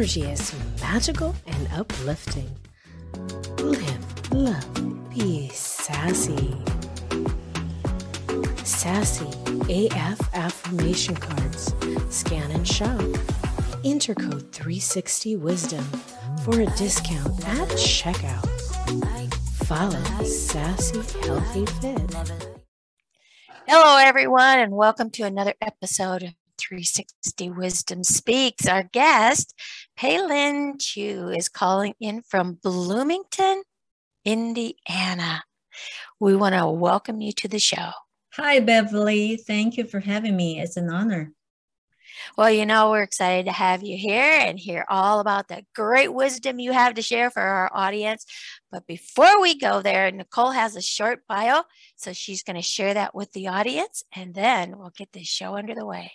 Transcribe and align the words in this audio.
energy 0.00 0.22
is 0.22 0.54
magical 0.80 1.36
and 1.46 1.68
uplifting. 1.74 2.48
Live, 3.58 4.32
love, 4.32 5.10
be 5.10 5.46
sassy. 5.50 6.56
Sassy 8.64 9.28
AF 9.68 10.34
affirmation 10.34 11.16
cards. 11.16 11.74
Scan 12.08 12.50
and 12.50 12.66
shop. 12.66 12.98
Intercode 13.84 14.50
360 14.52 15.36
Wisdom 15.36 15.84
for 16.44 16.58
a 16.62 16.66
discount 16.76 17.38
at 17.48 17.68
checkout. 17.76 18.48
Follow 19.66 20.24
Sassy 20.24 21.02
Healthy 21.26 21.66
Fit. 21.82 22.14
Hello, 23.68 23.98
everyone, 23.98 24.60
and 24.60 24.72
welcome 24.72 25.10
to 25.10 25.24
another 25.24 25.52
episode 25.60 26.34
360 26.60 27.50
Wisdom 27.50 28.04
Speaks. 28.04 28.66
Our 28.66 28.82
guest, 28.82 29.54
Peilin 29.98 30.80
Chu, 30.80 31.28
is 31.28 31.48
calling 31.48 31.94
in 32.00 32.22
from 32.22 32.58
Bloomington, 32.62 33.62
Indiana. 34.24 35.42
We 36.18 36.36
want 36.36 36.54
to 36.54 36.68
welcome 36.68 37.20
you 37.20 37.32
to 37.32 37.48
the 37.48 37.58
show. 37.58 37.90
Hi, 38.34 38.60
Beverly. 38.60 39.36
Thank 39.36 39.76
you 39.76 39.84
for 39.84 40.00
having 40.00 40.36
me. 40.36 40.60
It's 40.60 40.76
an 40.76 40.90
honor. 40.90 41.32
Well, 42.36 42.50
you 42.50 42.66
know, 42.66 42.90
we're 42.90 43.02
excited 43.02 43.46
to 43.46 43.52
have 43.52 43.82
you 43.82 43.96
here 43.96 44.22
and 44.22 44.58
hear 44.58 44.84
all 44.88 45.20
about 45.20 45.48
the 45.48 45.64
great 45.74 46.12
wisdom 46.12 46.58
you 46.58 46.72
have 46.72 46.94
to 46.94 47.02
share 47.02 47.30
for 47.30 47.40
our 47.40 47.70
audience. 47.72 48.26
But 48.70 48.86
before 48.86 49.40
we 49.40 49.58
go 49.58 49.82
there, 49.82 50.10
Nicole 50.10 50.50
has 50.50 50.76
a 50.76 50.82
short 50.82 51.26
bio, 51.28 51.62
so 51.96 52.12
she's 52.12 52.42
going 52.42 52.56
to 52.56 52.62
share 52.62 52.94
that 52.94 53.14
with 53.14 53.32
the 53.32 53.48
audience, 53.48 54.04
and 54.14 54.34
then 54.34 54.78
we'll 54.78 54.92
get 54.96 55.12
this 55.12 55.26
show 55.26 55.56
under 55.56 55.74
the 55.74 55.86
way. 55.86 56.12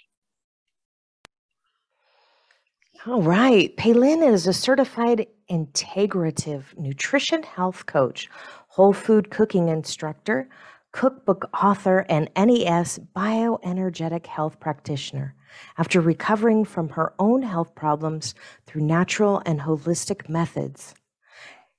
All 3.07 3.21
right. 3.21 3.75
Peilin 3.77 4.27
is 4.27 4.47
a 4.47 4.53
certified 4.53 5.27
integrative 5.47 6.75
nutrition 6.75 7.43
health 7.43 7.85
coach, 7.85 8.27
whole 8.67 8.93
food 8.93 9.29
cooking 9.29 9.67
instructor, 9.67 10.49
cookbook 10.91 11.47
author, 11.53 11.99
and 12.09 12.31
NES 12.35 12.99
bioenergetic 13.15 14.25
health 14.25 14.59
practitioner. 14.59 15.35
After 15.77 16.01
recovering 16.01 16.65
from 16.65 16.89
her 16.89 17.13
own 17.19 17.43
health 17.43 17.75
problems 17.75 18.33
through 18.65 18.81
natural 18.81 19.39
and 19.45 19.59
holistic 19.59 20.27
methods, 20.27 20.95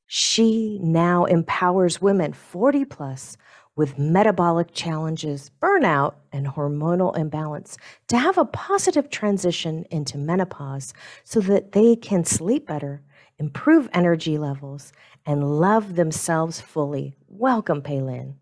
she 0.06 0.78
now 0.80 1.24
empowers 1.24 2.00
women 2.00 2.34
40 2.34 2.84
plus 2.84 3.36
with 3.77 3.98
metabolic 3.98 4.72
challenges, 4.72 5.50
burnout, 5.62 6.14
and 6.32 6.46
hormonal 6.46 7.16
imbalance 7.16 7.77
to 8.08 8.19
have 8.19 8.38
a 8.38 8.44
positive 8.44 9.10
transition 9.10 9.84
into 9.91 10.19
menopause 10.19 10.94
so 11.22 11.41
that 11.41 11.72
they 11.72 11.94
can 11.94 12.24
sleep 12.24 12.66
better, 12.66 13.02
improve 13.38 13.88
energy 13.92 14.38
levels, 14.38 14.92
and 15.27 15.60
love 15.60 15.94
themselves 15.94 16.60
fully. 16.60 17.14
Welcome, 17.28 17.82
Peilin. 17.82 18.34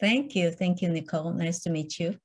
Thank 0.00 0.36
you. 0.36 0.50
Thank 0.52 0.80
you, 0.80 0.88
Nicole. 0.88 1.32
Nice 1.32 1.60
to 1.60 1.70
meet 1.70 1.98
you. 1.98 2.16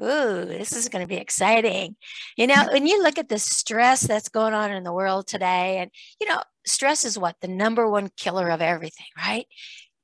Ooh, 0.00 0.44
this 0.44 0.74
is 0.74 0.88
going 0.88 1.02
to 1.02 1.08
be 1.08 1.16
exciting. 1.16 1.96
You 2.36 2.46
know, 2.46 2.68
when 2.72 2.86
you 2.86 3.02
look 3.02 3.18
at 3.18 3.28
the 3.28 3.38
stress 3.38 4.00
that's 4.00 4.28
going 4.28 4.52
on 4.52 4.72
in 4.72 4.84
the 4.84 4.92
world 4.92 5.26
today, 5.26 5.78
and, 5.78 5.90
you 6.20 6.28
know, 6.28 6.42
stress 6.66 7.04
is 7.04 7.18
what? 7.18 7.36
The 7.40 7.48
number 7.48 7.88
one 7.88 8.10
killer 8.16 8.48
of 8.50 8.60
everything, 8.60 9.06
right? 9.16 9.46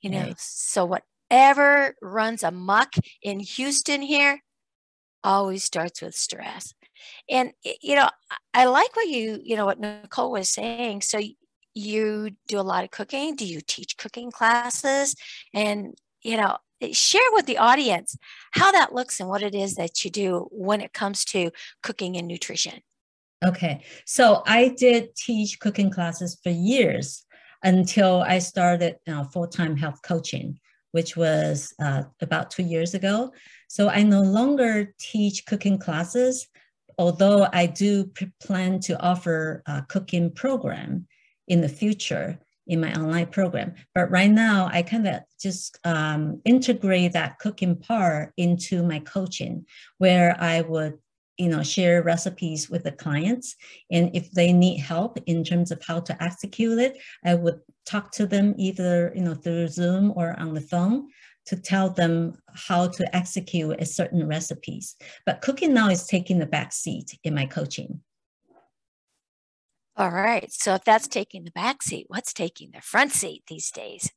You 0.00 0.10
know, 0.10 0.22
right. 0.22 0.38
so 0.38 0.84
whatever 1.30 1.94
runs 2.00 2.42
amok 2.42 2.94
in 3.22 3.40
Houston 3.40 4.02
here 4.02 4.40
always 5.24 5.64
starts 5.64 6.00
with 6.00 6.14
stress. 6.14 6.74
And, 7.28 7.52
you 7.80 7.94
know, 7.94 8.08
I 8.54 8.64
like 8.66 8.94
what 8.96 9.08
you, 9.08 9.40
you 9.42 9.56
know, 9.56 9.66
what 9.66 9.80
Nicole 9.80 10.32
was 10.32 10.48
saying. 10.48 11.02
So 11.02 11.20
you 11.74 12.30
do 12.48 12.58
a 12.58 12.62
lot 12.62 12.84
of 12.84 12.90
cooking. 12.90 13.36
Do 13.36 13.46
you 13.46 13.60
teach 13.60 13.96
cooking 13.96 14.30
classes? 14.30 15.14
And, 15.54 15.94
you 16.22 16.36
know, 16.36 16.56
share 16.92 17.20
with 17.32 17.46
the 17.46 17.58
audience 17.58 18.16
how 18.52 18.72
that 18.72 18.94
looks 18.94 19.20
and 19.20 19.28
what 19.28 19.42
it 19.42 19.54
is 19.54 19.74
that 19.76 20.04
you 20.04 20.10
do 20.10 20.48
when 20.50 20.80
it 20.80 20.92
comes 20.92 21.24
to 21.26 21.50
cooking 21.82 22.16
and 22.16 22.26
nutrition. 22.26 22.80
Okay, 23.44 23.84
so 24.04 24.42
I 24.46 24.74
did 24.76 25.14
teach 25.14 25.60
cooking 25.60 25.90
classes 25.90 26.40
for 26.42 26.50
years 26.50 27.24
until 27.62 28.22
I 28.22 28.40
started 28.40 28.96
uh, 29.06 29.24
full 29.24 29.46
time 29.46 29.76
health 29.76 30.00
coaching, 30.02 30.58
which 30.92 31.16
was 31.16 31.74
uh, 31.80 32.02
about 32.20 32.50
two 32.50 32.62
years 32.62 32.94
ago. 32.94 33.32
So 33.68 33.88
I 33.88 34.02
no 34.02 34.22
longer 34.22 34.94
teach 34.98 35.46
cooking 35.46 35.78
classes, 35.78 36.48
although 36.98 37.48
I 37.52 37.66
do 37.66 38.10
plan 38.40 38.80
to 38.80 39.00
offer 39.00 39.62
a 39.66 39.82
cooking 39.88 40.30
program 40.30 41.06
in 41.46 41.60
the 41.60 41.68
future 41.68 42.38
in 42.66 42.80
my 42.80 42.92
online 42.94 43.26
program. 43.26 43.74
But 43.94 44.10
right 44.10 44.30
now, 44.30 44.68
I 44.70 44.82
kind 44.82 45.08
of 45.08 45.22
just 45.40 45.78
um, 45.84 46.40
integrate 46.44 47.12
that 47.14 47.38
cooking 47.38 47.76
part 47.76 48.32
into 48.36 48.82
my 48.82 49.00
coaching, 49.00 49.66
where 49.96 50.36
I 50.38 50.60
would 50.60 50.98
you 51.38 51.48
know 51.48 51.62
share 51.62 52.02
recipes 52.02 52.68
with 52.68 52.84
the 52.84 52.92
clients 52.92 53.56
and 53.90 54.10
if 54.14 54.30
they 54.32 54.52
need 54.52 54.78
help 54.78 55.18
in 55.26 55.44
terms 55.44 55.70
of 55.70 55.82
how 55.84 56.00
to 56.00 56.22
execute 56.22 56.78
it 56.78 56.98
i 57.24 57.34
would 57.34 57.60
talk 57.86 58.10
to 58.12 58.26
them 58.26 58.54
either 58.58 59.12
you 59.14 59.22
know 59.22 59.34
through 59.34 59.68
zoom 59.68 60.12
or 60.16 60.38
on 60.38 60.54
the 60.54 60.60
phone 60.60 61.08
to 61.46 61.56
tell 61.56 61.88
them 61.88 62.34
how 62.54 62.86
to 62.86 63.16
execute 63.16 63.80
a 63.80 63.86
certain 63.86 64.26
recipes 64.28 64.96
but 65.24 65.40
cooking 65.40 65.72
now 65.72 65.88
is 65.88 66.06
taking 66.06 66.38
the 66.38 66.46
back 66.46 66.72
seat 66.72 67.18
in 67.24 67.34
my 67.34 67.46
coaching 67.46 68.00
all 69.98 70.10
right. 70.10 70.50
So 70.52 70.74
if 70.74 70.84
that's 70.84 71.08
taking 71.08 71.42
the 71.42 71.50
back 71.50 71.82
seat, 71.82 72.04
what's 72.06 72.32
taking 72.32 72.70
the 72.72 72.80
front 72.80 73.10
seat 73.10 73.42
these 73.48 73.68
days? 73.72 74.12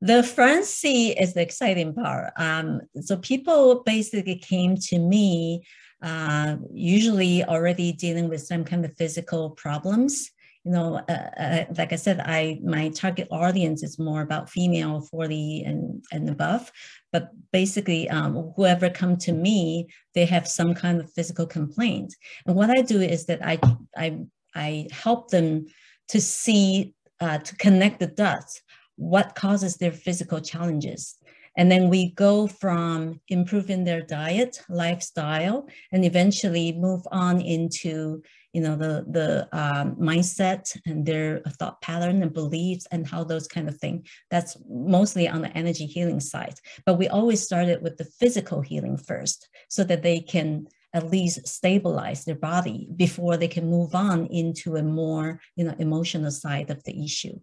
The 0.00 0.22
front 0.22 0.64
seat 0.64 1.18
is 1.18 1.34
the 1.34 1.42
exciting 1.42 1.92
part. 1.92 2.32
Um, 2.38 2.80
so 3.00 3.18
people 3.18 3.82
basically 3.84 4.36
came 4.36 4.76
to 4.76 4.98
me, 4.98 5.66
uh, 6.02 6.56
usually 6.72 7.44
already 7.44 7.92
dealing 7.92 8.28
with 8.28 8.42
some 8.42 8.64
kind 8.64 8.84
of 8.84 8.96
physical 8.96 9.50
problems. 9.50 10.30
You 10.64 10.72
know, 10.72 10.96
uh, 11.08 11.30
uh, 11.40 11.64
like 11.76 11.92
I 11.92 11.96
said, 11.96 12.20
I 12.20 12.60
my 12.62 12.90
target 12.90 13.28
audience 13.30 13.82
is 13.82 13.98
more 13.98 14.22
about 14.22 14.50
female 14.50 15.00
40 15.00 15.64
and, 15.64 16.04
and 16.12 16.28
above. 16.28 16.70
But 17.12 17.30
basically, 17.52 18.08
um, 18.10 18.52
whoever 18.56 18.90
come 18.90 19.16
to 19.18 19.32
me, 19.32 19.88
they 20.14 20.26
have 20.26 20.46
some 20.46 20.74
kind 20.74 21.00
of 21.00 21.12
physical 21.12 21.46
complaint. 21.46 22.14
And 22.46 22.54
what 22.54 22.70
I 22.70 22.82
do 22.82 23.00
is 23.00 23.26
that 23.26 23.44
I 23.44 23.58
I 23.96 24.20
I 24.54 24.88
help 24.90 25.30
them 25.30 25.66
to 26.08 26.20
see, 26.20 26.94
uh, 27.20 27.38
to 27.38 27.56
connect 27.56 28.00
the 28.00 28.06
dots, 28.06 28.62
what 28.96 29.34
causes 29.34 29.76
their 29.76 29.92
physical 29.92 30.40
challenges. 30.40 31.16
And 31.58 31.70
then 31.72 31.88
we 31.88 32.12
go 32.12 32.46
from 32.46 33.20
improving 33.26 33.82
their 33.82 34.00
diet, 34.00 34.62
lifestyle, 34.68 35.68
and 35.90 36.04
eventually 36.04 36.72
move 36.72 37.02
on 37.10 37.40
into 37.40 38.22
you 38.52 38.62
know 38.62 38.76
the 38.76 39.04
the 39.10 39.48
um, 39.52 39.96
mindset 39.96 40.64
and 40.86 41.04
their 41.04 41.42
thought 41.58 41.82
pattern 41.82 42.22
and 42.22 42.32
beliefs 42.32 42.86
and 42.92 43.06
how 43.06 43.24
those 43.24 43.48
kind 43.48 43.68
of 43.68 43.76
thing. 43.76 44.06
That's 44.30 44.56
mostly 44.70 45.28
on 45.28 45.42
the 45.42 45.54
energy 45.58 45.84
healing 45.84 46.20
side. 46.20 46.54
But 46.86 46.94
we 46.94 47.08
always 47.08 47.42
started 47.42 47.82
with 47.82 47.98
the 47.98 48.10
physical 48.20 48.62
healing 48.62 48.96
first, 48.96 49.48
so 49.68 49.82
that 49.84 50.02
they 50.02 50.20
can 50.20 50.68
at 50.94 51.10
least 51.10 51.46
stabilize 51.46 52.24
their 52.24 52.36
body 52.36 52.88
before 52.96 53.36
they 53.36 53.48
can 53.48 53.68
move 53.68 53.94
on 53.94 54.26
into 54.26 54.76
a 54.76 54.82
more 54.82 55.40
you 55.56 55.64
know 55.64 55.74
emotional 55.80 56.30
side 56.30 56.70
of 56.70 56.82
the 56.84 57.04
issue 57.04 57.38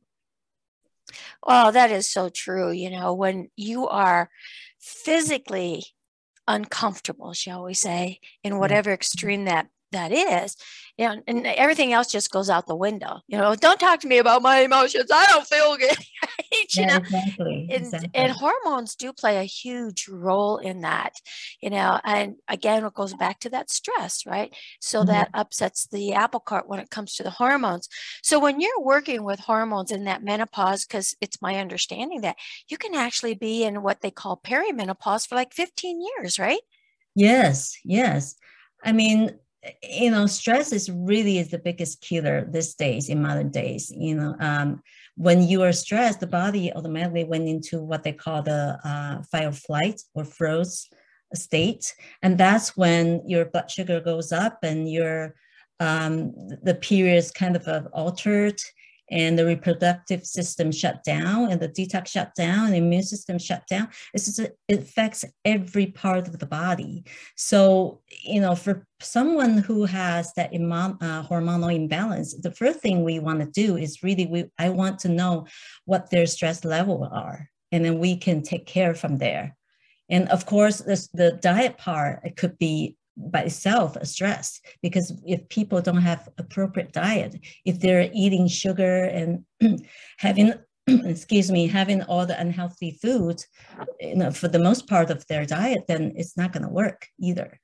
well 1.46 1.72
that 1.72 1.92
is 1.92 2.10
so 2.10 2.30
true 2.30 2.72
you 2.72 2.90
know 2.90 3.14
when 3.14 3.50
you 3.56 3.88
are 3.88 4.30
physically 4.80 5.84
uncomfortable 6.48 7.34
shall 7.34 7.64
we 7.64 7.74
say 7.74 8.20
in 8.44 8.54
mm. 8.54 8.60
whatever 8.60 8.92
extreme 8.92 9.46
that 9.46 9.68
that 9.92 10.12
is 10.12 10.56
you 10.98 11.06
know, 11.06 11.22
and 11.28 11.46
everything 11.46 11.92
else 11.92 12.10
just 12.10 12.32
goes 12.32 12.50
out 12.50 12.68
the 12.68 12.76
window. 12.76 13.20
You 13.28 13.38
know, 13.38 13.54
don't 13.56 13.80
talk 13.80 14.00
to 14.02 14.08
me 14.08 14.18
about 14.18 14.42
my 14.42 14.60
emotions. 14.60 15.10
I 15.14 15.26
don't 15.26 15.46
feel 15.46 15.76
good. 15.76 15.90
right? 16.24 16.76
yeah, 16.76 16.86
know? 16.86 16.98
exactly. 16.98 17.68
And, 17.70 17.84
exactly. 17.84 18.10
and 18.14 18.32
hormones 18.32 18.96
do 18.96 19.12
play 19.12 19.38
a 19.38 19.44
huge 19.44 20.08
role 20.08 20.58
in 20.58 20.82
that, 20.82 21.14
you 21.62 21.70
know, 21.70 22.00
and 22.06 22.36
again, 22.48 22.86
it 22.86 22.94
goes 22.94 23.14
back 23.14 23.42
to 23.42 23.50
that 23.50 23.70
stress, 23.70 24.26
right? 24.26 24.56
So 24.80 25.00
mm-hmm. 25.00 25.10
that 25.10 25.30
upsets 25.34 25.88
the 25.88 26.14
apple 26.14 26.40
cart 26.40 26.70
when 26.70 26.80
it 26.80 26.90
comes 26.90 27.16
to 27.16 27.24
the 27.24 27.30
hormones. 27.30 27.90
So 28.24 28.40
when 28.40 28.62
you're 28.62 28.82
working 28.82 29.24
with 29.24 29.40
hormones 29.42 29.92
in 29.92 30.06
that 30.06 30.24
menopause, 30.24 30.86
because 30.86 31.14
it's 31.20 31.42
my 31.42 31.58
understanding 31.58 32.22
that 32.22 32.38
you 32.70 32.78
can 32.78 32.96
actually 32.96 33.34
be 33.34 33.66
in 33.66 33.84
what 33.84 34.00
they 34.00 34.12
call 34.12 34.40
perimenopause 34.42 35.28
for 35.28 35.36
like 35.36 35.54
15 35.54 36.02
years, 36.02 36.40
right? 36.40 36.62
Yes, 37.16 37.76
yes. 37.84 38.36
I 38.84 38.94
mean, 38.94 39.40
you 39.84 40.12
know, 40.12 40.26
stress 40.28 40.72
is 40.72 40.90
really 40.90 41.38
is 41.40 41.50
the 41.50 41.58
biggest 41.60 42.02
killer 42.02 42.48
these 42.50 42.76
days 42.76 43.10
in 43.10 43.22
modern 43.22 43.50
days. 43.50 43.92
You 43.96 44.16
know, 44.16 44.36
um, 44.40 44.82
when 45.16 45.44
you 45.44 45.64
are 45.64 45.72
stressed, 45.72 46.20
the 46.20 46.28
body 46.28 46.72
automatically 46.74 47.24
went 47.24 47.48
into 47.48 47.82
what 47.82 48.04
they 48.04 48.14
call 48.14 48.44
the 48.44 48.78
uh, 48.84 49.24
fight 49.24 49.46
or 49.46 49.52
flight 49.52 50.02
or 50.14 50.26
froze 50.26 50.90
state. 51.34 51.94
And 52.22 52.38
that's 52.38 52.78
when 52.78 53.28
your 53.28 53.46
blood 53.46 53.70
sugar 53.70 54.00
goes 54.00 54.32
up 54.32 54.60
and 54.64 54.90
your 54.92 55.36
um, 55.80 56.34
the 56.64 56.76
period 56.76 57.18
is 57.18 57.32
kind 57.32 57.56
of 57.56 57.68
uh, 57.68 57.84
altered 57.92 58.62
and 59.10 59.38
the 59.38 59.46
reproductive 59.46 60.26
system 60.26 60.72
shut 60.72 61.04
down 61.04 61.52
and 61.52 61.62
the 61.62 61.70
detox 61.70 62.08
shut 62.08 62.34
down 62.36 62.66
and 62.66 62.74
the 62.74 62.78
immune 62.78 63.04
system 63.04 63.38
shut 63.38 63.66
down. 63.68 63.88
Just, 64.16 64.40
it 64.40 64.58
affects 64.70 65.26
every 65.44 65.88
part 65.88 66.28
of 66.28 66.40
the 66.40 66.46
body. 66.46 67.04
So 67.36 68.02
you 68.24 68.42
know 68.42 68.56
for 68.56 68.86
someone 69.02 69.58
who 69.58 69.86
has 69.86 70.34
that 70.34 70.52
uh, 70.54 71.24
hormonal 71.24 71.74
imbalance 71.74 72.34
the 72.42 72.52
first 72.52 72.80
thing 72.80 73.04
we 73.04 73.20
want 73.20 73.40
to 73.42 73.46
do 73.46 73.76
is 73.76 74.02
really 74.02 74.26
we 74.26 74.46
i 74.58 74.70
want 74.70 74.98
to 74.98 75.10
know 75.10 75.46
what 75.84 76.10
their 76.10 76.26
stress 76.26 76.64
level 76.64 77.08
are 77.12 77.50
and 77.76 77.84
then 77.84 78.00
we 78.00 78.16
can 78.16 78.42
take 78.42 78.66
care 78.66 78.94
from 78.94 79.18
there. 79.18 79.56
And 80.10 80.30
of 80.30 80.46
course 80.46 80.78
this, 80.80 81.10
the 81.14 81.34
diet 81.42 81.78
part 81.78 82.22
it 82.24 82.38
could 82.38 82.58
be 82.58 82.96
by 83.18 83.42
itself 83.42 83.96
a 83.96 84.06
stress 84.06 84.60
because 84.82 85.14
if 85.26 85.48
people 85.50 85.82
don't 85.82 86.02
have 86.02 86.28
appropriate 86.38 86.92
diet 86.92 87.36
if 87.64 87.80
they're 87.80 88.10
eating 88.14 88.48
sugar 88.48 89.06
and 89.06 89.46
having 90.18 90.54
excuse 90.88 91.50
me 91.50 91.68
having 91.68 92.02
all 92.04 92.26
the 92.26 92.40
unhealthy 92.40 92.92
food 93.02 93.44
you 94.00 94.16
know 94.16 94.32
for 94.32 94.48
the 94.48 94.60
most 94.60 94.88
part 94.88 95.10
of 95.10 95.26
their 95.28 95.46
diet 95.46 95.86
then 95.88 96.12
it's 96.16 96.38
not 96.38 96.52
going 96.52 96.64
to 96.64 96.70
work 96.70 97.08
either 97.20 97.60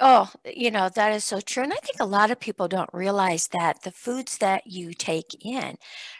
Oh, 0.00 0.30
you 0.44 0.70
know, 0.70 0.88
that 0.88 1.12
is 1.12 1.24
so 1.24 1.40
true. 1.40 1.62
And 1.62 1.72
I 1.72 1.76
think 1.76 2.00
a 2.00 2.06
lot 2.06 2.30
of 2.30 2.40
people 2.40 2.68
don't 2.68 2.90
realize 2.92 3.48
that 3.48 3.82
the 3.82 3.92
foods 3.92 4.38
that 4.38 4.66
you 4.66 4.92
take 4.92 5.36
in 5.44 5.76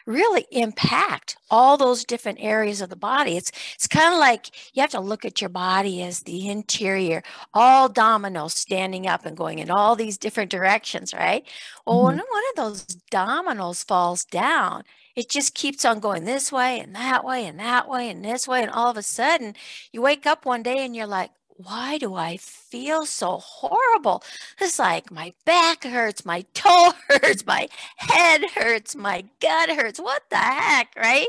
really 0.06 0.46
impact 0.50 1.36
all 1.50 1.76
those 1.76 2.04
different 2.04 2.38
areas 2.40 2.80
of 2.80 2.90
the 2.90 2.96
body. 2.96 3.36
It's 3.36 3.50
it's 3.74 3.86
kind 3.88 4.12
of 4.12 4.20
like 4.20 4.50
you 4.74 4.80
have 4.82 4.90
to 4.90 5.00
look 5.00 5.24
at 5.24 5.40
your 5.40 5.50
body 5.50 6.02
as 6.02 6.20
the 6.20 6.48
interior, 6.48 7.22
all 7.52 7.88
dominoes 7.88 8.54
standing 8.54 9.06
up 9.06 9.26
and 9.26 9.36
going 9.36 9.58
in 9.58 9.70
all 9.70 9.96
these 9.96 10.18
different 10.18 10.50
directions, 10.50 11.12
right? 11.12 11.44
Well, 11.86 11.96
mm-hmm. 11.96 12.06
when 12.06 12.16
one 12.18 12.42
of 12.50 12.56
those 12.56 12.84
dominoes 13.10 13.82
falls 13.82 14.24
down, 14.24 14.84
it 15.16 15.28
just 15.28 15.54
keeps 15.54 15.84
on 15.84 16.00
going 16.00 16.24
this 16.24 16.50
way 16.50 16.80
and 16.80 16.94
that 16.96 17.24
way 17.24 17.46
and 17.46 17.58
that 17.58 17.88
way 17.88 18.10
and 18.10 18.24
this 18.24 18.48
way. 18.48 18.62
And 18.62 18.70
all 18.70 18.90
of 18.90 18.96
a 18.96 19.02
sudden, 19.02 19.54
you 19.92 20.02
wake 20.02 20.26
up 20.26 20.44
one 20.44 20.62
day 20.62 20.84
and 20.84 20.94
you're 20.96 21.06
like, 21.06 21.30
why 21.56 21.98
do 21.98 22.14
I 22.14 22.36
feel 22.36 23.06
so 23.06 23.38
horrible? 23.38 24.22
It's 24.60 24.78
like 24.78 25.10
my 25.10 25.34
back 25.44 25.84
hurts, 25.84 26.24
my 26.24 26.42
toe 26.54 26.92
hurts, 27.08 27.46
my 27.46 27.68
head 27.96 28.44
hurts, 28.54 28.96
my 28.96 29.24
gut 29.40 29.70
hurts. 29.70 30.00
What 30.00 30.22
the 30.30 30.36
heck, 30.36 30.94
right? 30.96 31.28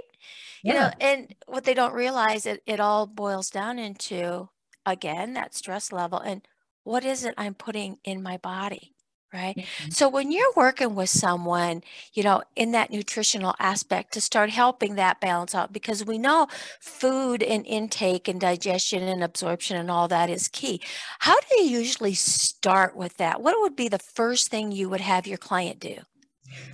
Yeah. 0.64 0.74
You 0.74 0.80
know, 0.80 0.92
and 1.00 1.36
what 1.48 1.64
they 1.66 1.74
don't 1.76 1.94
realize 1.94 2.46
it 2.46 2.64
it 2.66 2.80
all 2.80 3.06
boils 3.08 3.50
down 3.52 3.80
into 3.80 4.50
again 4.86 5.34
that 5.34 5.56
stress 5.56 5.92
level 5.92 6.20
and 6.20 6.48
what 6.84 7.06
is 7.06 7.24
it 7.26 7.34
I'm 7.38 7.56
putting 7.56 8.00
in 8.04 8.24
my 8.24 8.38
body? 8.38 8.95
Right? 9.34 9.58
Mm-hmm. 9.58 9.90
So 9.92 10.08
when 10.08 10.32
you're 10.32 10.54
working 10.56 10.96
with 10.96 11.10
someone, 11.10 11.84
you 12.14 12.24
know, 12.24 12.44
in 12.56 12.72
that 12.72 12.92
nutritional 12.92 13.56
aspect 13.60 14.14
to 14.14 14.22
start 14.22 14.50
helping 14.50 14.96
that 14.96 15.20
balance 15.20 15.54
out, 15.54 15.74
because 15.74 16.06
we 16.06 16.18
know 16.18 16.48
food 16.80 17.44
and 17.44 17.66
intake 17.66 18.28
and 18.28 18.40
digestion 18.40 19.04
and 19.04 19.24
absorption 19.24 19.78
and 19.78 19.92
all 19.92 20.08
that 20.08 20.30
is 20.30 20.48
key. 20.48 20.82
How 21.20 21.36
do 21.40 21.64
you 21.64 21.80
usually 21.80 22.14
start 22.14 22.96
with 22.96 23.18
that? 23.18 23.42
What 23.42 23.60
would 23.60 23.76
be 23.76 23.90
the 23.90 24.00
first 24.00 24.50
thing 24.50 24.72
you 24.72 24.90
would 24.90 25.02
have 25.02 25.28
your 25.28 25.38
client 25.38 25.80
do? 25.80 25.98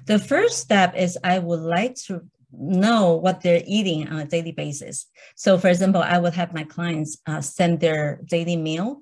The 0.05 0.19
first 0.19 0.59
step 0.59 0.95
is 0.95 1.17
I 1.23 1.39
would 1.39 1.61
like 1.61 1.95
to 2.07 2.21
know 2.51 3.15
what 3.15 3.41
they're 3.41 3.63
eating 3.65 4.07
on 4.09 4.19
a 4.19 4.25
daily 4.25 4.51
basis. 4.51 5.07
So, 5.35 5.57
for 5.57 5.69
example, 5.69 6.01
I 6.01 6.17
would 6.17 6.33
have 6.33 6.53
my 6.53 6.65
clients 6.65 7.17
uh, 7.25 7.41
send 7.41 7.79
their 7.79 8.19
daily 8.25 8.57
meal 8.57 9.01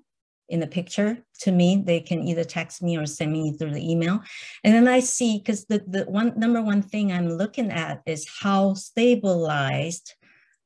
in 0.50 0.60
the 0.60 0.68
picture 0.68 1.18
to 1.42 1.51
me. 1.51 1.81
They 1.86 2.00
can 2.00 2.28
either 2.28 2.44
text 2.44 2.81
me 2.81 2.98
or 2.98 3.06
send 3.06 3.31
me 3.31 3.54
through 3.54 3.74
the 3.74 3.92
email. 3.92 4.22
And 4.63 4.74
then 4.74 4.88
I 4.88 5.00
see, 5.00 5.38
because 5.38 5.66
the, 5.66 5.84
the 5.88 6.04
one 6.06 6.38
number 6.38 6.62
one 6.62 6.81
thing 6.81 7.12
I'm 7.12 7.30
looking 7.30 7.72
at 7.72 8.01
is 8.06 8.28
how 8.42 8.74
stabilized 8.74 10.13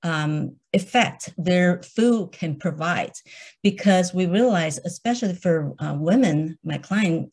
um, 0.04 0.58
effect 0.74 1.34
their 1.38 1.82
food 1.82 2.34
can 2.34 2.58
provide 2.58 3.14
because 3.62 4.14
we 4.14 4.26
realize 4.26 4.78
especially 4.84 5.34
for 5.34 5.74
uh, 5.80 5.96
women 5.98 6.58
my 6.64 6.78
client 6.78 7.32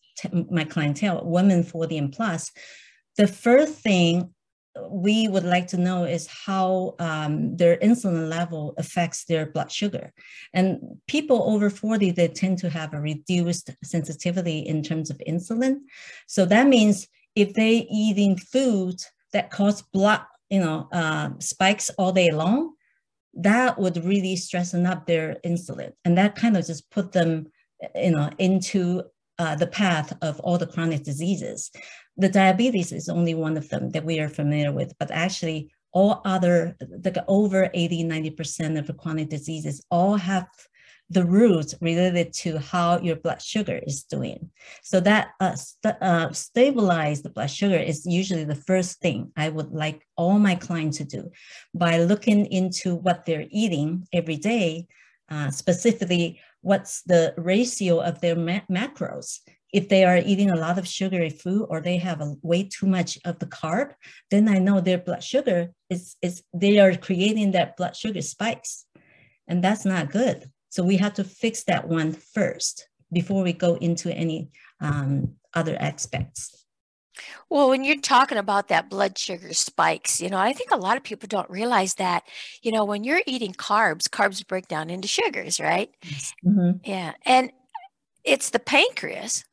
my 0.50 0.62
clientele 0.62 1.20
women 1.24 1.64
40 1.64 1.98
and 1.98 2.12
plus 2.12 2.52
the 3.16 3.26
first 3.26 3.74
thing 3.74 4.32
we 4.88 5.26
would 5.28 5.44
like 5.44 5.66
to 5.68 5.76
know 5.76 6.04
is 6.04 6.26
how 6.26 6.94
um, 6.98 7.56
their 7.56 7.76
insulin 7.78 8.28
level 8.28 8.74
affects 8.78 9.24
their 9.24 9.46
blood 9.46 9.70
sugar. 9.70 10.12
And 10.54 10.78
people 11.08 11.42
over 11.44 11.70
40, 11.70 12.12
they 12.12 12.28
tend 12.28 12.58
to 12.58 12.70
have 12.70 12.94
a 12.94 13.00
reduced 13.00 13.70
sensitivity 13.82 14.60
in 14.60 14.82
terms 14.82 15.10
of 15.10 15.20
insulin. 15.28 15.80
So 16.26 16.44
that 16.46 16.68
means 16.68 17.08
if 17.34 17.54
they 17.54 17.86
eating 17.90 18.36
food 18.36 18.96
that 19.32 19.50
cause 19.50 19.82
blood, 19.82 20.22
you 20.50 20.60
know, 20.60 20.88
uh, 20.92 21.30
spikes 21.38 21.90
all 21.90 22.12
day 22.12 22.30
long, 22.30 22.74
that 23.34 23.78
would 23.78 24.04
really 24.04 24.36
stressing 24.36 24.86
up 24.86 25.06
their 25.06 25.36
insulin. 25.44 25.92
And 26.04 26.18
that 26.18 26.34
kind 26.34 26.56
of 26.56 26.66
just 26.66 26.90
put 26.90 27.12
them, 27.12 27.46
you 27.94 28.10
know, 28.10 28.30
into 28.38 29.04
uh, 29.38 29.54
the 29.54 29.66
path 29.66 30.16
of 30.20 30.38
all 30.40 30.58
the 30.58 30.66
chronic 30.66 31.02
diseases. 31.02 31.70
The 32.20 32.28
diabetes 32.28 32.92
is 32.92 33.08
only 33.08 33.34
one 33.34 33.56
of 33.56 33.70
them 33.70 33.90
that 33.90 34.04
we 34.04 34.20
are 34.20 34.28
familiar 34.28 34.72
with, 34.72 34.92
but 34.98 35.10
actually 35.10 35.72
all 35.92 36.20
other, 36.26 36.76
like 37.02 37.16
over 37.26 37.70
80, 37.72 38.04
90% 38.04 38.78
of 38.78 38.86
the 38.86 38.92
chronic 38.92 39.30
diseases 39.30 39.82
all 39.90 40.16
have 40.16 40.46
the 41.08 41.24
roots 41.24 41.74
related 41.80 42.32
to 42.32 42.58
how 42.58 43.00
your 43.00 43.16
blood 43.16 43.40
sugar 43.40 43.80
is 43.86 44.04
doing. 44.04 44.50
So 44.82 45.00
that 45.00 45.30
uh, 45.40 45.54
st- 45.54 46.02
uh, 46.02 46.30
stabilize 46.32 47.22
the 47.22 47.30
blood 47.30 47.50
sugar 47.50 47.78
is 47.78 48.04
usually 48.04 48.44
the 48.44 48.54
first 48.54 49.00
thing 49.00 49.32
I 49.34 49.48
would 49.48 49.72
like 49.72 50.06
all 50.16 50.38
my 50.38 50.56
clients 50.56 50.98
to 50.98 51.04
do 51.04 51.30
by 51.74 51.98
looking 52.00 52.44
into 52.46 52.96
what 52.96 53.24
they're 53.24 53.48
eating 53.50 54.06
every 54.12 54.36
day, 54.36 54.88
uh, 55.30 55.50
specifically 55.50 56.38
what's 56.60 57.00
the 57.02 57.32
ratio 57.38 58.00
of 58.00 58.20
their 58.20 58.36
ma- 58.36 58.68
macros. 58.70 59.38
If 59.72 59.88
they 59.88 60.04
are 60.04 60.18
eating 60.18 60.50
a 60.50 60.56
lot 60.56 60.78
of 60.78 60.88
sugary 60.88 61.30
food 61.30 61.66
or 61.68 61.80
they 61.80 61.96
have 61.98 62.20
a, 62.20 62.34
way 62.42 62.64
too 62.64 62.86
much 62.86 63.18
of 63.24 63.38
the 63.38 63.46
carb, 63.46 63.92
then 64.30 64.48
I 64.48 64.58
know 64.58 64.80
their 64.80 64.98
blood 64.98 65.22
sugar 65.22 65.70
is, 65.88 66.16
is 66.22 66.42
they 66.52 66.78
are 66.78 66.96
creating 66.96 67.52
that 67.52 67.76
blood 67.76 67.96
sugar 67.96 68.22
spikes. 68.22 68.86
And 69.46 69.62
that's 69.62 69.84
not 69.84 70.10
good. 70.10 70.50
So 70.70 70.84
we 70.84 70.96
have 70.98 71.14
to 71.14 71.24
fix 71.24 71.64
that 71.64 71.88
one 71.88 72.12
first 72.12 72.88
before 73.12 73.42
we 73.42 73.52
go 73.52 73.74
into 73.76 74.14
any 74.14 74.50
um, 74.80 75.34
other 75.54 75.76
aspects. 75.80 76.60
Well, 77.48 77.68
when 77.68 77.84
you're 77.84 78.00
talking 78.00 78.38
about 78.38 78.68
that 78.68 78.88
blood 78.88 79.18
sugar 79.18 79.52
spikes, 79.52 80.20
you 80.20 80.30
know, 80.30 80.38
I 80.38 80.52
think 80.52 80.70
a 80.70 80.76
lot 80.76 80.96
of 80.96 81.02
people 81.02 81.26
don't 81.26 81.50
realize 81.50 81.94
that, 81.94 82.24
you 82.62 82.72
know, 82.72 82.84
when 82.84 83.04
you're 83.04 83.22
eating 83.26 83.52
carbs, 83.52 84.08
carbs 84.08 84.46
break 84.46 84.68
down 84.68 84.90
into 84.90 85.08
sugars, 85.08 85.60
right? 85.60 85.90
Mm-hmm. 86.46 86.78
Yeah. 86.84 87.12
And 87.24 87.52
it's 88.24 88.50
the 88.50 88.58
pancreas 88.58 89.44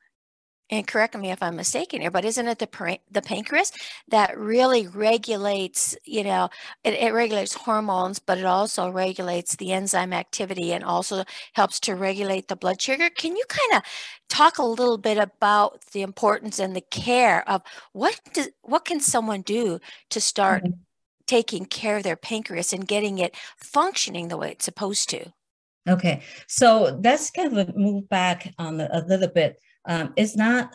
and 0.69 0.85
correct 0.85 1.17
me 1.17 1.31
if 1.31 1.41
I'm 1.41 1.55
mistaken 1.55 2.01
here, 2.01 2.11
but 2.11 2.25
isn't 2.25 2.47
it 2.47 2.59
the 2.59 2.99
the 3.09 3.21
pancreas 3.21 3.71
that 4.09 4.37
really 4.37 4.87
regulates, 4.87 5.95
you 6.03 6.23
know, 6.23 6.49
it, 6.83 6.93
it, 6.93 7.13
regulates 7.13 7.53
hormones, 7.53 8.19
but 8.19 8.37
it 8.37 8.45
also 8.45 8.89
regulates 8.89 9.55
the 9.55 9.71
enzyme 9.71 10.11
activity 10.11 10.73
and 10.73 10.83
also 10.83 11.23
helps 11.53 11.79
to 11.81 11.95
regulate 11.95 12.49
the 12.49 12.55
blood 12.55 12.81
sugar. 12.81 13.09
Can 13.09 13.35
you 13.35 13.43
kind 13.47 13.81
of 13.81 13.83
talk 14.29 14.57
a 14.57 14.65
little 14.65 14.97
bit 14.97 15.17
about 15.17 15.85
the 15.93 16.01
importance 16.01 16.59
and 16.59 16.75
the 16.75 16.81
care 16.81 17.47
of 17.49 17.61
what 17.93 18.19
does 18.33 18.49
what 18.61 18.83
can 18.83 18.99
someone 18.99 19.41
do 19.41 19.79
to 20.09 20.19
start 20.19 20.63
mm-hmm. 20.63 20.79
taking 21.27 21.65
care 21.65 21.97
of 21.97 22.03
their 22.03 22.17
pancreas 22.17 22.73
and 22.73 22.87
getting 22.87 23.19
it 23.19 23.35
functioning 23.57 24.27
the 24.27 24.37
way 24.37 24.51
it's 24.51 24.65
supposed 24.65 25.09
to? 25.09 25.31
Okay, 25.87 26.21
so 26.47 26.99
that's 26.99 27.31
kind 27.31 27.57
of 27.57 27.69
a 27.69 27.73
move 27.77 28.09
back 28.09 28.53
on 28.57 28.81
a 28.81 29.05
little 29.07 29.29
bit 29.29 29.57
um, 29.87 30.13
it's 30.15 30.35
not 30.35 30.73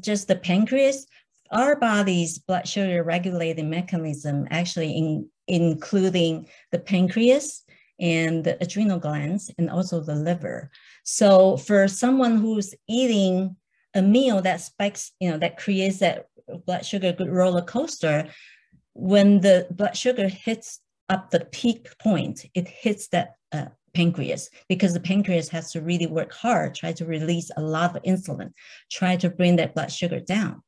just 0.00 0.28
the 0.28 0.36
pancreas. 0.36 1.06
Our 1.50 1.76
body's 1.76 2.38
blood 2.38 2.66
sugar 2.66 3.02
regulating 3.04 3.70
mechanism 3.70 4.48
actually 4.50 4.92
in, 4.92 5.28
including 5.48 6.48
the 6.70 6.78
pancreas 6.78 7.64
and 8.00 8.42
the 8.42 8.60
adrenal 8.62 8.98
glands 8.98 9.50
and 9.58 9.70
also 9.70 10.00
the 10.00 10.14
liver. 10.14 10.70
So 11.04 11.56
for 11.56 11.86
someone 11.88 12.36
who's 12.36 12.74
eating 12.88 13.56
a 13.94 14.02
meal 14.02 14.40
that 14.42 14.60
spikes, 14.60 15.12
you 15.20 15.30
know, 15.30 15.38
that 15.38 15.58
creates 15.58 15.98
that 15.98 16.26
blood 16.66 16.84
sugar 16.84 17.14
roller 17.18 17.62
coaster, 17.62 18.28
when 18.94 19.40
the 19.40 19.66
blood 19.70 19.96
sugar 19.96 20.28
hits 20.28 20.80
up 21.08 21.30
the 21.30 21.40
peak 21.40 21.96
point, 21.98 22.46
it 22.54 22.68
hits 22.68 23.08
that 23.08 23.34
uh, 23.52 23.66
pancreas 23.94 24.48
because 24.68 24.94
the 24.94 25.00
pancreas 25.00 25.48
has 25.48 25.72
to 25.72 25.80
really 25.80 26.06
work 26.06 26.32
hard, 26.32 26.74
try 26.74 26.92
to 26.92 27.04
release 27.04 27.50
a 27.56 27.62
lot 27.62 27.94
of 27.96 28.02
insulin, 28.02 28.52
try 28.90 29.16
to 29.16 29.30
bring 29.30 29.56
that 29.56 29.74
blood 29.74 29.92
sugar 29.92 30.20
down. 30.20 30.62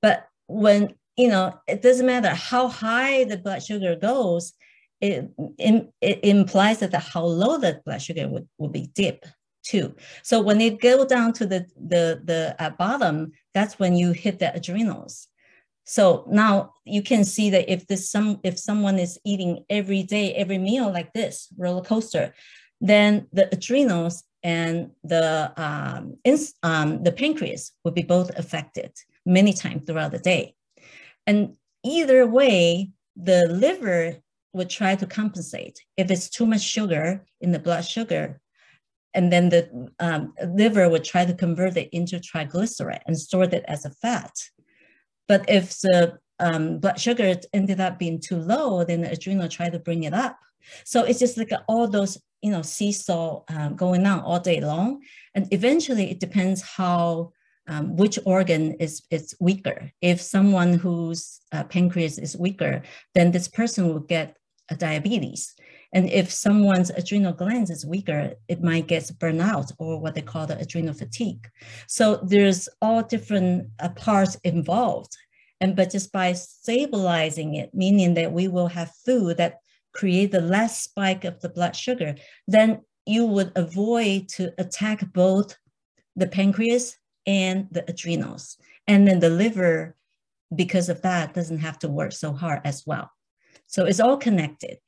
But 0.00 0.26
when 0.46 0.94
you 1.16 1.28
know, 1.28 1.52
it 1.68 1.82
doesn't 1.82 2.06
matter 2.06 2.30
how 2.30 2.68
high 2.68 3.24
the 3.24 3.36
blood 3.36 3.62
sugar 3.62 3.94
goes, 3.94 4.54
it, 5.02 5.30
it, 5.58 5.92
it 6.00 6.20
implies 6.24 6.78
that 6.78 6.92
the, 6.92 6.98
how 6.98 7.24
low 7.24 7.58
the 7.58 7.80
blood 7.84 8.00
sugar 8.00 8.26
would, 8.26 8.48
would 8.56 8.72
be 8.72 8.90
dip 8.94 9.26
too. 9.62 9.94
So 10.22 10.40
when 10.40 10.62
it 10.62 10.80
go 10.80 11.04
down 11.04 11.34
to 11.34 11.46
the, 11.46 11.66
the, 11.76 12.22
the 12.24 12.56
uh, 12.58 12.70
bottom, 12.70 13.32
that's 13.52 13.78
when 13.78 13.96
you 13.96 14.12
hit 14.12 14.38
the 14.38 14.54
adrenals. 14.54 15.28
So 15.84 16.24
now 16.30 16.74
you 16.84 17.02
can 17.02 17.24
see 17.24 17.50
that 17.50 17.70
if 17.70 17.86
this 17.86 18.10
some 18.10 18.38
if 18.44 18.58
someone 18.58 18.98
is 18.98 19.18
eating 19.24 19.64
every 19.68 20.04
day, 20.04 20.34
every 20.34 20.58
meal 20.58 20.90
like 20.92 21.12
this 21.12 21.48
roller 21.58 21.82
coaster, 21.82 22.32
then 22.80 23.26
the 23.32 23.52
adrenals 23.52 24.24
and 24.42 24.90
the 25.04 25.52
um, 25.56 26.16
ins, 26.24 26.54
um, 26.62 27.02
the 27.02 27.12
pancreas 27.12 27.72
will 27.84 27.92
be 27.92 28.02
both 28.02 28.30
affected 28.38 28.92
many 29.26 29.52
times 29.52 29.84
throughout 29.84 30.12
the 30.12 30.18
day. 30.18 30.54
And 31.26 31.56
either 31.84 32.26
way, 32.26 32.90
the 33.16 33.46
liver 33.48 34.16
would 34.52 34.70
try 34.70 34.96
to 34.96 35.06
compensate. 35.06 35.78
If 35.96 36.10
it's 36.10 36.30
too 36.30 36.46
much 36.46 36.62
sugar 36.62 37.24
in 37.40 37.52
the 37.52 37.58
blood 37.58 37.84
sugar, 37.84 38.40
and 39.12 39.32
then 39.32 39.48
the 39.48 39.90
um, 39.98 40.32
liver 40.46 40.88
would 40.88 41.04
try 41.04 41.24
to 41.24 41.34
convert 41.34 41.76
it 41.76 41.88
into 41.92 42.18
triglyceride 42.18 43.02
and 43.06 43.18
store 43.18 43.44
it 43.44 43.64
as 43.66 43.84
a 43.84 43.90
fat. 43.90 44.32
But 45.28 45.48
if 45.48 45.80
the 45.80 46.18
um, 46.38 46.78
blood 46.78 46.98
sugar 46.98 47.36
ended 47.52 47.80
up 47.80 47.98
being 47.98 48.20
too 48.20 48.36
low, 48.36 48.84
then 48.84 49.02
the 49.02 49.10
adrenal 49.10 49.48
try 49.48 49.68
to 49.68 49.78
bring 49.78 50.04
it 50.04 50.14
up. 50.14 50.38
So 50.84 51.04
it's 51.04 51.18
just 51.18 51.36
like 51.36 51.50
all 51.68 51.88
those 51.88 52.18
you 52.42 52.50
know 52.50 52.62
seesaw 52.62 53.42
um, 53.48 53.76
going 53.76 54.06
on 54.06 54.20
all 54.20 54.40
day 54.40 54.60
long. 54.60 55.02
And 55.34 55.46
eventually 55.50 56.10
it 56.10 56.20
depends 56.20 56.62
how 56.62 57.32
um, 57.68 57.96
which 57.96 58.18
organ 58.24 58.72
is, 58.74 59.02
is 59.10 59.34
weaker. 59.38 59.92
If 60.00 60.20
someone 60.20 60.74
whose 60.74 61.40
uh, 61.52 61.64
pancreas 61.64 62.18
is 62.18 62.36
weaker 62.36 62.82
then 63.14 63.30
this 63.30 63.48
person 63.48 63.88
will 63.88 64.00
get 64.00 64.36
a 64.70 64.76
diabetes. 64.76 65.54
And 65.92 66.08
if 66.08 66.30
someone's 66.30 66.90
adrenal 66.90 67.32
glands 67.32 67.70
is 67.70 67.84
weaker 67.84 68.34
it 68.48 68.62
might 68.62 68.86
get 68.86 69.04
burnout 69.18 69.72
or 69.78 70.00
what 70.00 70.14
they 70.14 70.22
call 70.22 70.46
the 70.46 70.58
adrenal 70.58 70.94
fatigue. 70.94 71.48
So 71.86 72.16
there's 72.22 72.68
all 72.80 73.02
different 73.02 73.68
uh, 73.78 73.90
parts 73.90 74.36
involved. 74.44 75.16
And 75.60 75.76
but 75.76 75.90
just 75.90 76.10
by 76.10 76.32
stabilizing 76.32 77.56
it 77.56 77.74
meaning 77.74 78.14
that 78.14 78.32
we 78.32 78.48
will 78.48 78.68
have 78.68 78.90
food 79.04 79.36
that 79.36 79.58
create 79.92 80.32
the 80.32 80.40
less 80.40 80.82
spike 80.82 81.24
of 81.24 81.40
the 81.40 81.48
blood 81.48 81.74
sugar, 81.74 82.14
then 82.46 82.80
you 83.06 83.26
would 83.26 83.52
avoid 83.56 84.28
to 84.28 84.52
attack 84.58 85.12
both 85.12 85.56
the 86.16 86.26
pancreas 86.26 86.96
and 87.26 87.68
the 87.70 87.88
adrenals. 87.88 88.56
And 88.86 89.06
then 89.06 89.20
the 89.20 89.30
liver, 89.30 89.96
because 90.54 90.88
of 90.88 91.02
that, 91.02 91.34
doesn't 91.34 91.58
have 91.58 91.78
to 91.80 91.88
work 91.88 92.12
so 92.12 92.32
hard 92.32 92.60
as 92.64 92.84
well. 92.86 93.10
So 93.66 93.84
it's 93.84 94.00
all 94.00 94.16
connected. 94.16 94.78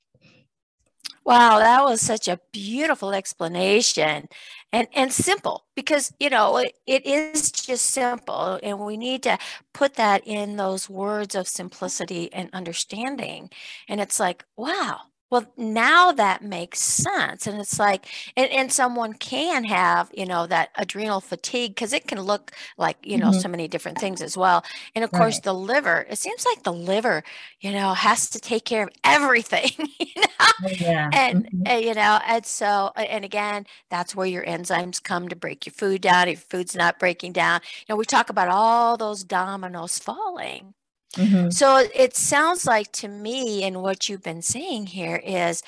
Wow, 1.24 1.58
that 1.58 1.84
was 1.84 2.00
such 2.00 2.26
a 2.26 2.40
beautiful 2.52 3.12
explanation 3.12 4.28
and 4.72 4.88
and 4.92 5.12
simple 5.12 5.66
because 5.76 6.12
you 6.18 6.28
know 6.30 6.56
it, 6.56 6.74
it 6.86 7.06
is 7.06 7.52
just 7.52 7.86
simple 7.90 8.58
and 8.62 8.80
we 8.80 8.96
need 8.96 9.22
to 9.24 9.38
put 9.72 9.94
that 9.94 10.26
in 10.26 10.56
those 10.56 10.90
words 10.90 11.34
of 11.36 11.46
simplicity 11.46 12.32
and 12.32 12.50
understanding. 12.52 13.50
And 13.88 14.00
it's 14.00 14.18
like, 14.18 14.44
wow, 14.56 15.02
well, 15.32 15.46
now 15.56 16.12
that 16.12 16.44
makes 16.44 16.78
sense. 16.78 17.46
And 17.46 17.58
it's 17.58 17.78
like, 17.78 18.06
and, 18.36 18.50
and 18.50 18.70
someone 18.70 19.14
can 19.14 19.64
have, 19.64 20.10
you 20.12 20.26
know, 20.26 20.46
that 20.46 20.68
adrenal 20.76 21.22
fatigue 21.22 21.74
because 21.74 21.94
it 21.94 22.06
can 22.06 22.20
look 22.20 22.52
like, 22.76 22.98
you 23.02 23.16
know, 23.16 23.30
mm-hmm. 23.30 23.40
so 23.40 23.48
many 23.48 23.66
different 23.66 23.96
things 23.96 24.20
as 24.20 24.36
well. 24.36 24.62
And 24.94 25.02
of 25.02 25.10
right. 25.10 25.18
course, 25.18 25.40
the 25.40 25.54
liver, 25.54 26.06
it 26.10 26.18
seems 26.18 26.44
like 26.44 26.64
the 26.64 26.72
liver, 26.74 27.24
you 27.60 27.72
know, 27.72 27.94
has 27.94 28.28
to 28.28 28.40
take 28.40 28.66
care 28.66 28.82
of 28.82 28.90
everything, 29.04 29.70
you 29.98 30.20
know? 30.20 30.26
Oh, 30.38 30.68
yeah. 30.68 31.08
And, 31.14 31.46
mm-hmm. 31.46 31.66
uh, 31.66 31.78
you 31.78 31.94
know, 31.94 32.20
and 32.26 32.44
so, 32.44 32.92
and 32.94 33.24
again, 33.24 33.64
that's 33.88 34.14
where 34.14 34.26
your 34.26 34.44
enzymes 34.44 35.02
come 35.02 35.30
to 35.30 35.36
break 35.36 35.64
your 35.64 35.72
food 35.72 36.02
down. 36.02 36.28
If 36.28 36.42
food's 36.42 36.76
not 36.76 36.98
breaking 36.98 37.32
down, 37.32 37.62
you 37.64 37.86
know, 37.88 37.96
we 37.96 38.04
talk 38.04 38.28
about 38.28 38.48
all 38.48 38.98
those 38.98 39.24
dominoes 39.24 39.98
falling. 39.98 40.74
Mm-hmm. 41.16 41.50
So 41.50 41.84
it 41.94 42.16
sounds 42.16 42.66
like 42.66 42.92
to 42.92 43.08
me, 43.08 43.62
and 43.64 43.82
what 43.82 44.08
you've 44.08 44.22
been 44.22 44.42
saying 44.42 44.86
here 44.86 45.16
is 45.24 45.62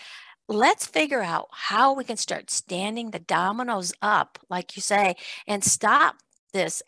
let's 0.48 0.86
figure 0.86 1.22
out 1.22 1.48
how 1.50 1.92
we 1.92 2.04
can 2.04 2.16
start 2.16 2.50
standing 2.50 3.10
the 3.10 3.18
dominoes 3.18 3.92
up, 4.02 4.38
like 4.48 4.76
you 4.76 4.82
say, 4.82 5.16
and 5.46 5.64
stop 5.64 6.16
this 6.52 6.82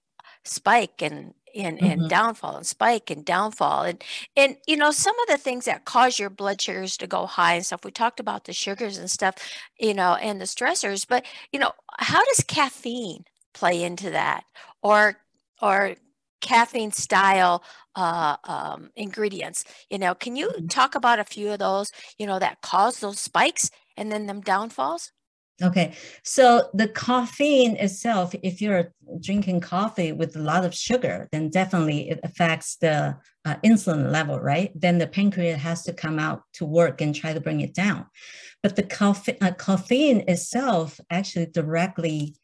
spike 0.45 1.03
and 1.03 1.35
and, 1.55 1.79
mm-hmm. 1.79 1.87
and 1.87 2.11
downfall 2.11 2.57
and 2.57 2.67
spike 2.67 3.11
and 3.11 3.25
downfall 3.25 3.83
and 3.83 4.05
and 4.37 4.57
you 4.67 4.77
know 4.77 4.91
some 4.91 5.19
of 5.21 5.27
the 5.29 5.39
things 5.39 5.65
that 5.65 5.85
cause 5.87 6.19
your 6.19 6.31
blood 6.31 6.61
sugars 6.61 6.97
to 6.99 7.07
go 7.07 7.25
high 7.25 7.55
and 7.55 7.65
stuff 7.65 7.85
we 7.85 7.91
talked 7.91 8.21
about 8.21 8.45
the 8.45 8.53
sugars 8.53 8.99
and 8.99 9.11
stuff 9.11 9.37
you 9.79 9.95
know 9.95 10.15
and 10.17 10.41
the 10.41 10.45
stressors 10.45 11.07
but 11.09 11.25
you 11.53 11.59
know 11.59 11.73
how 11.99 12.23
does 12.27 12.45
caffeine 12.47 13.25
play 13.55 13.83
into 13.83 14.11
that 14.11 14.45
or 14.83 15.17
or 15.63 15.95
caffeine 16.47 16.93
style 16.93 17.63
uh, 17.97 18.37
um, 18.45 18.91
ingredients. 18.95 19.65
You 19.91 19.99
know, 19.99 20.15
can 20.15 20.37
you 20.37 20.49
mm-hmm. 20.49 20.67
talk 20.69 20.95
about 20.95 21.19
a 21.19 21.25
few 21.25 21.51
of 21.51 21.59
those, 21.59 21.91
you 22.19 22.27
know, 22.27 22.39
that 22.39 22.61
cause 22.63 23.01
those 23.01 23.19
spikes 23.19 23.71
and 23.97 24.13
then 24.13 24.27
them 24.27 24.41
downfalls? 24.41 25.13
Okay, 25.63 25.95
so 26.23 26.69
the 26.75 26.89
caffeine 26.89 27.77
itself, 27.77 28.35
if 28.43 28.61
you're 28.61 28.93
drinking 29.21 29.61
coffee 29.61 30.13
with 30.13 30.37
a 30.37 30.41
lot 30.41 30.67
of 30.67 30.75
sugar, 30.75 31.29
then 31.33 31.49
definitely 31.49 32.11
it 32.11 32.21
affects 32.23 32.77
the 32.77 33.17
uh, 33.47 33.57
insulin 33.65 34.13
level, 34.13 34.39
right? 34.39 34.71
Then 34.75 34.99
the 34.99 35.07
pancreas 35.07 35.63
has 35.63 35.83
to 35.85 35.95
come 35.95 36.19
out 36.19 36.43
to 36.55 36.67
work 36.67 37.01
and 37.01 37.15
try 37.15 37.33
to 37.33 37.41
bring 37.41 37.63
it 37.63 37.73
down. 37.73 38.05
But 38.63 38.77
the 38.77 38.83
caffeine, 38.83 39.39
uh, 39.41 39.53
caffeine 39.53 40.25
itself 40.29 41.01
actually 41.09 41.47
directly 41.47 42.37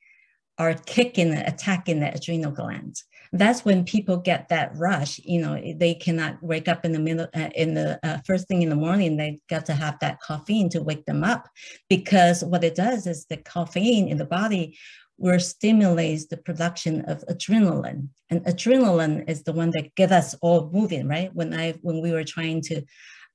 are 0.56 0.74
kicking, 0.74 1.34
and 1.34 1.46
attacking 1.46 2.00
the 2.00 2.14
adrenal 2.14 2.52
glands 2.52 3.04
that's 3.34 3.64
when 3.64 3.84
people 3.84 4.18
get 4.18 4.48
that 4.48 4.76
rush 4.76 5.18
you 5.24 5.40
know 5.40 5.58
they 5.76 5.94
cannot 5.94 6.42
wake 6.42 6.68
up 6.68 6.84
in 6.84 6.92
the 6.92 6.98
middle 6.98 7.26
uh, 7.34 7.48
in 7.54 7.72
the 7.72 7.98
uh, 8.02 8.18
first 8.26 8.46
thing 8.46 8.62
in 8.62 8.68
the 8.68 8.76
morning 8.76 9.16
they 9.16 9.40
got 9.48 9.66
to 9.66 9.74
have 9.74 9.98
that 10.00 10.18
caffeine 10.26 10.68
to 10.70 10.82
wake 10.82 11.04
them 11.06 11.24
up. 11.24 11.48
Because 11.88 12.44
what 12.44 12.64
it 12.64 12.74
does 12.74 13.06
is 13.06 13.26
the 13.26 13.36
caffeine 13.36 14.08
in 14.08 14.18
the 14.18 14.24
body 14.24 14.78
where 15.16 15.38
stimulates 15.38 16.26
the 16.26 16.36
production 16.36 17.02
of 17.02 17.24
adrenaline. 17.28 18.08
And 18.30 18.44
adrenaline 18.44 19.28
is 19.28 19.44
the 19.44 19.52
one 19.52 19.70
that 19.70 19.94
get 19.94 20.10
us 20.10 20.34
all 20.42 20.70
moving 20.72 21.06
right? 21.06 21.34
When 21.34 21.54
i 21.54 21.72
when 21.82 22.00
we 22.00 22.12
were 22.12 22.24
trying 22.24 22.62
to 22.62 22.82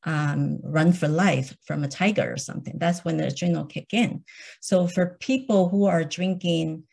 um, 0.03 0.59
run 0.63 0.93
for 0.93 1.07
life 1.07 1.55
from 1.65 1.83
a 1.83 1.87
tiger 1.87 2.31
or 2.31 2.37
something 2.37 2.77
that's 2.77 3.03
when 3.03 3.17
the 3.17 3.27
adrenal 3.27 3.65
kick 3.65 3.87
in. 3.93 4.23
So 4.61 4.87
for 4.87 5.17
people 5.19 5.69
who 5.69 5.85
are 5.85 6.03
drinking 6.03 6.83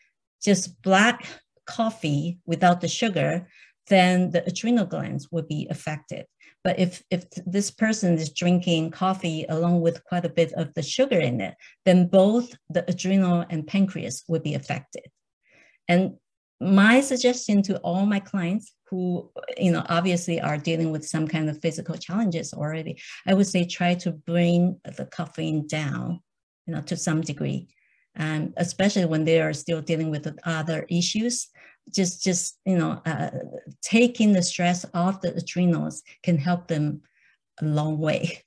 just 0.43 0.81
black 0.83 1.29
coffee 1.67 2.39
without 2.47 2.81
the 2.81 2.89
sugar, 2.89 3.49
then 3.89 4.31
the 4.31 4.47
adrenal 4.47 4.87
glands 4.87 5.29
would 5.31 5.49
be 5.49 5.67
affected. 5.71 6.27
But 6.63 6.79
if, 6.79 7.03
if 7.11 7.25
this 7.45 7.71
person 7.71 8.15
is 8.15 8.33
drinking 8.33 8.91
coffee 8.93 9.45
along 9.49 9.83
with 9.83 10.03
quite 10.05 10.25
a 10.25 10.31
bit 10.31 10.53
of 10.55 10.73
the 10.75 10.83
sugar 10.83 11.19
in 11.19 11.41
it, 11.43 11.55
then 11.85 12.09
both 12.09 12.57
the 12.71 12.89
adrenal 12.89 13.45
and 13.51 13.67
pancreas 13.67 14.25
would 14.29 14.43
be 14.43 14.55
affected. 14.55 15.05
And 15.89 16.15
my 16.61 17.03
suggestion 17.03 17.63
to 17.65 17.77
all 17.79 18.07
my 18.07 18.21
clients 18.21 18.73
who, 18.89 19.31
you 19.59 19.73
know, 19.73 19.85
obviously 19.91 20.41
are 20.41 20.57
dealing 20.57 20.91
with 20.91 21.07
some 21.07 21.29
kind 21.29 21.51
of 21.51 21.61
physical 21.61 21.97
challenges 21.97 22.55
already, 22.55 22.99
I 23.27 23.35
would 23.35 23.47
say 23.47 23.67
try 23.67 23.95
to 23.97 24.13
bring 24.13 24.81
the 24.85 25.05
caffeine 25.07 25.67
down, 25.67 26.21
you 26.67 26.75
know, 26.75 26.81
to 26.83 26.97
some 26.97 27.21
degree 27.21 27.69
and 28.17 28.53
especially 28.57 29.05
when 29.05 29.25
they 29.25 29.41
are 29.41 29.53
still 29.53 29.81
dealing 29.81 30.11
with 30.11 30.27
other 30.45 30.87
issues 30.89 31.49
just 31.91 32.23
just 32.25 32.59
you 32.65 32.77
know 32.77 33.01
uh, 33.07 33.31
taking 33.83 34.33
the 34.33 34.43
stress 34.43 34.87
off 34.95 35.21
the 35.21 35.35
adrenals 35.35 36.03
can 36.23 36.39
help 36.39 36.69
them 36.69 37.03
a 37.61 37.65
long 37.65 37.99
way. 37.99 38.43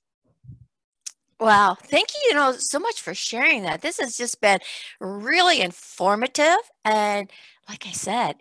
Wow. 1.40 1.78
Thank 1.80 2.10
you 2.16 2.30
you 2.30 2.34
know 2.34 2.54
so 2.54 2.80
much 2.80 3.02
for 3.02 3.14
sharing 3.14 3.64
that. 3.64 3.82
This 3.82 4.00
has 4.00 4.18
just 4.18 4.42
been 4.42 4.60
really 5.00 5.62
informative 5.62 6.58
and 6.84 7.32
like 7.70 7.86
i 7.86 7.92
said 7.92 8.38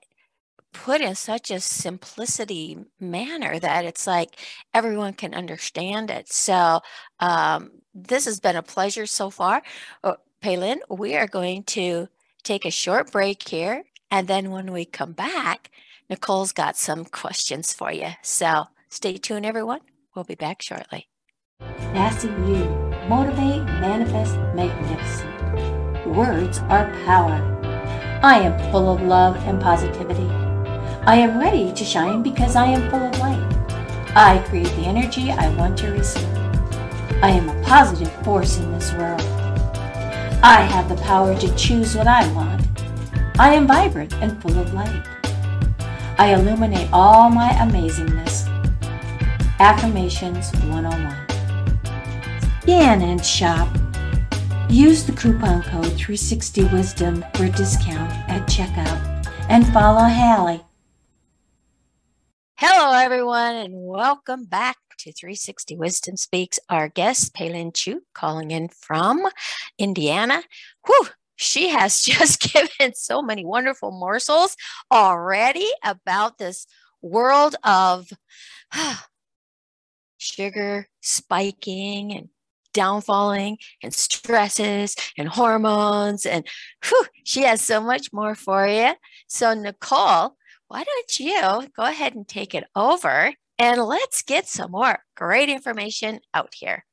put 0.85 1.01
in 1.01 1.15
such 1.15 1.51
a 1.51 1.59
simplicity 1.59 2.77
manner 3.01 3.59
that 3.59 3.85
it's 3.85 4.07
like 4.07 4.37
everyone 4.75 5.15
can 5.15 5.35
understand 5.35 6.11
it. 6.11 6.31
So 6.31 6.81
um, 7.19 7.71
this 7.95 8.27
has 8.27 8.41
been 8.41 8.57
a 8.57 8.63
pleasure 8.63 9.07
so 9.07 9.31
far. 9.31 9.63
Uh, 10.05 10.15
Peilin, 10.47 10.79
we 10.89 11.17
are 11.17 11.27
going 11.27 11.65
to 11.65 12.07
take 12.45 12.65
a 12.65 12.71
short 12.71 13.11
break 13.11 13.49
here. 13.49 13.83
And 14.13 14.29
then 14.29 14.53
when 14.53 14.71
we 14.71 14.85
come 14.85 15.11
back, 15.11 15.73
Nicole's 16.09 16.53
got 16.53 16.77
some 16.77 17.05
questions 17.05 17.73
for 17.73 17.91
you. 17.91 18.11
So 18.23 18.67
stay 18.89 19.17
tuned, 19.17 19.45
everyone. 19.45 19.81
We'll 20.15 20.25
be 20.25 20.37
back 20.37 20.63
shortly. 20.63 21.09
Sassy 21.93 22.29
you. 22.29 22.65
Motivate, 23.09 23.65
manifest, 23.81 24.37
magnificent. 24.55 26.07
Words 26.15 26.61
are 26.69 26.93
power. 27.05 27.43
I 28.23 28.39
am 28.39 28.71
full 28.71 28.89
of 28.89 29.03
love 29.03 29.35
and 29.49 29.61
positivity. 29.61 30.29
I 31.07 31.17
am 31.17 31.41
ready 31.41 31.73
to 31.73 31.85
shine 31.85 32.23
because 32.23 32.55
I 32.55 32.67
am 32.67 32.89
full 32.89 33.03
of 33.03 33.19
light. 33.19 34.15
I 34.15 34.45
create 34.47 34.71
the 34.77 34.87
energy 34.87 35.33
I 35.33 35.49
want 35.57 35.77
to 35.79 35.91
receive. 35.91 36.37
I 37.21 37.31
am 37.31 37.49
a 37.49 37.63
positive 37.65 38.13
force 38.23 38.59
in 38.59 38.71
this 38.71 38.93
world. 38.93 39.36
I 40.43 40.63
have 40.63 40.89
the 40.89 40.97
power 41.03 41.37
to 41.39 41.57
choose 41.57 41.97
what 41.97 42.07
I 42.07 42.31
want. 42.33 42.67
I 43.39 43.55
am 43.55 43.67
vibrant 43.67 44.13
and 44.15 44.41
full 44.41 44.59
of 44.59 44.73
light. 44.75 45.05
I 46.19 46.35
illuminate 46.35 46.89
all 46.93 47.31
my 47.31 47.49
amazingness. 47.51 48.47
Affirmations 49.59 50.53
101. 50.65 51.17
Scan 52.63 53.03
and 53.03 53.25
shop. 53.25 53.69
Use 54.69 55.05
the 55.05 55.13
coupon 55.13 55.63
code 55.63 55.87
360wisdom 55.87 57.23
for 57.37 57.45
a 57.45 57.51
discount 57.51 58.13
at 58.29 58.47
checkout 58.49 59.27
and 59.49 59.67
follow 59.73 60.05
Hallie. 60.05 60.65
Hello, 62.57 62.93
everyone, 62.99 63.55
and 63.55 63.87
welcome 63.87 64.45
back 64.45 64.77
to 64.99 65.13
360 65.13 65.77
Wisdom 65.77 66.17
Speaks. 66.17 66.59
Our 66.69 66.89
guest, 66.89 67.35
Peilin 67.35 67.75
Chu, 67.75 68.03
calling 68.15 68.51
in 68.51 68.69
from 68.69 69.27
Indiana. 69.79 70.43
Whew, 70.87 71.09
she 71.37 71.69
has 71.69 72.03
just 72.03 72.41
given 72.41 72.95
so 72.95 73.23
many 73.23 73.45
wonderful 73.45 73.93
morsels 73.93 74.57
already 74.91 75.69
about 75.85 76.39
this 76.39 76.67
world 77.03 77.57
of 77.63 78.09
sugar 80.19 80.89
spiking 81.01 82.13
and 82.13 82.29
downfalling 82.73 83.57
and 83.83 83.95
stresses 83.95 84.97
and 85.17 85.29
hormones 85.29 86.27
and 86.27 86.47
whew, 86.85 87.07
she 87.25 87.43
has 87.43 87.63
so 87.63 87.81
much 87.81 88.13
more 88.13 88.35
for 88.35 88.67
you 88.67 88.93
so 89.27 89.55
nicole 89.55 90.37
why 90.69 90.85
don't 90.85 91.19
you 91.19 91.69
go 91.75 91.85
ahead 91.85 92.15
and 92.15 92.29
take 92.29 92.55
it 92.55 92.65
over 92.75 93.33
and 93.59 93.83
let's 93.83 94.23
get 94.23 94.47
some 94.47 94.71
more 94.73 94.99
great 95.17 95.49
information 95.49 96.21
out 96.35 96.55
here 96.55 96.85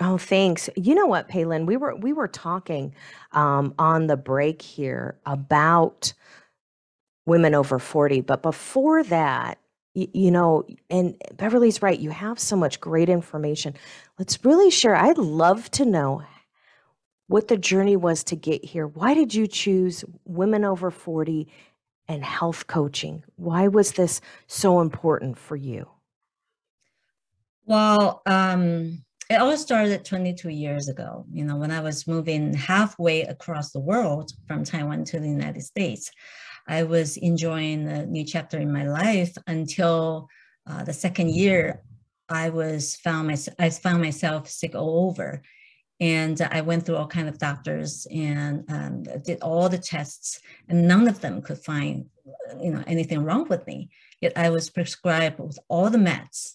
Oh, 0.00 0.18
thanks. 0.18 0.68
You 0.74 0.96
know 0.96 1.06
what, 1.06 1.28
Peilin? 1.28 1.64
We 1.64 1.76
were 1.76 1.94
we 1.94 2.12
were 2.12 2.26
talking 2.26 2.92
um, 3.32 3.72
on 3.78 4.08
the 4.08 4.16
break 4.16 4.60
here 4.60 5.16
about 5.26 6.12
women 7.24 7.54
over 7.54 7.78
40, 7.78 8.20
but 8.22 8.42
before 8.42 9.04
that, 9.04 9.58
you, 9.94 10.08
you 10.12 10.30
know, 10.32 10.66
and 10.90 11.14
Beverly's 11.36 11.82
right, 11.82 11.98
you 12.00 12.10
have 12.10 12.40
so 12.40 12.56
much 12.56 12.80
great 12.80 13.08
information. 13.08 13.74
Let's 14.18 14.44
really 14.44 14.70
share. 14.72 14.96
I'd 14.96 15.18
love 15.18 15.70
to 15.72 15.84
know 15.84 16.22
what 17.28 17.46
the 17.48 17.56
journey 17.56 17.96
was 17.96 18.24
to 18.24 18.36
get 18.36 18.64
here. 18.64 18.88
Why 18.88 19.14
did 19.14 19.34
you 19.34 19.46
choose 19.46 20.04
women 20.24 20.64
over 20.64 20.90
40 20.90 21.48
and 22.08 22.24
health 22.24 22.66
coaching? 22.66 23.24
Why 23.36 23.68
was 23.68 23.92
this 23.92 24.20
so 24.46 24.80
important 24.80 25.38
for 25.38 25.56
you? 25.56 25.88
Well, 27.64 28.22
um, 28.26 29.04
it 29.30 29.36
all 29.36 29.56
started 29.56 30.04
22 30.04 30.50
years 30.50 30.88
ago, 30.88 31.24
you 31.32 31.44
know, 31.44 31.56
when 31.56 31.70
I 31.70 31.80
was 31.80 32.06
moving 32.06 32.52
halfway 32.54 33.22
across 33.22 33.70
the 33.70 33.80
world 33.80 34.32
from 34.46 34.64
Taiwan 34.64 35.04
to 35.04 35.20
the 35.20 35.28
United 35.28 35.62
States. 35.62 36.10
I 36.68 36.82
was 36.82 37.16
enjoying 37.16 37.88
a 37.88 38.06
new 38.06 38.24
chapter 38.24 38.58
in 38.58 38.72
my 38.72 38.86
life 38.86 39.34
until 39.46 40.28
uh, 40.68 40.84
the 40.84 40.92
second 40.92 41.30
year 41.30 41.82
I 42.28 42.50
was 42.50 42.96
found 42.96 43.28
my, 43.28 43.36
I 43.58 43.70
found 43.70 44.02
myself 44.02 44.48
sick 44.48 44.74
all 44.74 45.08
over. 45.08 45.42
And 46.00 46.40
I 46.40 46.62
went 46.62 46.84
through 46.84 46.96
all 46.96 47.06
kind 47.06 47.28
of 47.28 47.38
doctors 47.38 48.06
and 48.10 48.64
um, 48.68 49.04
did 49.24 49.40
all 49.40 49.68
the 49.68 49.78
tests, 49.78 50.40
and 50.68 50.88
none 50.88 51.06
of 51.06 51.20
them 51.20 51.42
could 51.42 51.58
find, 51.58 52.06
you 52.60 52.72
know, 52.72 52.82
anything 52.86 53.22
wrong 53.22 53.46
with 53.48 53.66
me. 53.66 53.90
Yet 54.20 54.32
I 54.36 54.50
was 54.50 54.70
prescribed 54.70 55.38
with 55.38 55.58
all 55.68 55.90
the 55.90 55.98
meds 55.98 56.54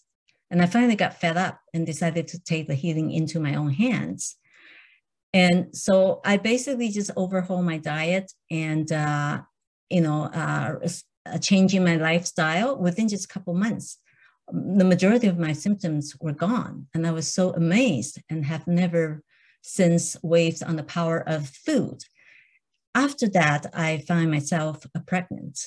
and 0.50 0.62
I 0.62 0.66
finally 0.66 0.96
got 0.96 1.20
fed 1.20 1.38
up 1.38 1.60
and 1.74 1.86
decided 1.86 2.28
to 2.30 2.40
take 2.40 2.68
the 2.68 2.76
healing 2.76 3.12
into 3.12 3.40
my 3.40 3.56
own 3.56 3.72
hands. 3.72 4.36
And 5.34 5.76
so 5.76 6.22
I 6.24 6.38
basically 6.38 6.90
just 6.90 7.12
overhaul 7.16 7.62
my 7.62 7.78
diet 7.78 8.32
and, 8.50 8.90
uh, 8.92 9.42
you 9.90 10.02
know, 10.02 10.24
uh, 10.24 10.76
uh, 11.26 11.38
changing 11.40 11.84
my 11.84 11.98
lifestyle 11.98 12.78
within 12.78 13.10
just 13.10 13.26
a 13.26 13.28
couple 13.28 13.54
months. 13.54 13.98
The 14.50 14.86
majority 14.86 15.28
of 15.28 15.38
my 15.38 15.52
symptoms 15.52 16.16
were 16.22 16.32
gone. 16.32 16.88
And 16.94 17.06
I 17.06 17.12
was 17.12 17.32
so 17.32 17.52
amazed 17.52 18.22
and 18.30 18.46
have 18.46 18.66
never 18.68 19.22
since 19.68 20.16
waves 20.24 20.62
on 20.64 20.78
the 20.78 20.84
power 20.84 21.20
of 21.28 21.50
food. 21.50 22.00
After 22.96 23.28
that, 23.30 23.68
I 23.74 24.00
found 24.08 24.32
myself 24.32 24.86
pregnant 25.06 25.60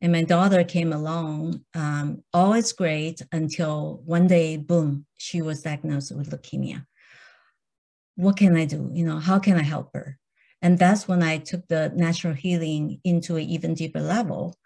and 0.00 0.12
my 0.12 0.22
daughter 0.22 0.64
came 0.64 0.92
along. 0.92 1.64
Um, 1.74 2.22
all 2.32 2.52
is 2.52 2.72
great 2.72 3.22
until 3.32 4.02
one 4.04 4.26
day, 4.26 4.56
boom, 4.56 5.06
she 5.16 5.40
was 5.40 5.62
diagnosed 5.62 6.14
with 6.14 6.30
leukemia. 6.30 6.84
What 8.16 8.36
can 8.36 8.56
I 8.56 8.64
do? 8.64 8.90
You 8.92 9.04
know, 9.06 9.18
how 9.18 9.38
can 9.38 9.56
I 9.56 9.62
help 9.62 9.90
her? 9.94 10.18
And 10.62 10.78
that's 10.78 11.06
when 11.06 11.22
I 11.22 11.38
took 11.38 11.66
the 11.68 11.92
natural 11.94 12.34
healing 12.34 13.00
into 13.04 13.36
an 13.36 13.44
even 13.44 13.74
deeper 13.74 14.00
level 14.00 14.56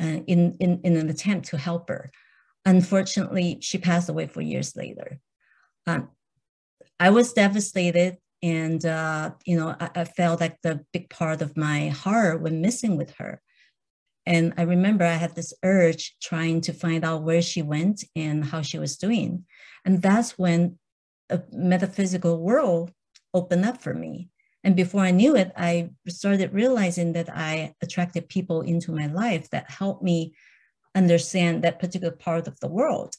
uh, 0.00 0.20
in, 0.26 0.56
in, 0.60 0.80
in 0.84 0.96
an 0.96 1.08
attempt 1.08 1.48
to 1.48 1.58
help 1.58 1.88
her. 1.88 2.10
Unfortunately, 2.64 3.58
she 3.60 3.78
passed 3.78 4.08
away 4.08 4.26
four 4.26 4.42
years 4.42 4.76
later. 4.76 5.18
Um, 5.86 6.10
I 7.00 7.10
was 7.10 7.32
devastated 7.32 8.18
and 8.42 8.84
uh, 8.84 9.32
you 9.44 9.56
know 9.56 9.74
I, 9.78 9.90
I, 9.94 10.04
felt 10.04 10.40
like 10.40 10.58
the 10.62 10.84
big 10.92 11.10
part 11.10 11.42
of 11.42 11.56
my 11.56 11.88
heart 11.88 12.40
was 12.40 12.52
missing 12.52 12.96
with 12.96 13.14
her 13.16 13.42
and 14.28 14.52
I 14.58 14.62
remember 14.64 15.06
I 15.06 15.14
had 15.14 15.34
this 15.34 15.54
urge 15.62 16.14
trying 16.22 16.60
to 16.62 16.74
find 16.74 17.02
out 17.02 17.22
where 17.22 17.40
she 17.40 17.62
went 17.62 18.04
and 18.14 18.44
how 18.44 18.60
she 18.60 18.78
was 18.78 18.98
doing. 18.98 19.46
And 19.86 20.02
that's 20.02 20.38
when 20.38 20.78
a 21.30 21.40
metaphysical 21.50 22.38
world 22.38 22.92
opened 23.32 23.64
up 23.64 23.80
for 23.80 23.94
me. 23.94 24.28
And 24.62 24.76
before 24.76 25.00
I 25.00 25.12
knew 25.12 25.34
it, 25.34 25.50
I 25.56 25.92
started 26.08 26.52
realizing 26.52 27.14
that 27.14 27.34
I 27.34 27.72
attracted 27.80 28.28
people 28.28 28.60
into 28.60 28.92
my 28.92 29.06
life 29.06 29.48
that 29.48 29.70
helped 29.70 30.02
me 30.02 30.34
understand 30.94 31.64
that 31.64 31.80
particular 31.80 32.12
part 32.14 32.46
of 32.46 32.60
the 32.60 32.68
world. 32.68 33.14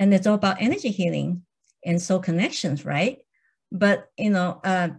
And 0.00 0.12
it's 0.12 0.26
all 0.26 0.34
about 0.34 0.60
energy 0.60 0.90
healing 0.90 1.42
and 1.84 2.00
soul 2.00 2.18
connections, 2.18 2.84
right? 2.84 3.18
But 3.72 4.08
you 4.16 4.30
know, 4.30 4.60
uh, 4.64 4.90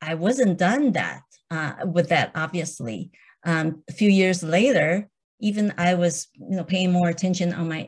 I 0.00 0.14
wasn't 0.14 0.58
done 0.58 0.92
that 0.92 1.22
uh, 1.50 1.74
with 1.86 2.08
that, 2.10 2.32
obviously 2.34 3.10
um, 3.44 3.82
a 3.88 3.92
few 3.92 4.10
years 4.10 4.42
later, 4.42 5.08
even 5.40 5.72
I 5.78 5.94
was 5.94 6.28
you 6.34 6.56
know, 6.56 6.64
paying 6.64 6.92
more 6.92 7.08
attention 7.08 7.52
on 7.52 7.68
my 7.68 7.86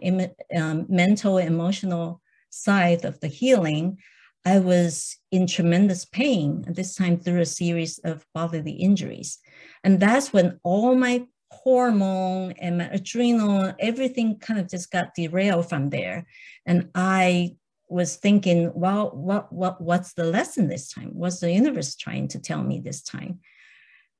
um, 0.56 0.86
mental, 0.88 1.38
emotional 1.38 2.20
side 2.50 3.04
of 3.04 3.18
the 3.20 3.28
healing, 3.28 3.98
I 4.46 4.58
was 4.60 5.18
in 5.30 5.46
tremendous 5.46 6.04
pain, 6.04 6.64
this 6.66 6.94
time 6.94 7.18
through 7.18 7.40
a 7.40 7.46
series 7.46 7.98
of 8.04 8.24
bodily 8.34 8.72
injuries. 8.72 9.38
And 9.84 10.00
that's 10.00 10.32
when 10.32 10.58
all 10.62 10.94
my 10.94 11.26
hormone 11.50 12.52
and 12.52 12.78
my 12.78 12.84
adrenal, 12.84 13.74
everything 13.78 14.38
kind 14.38 14.58
of 14.58 14.70
just 14.70 14.90
got 14.90 15.14
derailed 15.14 15.68
from 15.68 15.90
there. 15.90 16.26
And 16.64 16.88
I 16.94 17.56
was 17.90 18.16
thinking, 18.16 18.72
well, 18.74 19.10
what, 19.10 19.52
what, 19.52 19.80
what's 19.80 20.14
the 20.14 20.24
lesson 20.24 20.68
this 20.68 20.88
time? 20.92 21.10
What's 21.12 21.40
the 21.40 21.52
universe 21.52 21.96
trying 21.96 22.28
to 22.28 22.38
tell 22.38 22.62
me 22.62 22.80
this 22.80 23.02
time? 23.02 23.40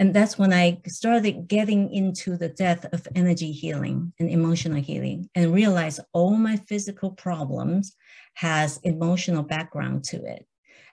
And 0.01 0.15
that's 0.15 0.39
when 0.39 0.53
I 0.53 0.81
started 0.87 1.47
getting 1.47 1.93
into 1.93 2.37
the 2.37 2.49
depth 2.49 2.87
of 2.93 3.07
energy 3.15 3.53
healing 3.53 4.13
and 4.19 4.31
emotional 4.31 4.81
healing 4.81 5.29
and 5.35 5.53
realized 5.53 6.01
all 6.13 6.31
my 6.31 6.57
physical 6.57 7.11
problems 7.11 7.95
has 8.35 8.79
emotional 8.83 9.43
background 9.43 10.05
to 10.05 10.25
it. 10.25 10.47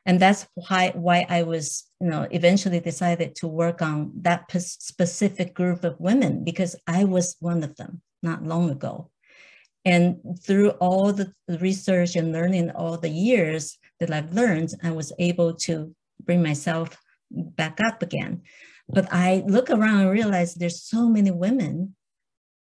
And 0.06 0.20
that's 0.20 0.46
why, 0.56 0.92
why 0.94 1.26
I 1.30 1.44
was, 1.44 1.86
you 2.00 2.08
know, 2.08 2.28
eventually 2.32 2.80
decided 2.80 3.36
to 3.36 3.48
work 3.48 3.82
on 3.82 4.12
that 4.22 4.52
specific 4.52 5.54
group 5.54 5.84
of 5.84 6.00
women 6.00 6.44
because 6.44 6.76
I 6.86 7.06
was 7.06 7.38
one 7.40 7.64
of 7.64 7.76
them 7.78 8.02
not 8.22 8.44
long 8.44 8.70
ago. 8.70 9.10
And 9.88 10.18
through 10.44 10.72
all 10.84 11.14
the 11.14 11.32
research 11.48 12.18
and 12.18 12.34
learning 12.34 12.72
all 12.72 12.98
the 12.98 13.08
years 13.08 13.78
that 14.02 14.12
I've 14.12 14.34
learned, 14.34 14.74
I 14.84 14.92
was 14.92 15.14
able 15.18 15.54
to 15.68 15.96
bring 16.22 16.44
myself 16.44 16.98
back 17.32 17.80
up 17.80 18.04
again. 18.04 18.42
But 18.90 19.08
I 19.14 19.46
look 19.48 19.70
around 19.70 20.02
and 20.02 20.12
realize 20.12 20.54
there's 20.54 20.84
so 20.84 21.08
many 21.08 21.32
women 21.32 21.96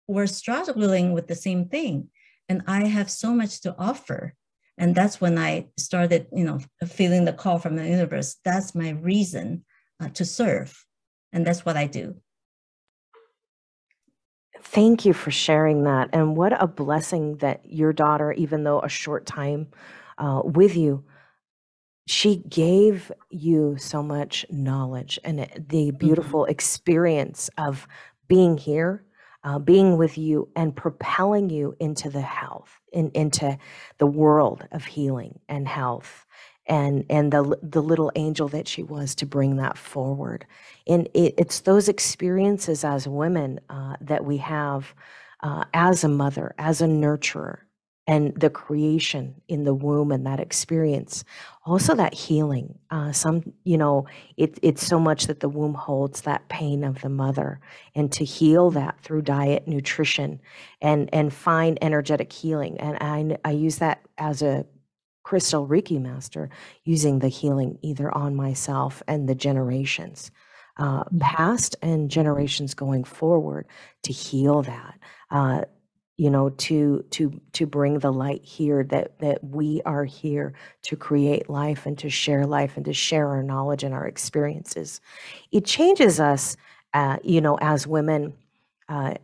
who 0.08 0.20
are 0.20 0.28
struggling 0.28 1.14
with 1.14 1.26
the 1.26 1.34
same 1.34 1.66
thing. 1.68 2.10
And 2.48 2.62
I 2.68 2.86
have 2.86 3.10
so 3.10 3.34
much 3.34 3.62
to 3.62 3.76
offer. 3.80 4.36
And 4.78 4.94
that's 4.94 5.20
when 5.20 5.40
I 5.40 5.70
started, 5.80 6.28
you 6.32 6.44
know, 6.44 6.60
feeling 6.86 7.26
the 7.26 7.34
call 7.34 7.58
from 7.58 7.76
the 7.76 7.90
universe. 7.90 8.36
That's 8.46 8.76
my 8.76 8.92
reason 8.92 9.66
uh, 10.00 10.10
to 10.10 10.26
serve. 10.26 10.86
And 11.34 11.44
that's 11.44 11.66
what 11.66 11.76
I 11.76 11.88
do. 11.88 12.22
Thank 14.66 15.06
you 15.06 15.14
for 15.14 15.32
sharing 15.32 15.84
that. 15.84 16.10
And 16.12 16.36
what 16.36 16.62
a 16.62 16.68
blessing 16.68 17.38
that 17.38 17.62
your 17.66 17.94
daughter, 17.94 18.34
even 18.34 18.64
though 18.64 18.82
a 18.82 18.90
short 18.90 19.26
time 19.26 19.68
uh, 20.18 20.42
with 20.44 20.76
you, 20.76 21.04
she 22.08 22.38
gave 22.38 23.12
you 23.30 23.78
so 23.80 24.04
much 24.04 24.46
knowledge 24.50 25.20
and 25.24 25.40
the 25.40 25.46
mm-hmm. 25.46 25.98
beautiful 25.98 26.46
experience 26.46 27.50
of 27.58 27.88
being 28.28 28.58
here 28.58 29.06
uh, 29.46 29.60
being 29.60 29.96
with 29.96 30.18
you 30.18 30.50
and 30.56 30.76
propelling 30.76 31.52
you 31.52 31.76
into 31.80 32.10
the 32.10 32.22
health, 32.22 32.82
in, 32.92 33.12
into 33.14 33.58
the 34.00 34.08
world 34.08 34.68
of 34.72 34.84
healing 34.84 35.40
and 35.48 35.68
health, 35.68 36.25
and 36.68 37.06
and 37.10 37.32
the 37.32 37.58
the 37.62 37.82
little 37.82 38.12
angel 38.16 38.48
that 38.50 38.68
she 38.68 38.84
was 38.84 39.16
to 39.16 39.26
bring 39.26 39.58
that 39.58 39.78
forward. 39.78 40.46
And 40.88 41.08
it, 41.14 41.36
it's 41.38 41.62
those 41.62 41.90
experiences 41.90 42.84
as 42.84 43.08
women 43.08 43.60
uh, 43.70 43.96
that 44.02 44.26
we 44.26 44.38
have 44.38 44.94
uh, 45.42 45.66
as 45.74 46.04
a 46.04 46.10
mother, 46.10 46.56
as 46.58 46.82
a 46.82 46.88
nurturer, 46.88 47.60
and 48.08 48.36
the 48.40 48.50
creation 48.50 49.42
in 49.48 49.64
the 49.64 49.74
womb 49.74 50.12
and 50.12 50.26
that 50.26 50.40
experience 50.40 51.24
also 51.66 51.96
that 51.96 52.14
healing 52.14 52.78
uh, 52.92 53.12
some 53.12 53.42
you 53.64 53.78
know 53.78 54.06
it, 54.38 54.58
it's 54.62 54.86
so 54.86 55.00
much 55.00 55.28
that 55.28 55.40
the 55.40 55.50
womb 55.50 55.74
holds 55.74 56.22
that 56.22 56.48
pain 56.50 56.84
of 56.84 57.02
the 57.02 57.10
mother 57.10 57.60
and 57.96 58.12
to 58.12 58.24
heal 58.24 58.70
that 58.70 59.00
through 59.02 59.22
diet 59.22 59.68
nutrition 59.68 60.40
and 60.82 61.10
and 61.14 61.34
find 61.34 61.78
energetic 61.82 62.32
healing 62.32 62.80
and 62.80 62.98
i 63.02 63.38
i 63.44 63.52
use 63.52 63.78
that 63.78 64.00
as 64.18 64.42
a 64.42 64.66
crystal 65.26 65.68
reiki 65.68 66.00
master 66.00 66.50
using 66.84 67.18
the 67.18 67.28
healing 67.28 67.80
either 67.82 68.16
on 68.16 68.36
myself 68.36 69.02
and 69.08 69.28
the 69.28 69.34
generations 69.34 70.32
uh, 70.78 71.04
mm-hmm. 71.04 71.18
past 71.18 71.76
and 71.82 72.12
generations 72.12 72.76
going 72.76 73.04
forward 73.04 73.66
to 74.04 74.14
heal 74.14 74.62
that 74.62 75.00
uh, 75.32 75.62
you 76.18 76.30
know 76.30 76.50
to 76.52 77.04
to 77.10 77.42
to 77.54 77.66
bring 77.66 77.98
the 77.98 78.14
light 78.14 78.46
here 78.46 78.84
that 78.84 79.18
that 79.18 79.44
we 79.44 79.82
are 79.84 80.06
here 80.06 80.54
to 80.84 80.96
create 80.96 81.50
life 81.50 81.88
and 81.88 81.98
to 81.98 82.10
share 82.10 82.46
life 82.46 82.78
and 82.78 82.86
to 82.86 82.94
share 82.94 83.28
our 83.30 83.42
knowledge 83.42 83.84
and 83.84 83.96
our 83.96 84.06
experiences 84.06 85.02
it 85.52 85.66
changes 85.66 86.20
us 86.20 86.56
uh, 86.94 87.18
you 87.24 87.42
know 87.42 87.58
as 87.62 87.88
women 87.88 88.32
uh, 88.90 89.16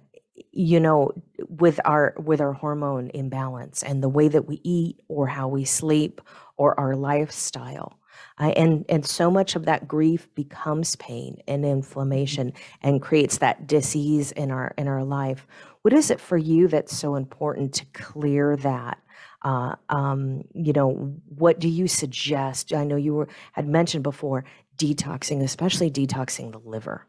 you 0.51 0.79
know 0.79 1.11
with 1.47 1.79
our 1.85 2.13
with 2.17 2.41
our 2.41 2.53
hormone 2.53 3.11
imbalance 3.13 3.83
and 3.83 4.03
the 4.03 4.09
way 4.09 4.27
that 4.27 4.47
we 4.47 4.59
eat 4.63 4.99
or 5.07 5.27
how 5.27 5.47
we 5.47 5.65
sleep 5.65 6.21
or 6.57 6.79
our 6.79 6.95
lifestyle 6.95 7.99
uh, 8.39 8.53
and 8.55 8.85
and 8.89 9.05
so 9.05 9.31
much 9.31 9.55
of 9.55 9.65
that 9.65 9.87
grief 9.87 10.27
becomes 10.35 10.95
pain 10.97 11.37
and 11.47 11.65
inflammation 11.65 12.53
and 12.81 13.01
creates 13.01 13.39
that 13.39 13.67
disease 13.67 14.31
in 14.33 14.51
our 14.51 14.73
in 14.77 14.87
our 14.87 15.03
life 15.03 15.45
what 15.81 15.93
is 15.93 16.11
it 16.11 16.19
for 16.19 16.37
you 16.37 16.67
that's 16.67 16.95
so 16.95 17.15
important 17.15 17.73
to 17.75 17.85
clear 17.93 18.55
that? 18.57 18.99
Uh, 19.43 19.75
um, 19.89 20.43
you 20.53 20.73
know, 20.73 21.15
what 21.35 21.59
do 21.59 21.67
you 21.67 21.87
suggest? 21.87 22.73
I 22.73 22.83
know 22.83 22.95
you 22.95 23.15
were 23.15 23.27
had 23.53 23.67
mentioned 23.67 24.03
before 24.03 24.45
detoxing, 24.77 25.41
especially 25.43 25.89
detoxing 25.89 26.51
the 26.51 26.59
liver. 26.59 27.07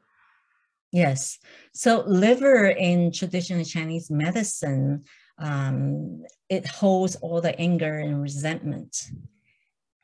Yes. 0.93 1.39
So 1.73 2.05
liver 2.07 2.67
in 2.69 3.13
traditional 3.13 3.65
Chinese 3.65 4.11
medicine, 4.11 5.05
um, 5.39 6.23
it 6.49 6.67
holds 6.67 7.17
all 7.17 7.41
the 7.41 7.59
anger 7.59 7.99
and 7.99 8.21
resentment. 8.21 9.11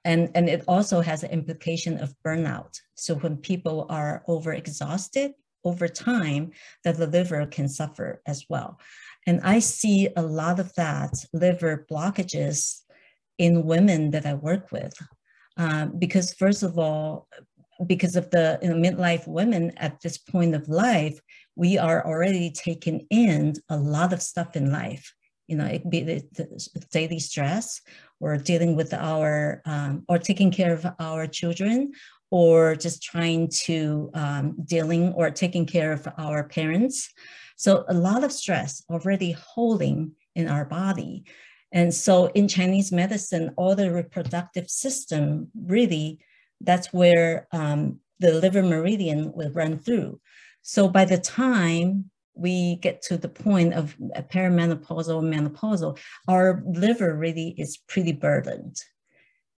And, 0.05 0.31
and 0.35 0.49
it 0.49 0.65
also 0.67 1.03
has 1.03 1.23
an 1.23 1.31
implication 1.31 1.99
of 1.99 2.15
burnout. 2.25 2.81
So 2.95 3.15
when 3.17 3.37
people 3.37 3.87
are 3.91 4.23
overexhausted, 4.27 5.35
over 5.65 5.89
time 5.89 6.53
that 6.85 6.97
the 6.97 7.07
liver 7.07 7.45
can 7.47 7.69
suffer 7.69 8.23
as 8.27 8.45
well. 8.49 8.79
And 9.27 9.41
I 9.43 9.59
see 9.59 10.09
a 10.17 10.23
lot 10.23 10.61
of 10.61 10.73
that 10.75 11.13
liver 11.33 11.87
blockages 11.91 12.83
in 13.39 13.65
women 13.65 14.11
that 14.13 14.25
I 14.25 14.35
work 14.35 14.73
with. 14.73 14.95
Um, 15.57 15.99
because 15.99 16.33
first 16.33 16.63
of 16.63 16.79
all, 16.79 17.29
because 17.87 18.17
of 18.17 18.31
the 18.31 18.59
you 18.63 18.69
know, 18.69 18.77
midlife 18.77 19.27
women 19.27 19.73
at 19.77 20.01
this 20.01 20.19
point 20.19 20.55
of 20.55 20.69
life, 20.69 21.21
we 21.57 21.79
are 21.79 22.05
already 22.07 22.51
taking 22.51 23.07
in 23.11 23.55
a 23.69 23.77
lot 23.77 24.13
of 24.13 24.23
stuff 24.23 24.57
in 24.57 24.73
life. 24.73 25.13
You 25.47 25.57
know, 25.57 25.67
it 25.67 25.89
be 25.89 26.03
the, 26.03 26.23
the 26.35 26.85
daily 26.91 27.19
stress, 27.19 27.81
or 28.21 28.37
dealing 28.37 28.77
with 28.77 28.93
our, 28.93 29.63
um, 29.65 30.05
or 30.09 30.19
taking 30.19 30.51
care 30.51 30.75
of 30.75 30.87
our 30.99 31.27
children, 31.27 31.93
or 32.31 32.75
just 32.75 33.03
trying 33.03 33.49
to 33.49 34.11
um, 34.15 34.57
dealing 34.65 35.13
or 35.15 35.31
taking 35.31 35.65
care 35.65 35.93
of 35.93 36.07
our 36.19 36.45
parents. 36.45 37.11
So 37.57 37.85
a 37.89 37.95
lot 37.95 38.25
of 38.25 38.33
stress 38.33 38.83
already 38.91 39.33
holding 39.33 40.13
in 40.35 40.49
our 40.49 40.65
body. 40.65 41.25
And 41.73 41.93
so 41.93 42.27
in 42.27 42.49
Chinese 42.49 42.93
medicine, 42.93 43.53
all 43.57 43.75
the 43.75 43.91
reproductive 43.91 44.71
system 44.71 45.49
really, 45.55 46.19
that's 46.61 46.93
where 46.93 47.47
um, 47.53 48.01
the 48.21 48.33
liver 48.33 48.63
meridian 48.63 49.33
will 49.33 49.51
run 49.53 49.79
through. 49.79 50.21
So 50.63 50.89
by 50.89 51.05
the 51.05 51.19
time 51.19 52.11
we 52.35 52.77
get 52.77 53.03
to 53.03 53.17
the 53.17 53.29
point 53.29 53.75
of 53.75 53.97
perimenopausal, 54.31 55.23
menopausal, 55.23 55.99
our 56.29 56.63
liver 56.67 57.15
really 57.15 57.55
is 57.59 57.79
pretty 57.89 58.13
burdened 58.13 58.77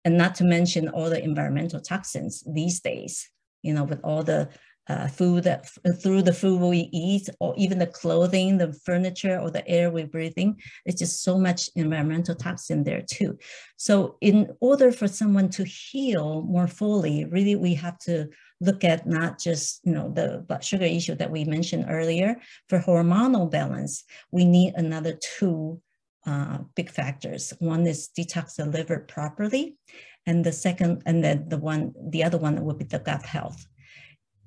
and 0.05 0.17
not 0.17 0.35
to 0.35 0.43
mention 0.43 0.89
all 0.89 1.09
the 1.09 1.21
environmental 1.23 1.81
toxins 1.81 2.43
these 2.47 2.79
days, 2.79 3.29
you 3.61 3.73
know, 3.73 3.83
with 3.83 3.99
all 4.03 4.23
the 4.23 4.49
uh, 4.87 5.07
food 5.07 5.43
that 5.43 5.69
through 6.01 6.23
the 6.23 6.33
food 6.33 6.59
we 6.59 6.89
eat, 6.91 7.29
or 7.39 7.53
even 7.57 7.77
the 7.77 7.87
clothing, 7.87 8.57
the 8.57 8.73
furniture, 8.73 9.39
or 9.39 9.51
the 9.51 9.67
air 9.67 9.91
we're 9.91 10.07
breathing, 10.07 10.59
it's 10.85 10.99
just 10.99 11.23
so 11.23 11.37
much 11.37 11.69
environmental 11.75 12.35
toxin 12.35 12.83
there 12.83 13.03
too. 13.03 13.37
So, 13.77 14.17
in 14.21 14.51
order 14.61 14.91
for 14.91 15.07
someone 15.07 15.49
to 15.49 15.63
heal 15.63 16.41
more 16.41 16.67
fully, 16.67 17.25
really, 17.25 17.55
we 17.55 17.75
have 17.75 17.99
to 17.99 18.29
look 18.61 18.83
at 18.83 19.07
not 19.07 19.39
just 19.39 19.79
you 19.85 19.93
know 19.93 20.11
the 20.11 20.43
blood 20.47 20.63
sugar 20.63 20.85
issue 20.85 21.15
that 21.15 21.31
we 21.31 21.43
mentioned 21.45 21.85
earlier. 21.87 22.37
For 22.67 22.79
hormonal 22.79 23.49
balance, 23.49 24.03
we 24.31 24.43
need 24.43 24.73
another 24.75 25.17
two 25.37 25.81
uh, 26.25 26.59
big 26.75 26.89
factors. 26.89 27.53
One 27.59 27.85
is 27.85 28.09
detox 28.17 28.55
the 28.55 28.65
liver 28.65 28.99
properly, 28.99 29.77
and 30.25 30.43
the 30.43 30.51
second, 30.51 31.03
and 31.05 31.23
then 31.23 31.47
the 31.47 31.57
one, 31.57 31.93
the 32.09 32.23
other 32.23 32.37
one 32.37 32.63
would 32.63 32.77
be 32.77 32.85
the 32.85 32.99
gut 32.99 33.25
health. 33.25 33.65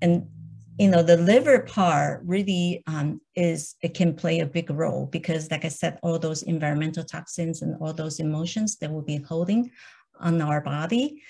And 0.03 0.27
you 0.79 0.89
know, 0.89 1.03
the 1.03 1.19
liver 1.19 1.61
part 1.61 2.23
really 2.25 2.83
um, 2.87 3.21
is 3.37 3.77
it 3.83 3.95
can 3.95 4.15
play 4.15 4.41
a 4.41 4.47
big 4.47 4.71
role 4.71 5.07
because, 5.07 5.51
like 5.51 5.65
I 5.65 5.69
said, 5.69 5.99
all 6.03 6.19
those 6.19 6.43
environmental 6.43 7.05
toxins 7.05 7.63
and 7.63 7.77
all 7.81 7.93
those 7.93 8.21
emotions 8.21 8.77
that 8.79 8.91
we'll 8.91 9.03
be 9.03 9.19
holding 9.19 9.71
on 10.19 10.41
our 10.41 10.61
body. 10.61 11.23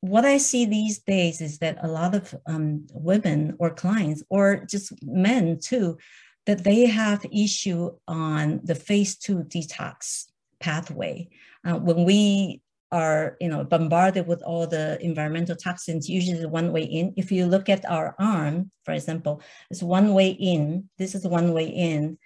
What 0.00 0.24
I 0.24 0.36
see 0.36 0.66
these 0.66 0.98
days 0.98 1.40
is 1.40 1.58
that 1.58 1.78
a 1.82 1.88
lot 1.88 2.14
of 2.14 2.34
um, 2.46 2.86
women 2.92 3.56
or 3.58 3.70
clients, 3.70 4.22
or 4.28 4.64
just 4.68 4.92
men 5.02 5.58
too, 5.58 5.96
that 6.44 6.62
they 6.62 6.86
have 6.86 7.24
issue 7.32 7.90
on 8.06 8.60
the 8.62 8.74
phase 8.74 9.16
two 9.16 9.38
detox 9.38 10.26
pathway. 10.60 11.28
Uh, 11.64 11.78
when 11.78 12.04
we 12.04 12.60
are 12.92 13.36
you 13.40 13.48
know 13.48 13.64
bombarded 13.64 14.26
with 14.26 14.42
all 14.42 14.66
the 14.66 14.98
environmental 15.02 15.56
toxins 15.56 16.08
usually 16.08 16.46
one 16.46 16.72
way 16.72 16.82
in. 16.82 17.12
If 17.16 17.32
you 17.32 17.46
look 17.46 17.68
at 17.68 17.88
our 17.90 18.14
arm 18.18 18.70
for 18.84 18.92
example 18.92 19.42
it's 19.70 19.82
one 19.82 20.14
way 20.14 20.30
in 20.30 20.88
this 20.98 21.14
is 21.14 21.26
one 21.26 21.52
way 21.52 21.66
in. 21.66 22.18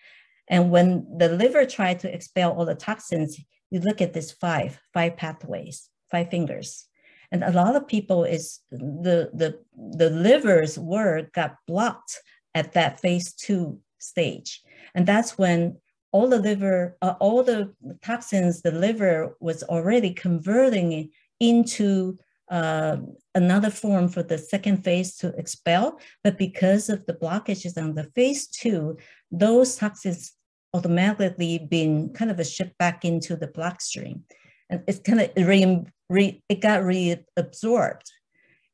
And 0.49 0.71
when 0.71 1.07
the 1.17 1.29
liver 1.29 1.65
tried 1.65 2.01
to 2.01 2.13
expel 2.13 2.53
all 2.53 2.65
the 2.65 2.75
toxins 2.75 3.41
you 3.71 3.81
look 3.81 4.01
at 4.01 4.13
this 4.13 4.33
five 4.33 4.79
five 4.93 5.17
pathways 5.17 5.89
five 6.11 6.31
fingers. 6.31 6.87
And 7.33 7.45
a 7.45 7.53
lot 7.53 7.77
of 7.77 7.87
people 7.87 8.25
is 8.25 8.59
the 8.71 9.31
the 9.33 9.61
the 9.77 10.11
liver's 10.11 10.79
work 10.79 11.33
got 11.33 11.57
blocked 11.67 12.19
at 12.55 12.73
that 12.73 13.01
phase 13.01 13.33
two 13.33 13.79
stage. 13.99 14.63
And 14.95 15.07
that's 15.07 15.39
when 15.39 15.77
all 16.13 16.29
the 16.29 16.39
liver, 16.39 16.97
uh, 17.03 17.15
all 17.21 17.43
the 17.43 17.73
toxins, 18.03 18.63
the 18.63 18.73
liver 18.73 19.37
was 19.41 19.63
already 19.65 20.13
converting 20.13 21.11
into 21.39 22.19
uh, 22.51 22.97
another 23.35 23.71
form 23.71 24.09
for 24.09 24.23
the 24.23 24.37
second 24.37 24.83
phase 24.83 25.17
to 25.17 25.29
expel. 25.39 26.01
But 26.25 26.37
because 26.37 26.89
of 26.89 27.07
the 27.07 27.15
blockages 27.15 27.81
on 27.81 27.95
the 27.95 28.11
phase 28.15 28.49
two, 28.49 28.99
those 29.31 29.77
toxins 29.77 30.33
automatically 30.75 31.59
being 31.71 32.13
kind 32.13 32.31
of 32.31 32.39
a 32.41 32.45
shipped 32.45 32.77
back 32.79 33.05
into 33.05 33.37
the 33.37 33.49
bloodstream. 33.49 34.25
And 34.69 34.83
it's 34.87 35.01
kind 35.01 35.21
of 35.21 35.31
re, 35.37 35.85
re, 36.09 36.43
it 36.49 36.61
got 36.61 36.83
reabsorbed. 36.83 38.07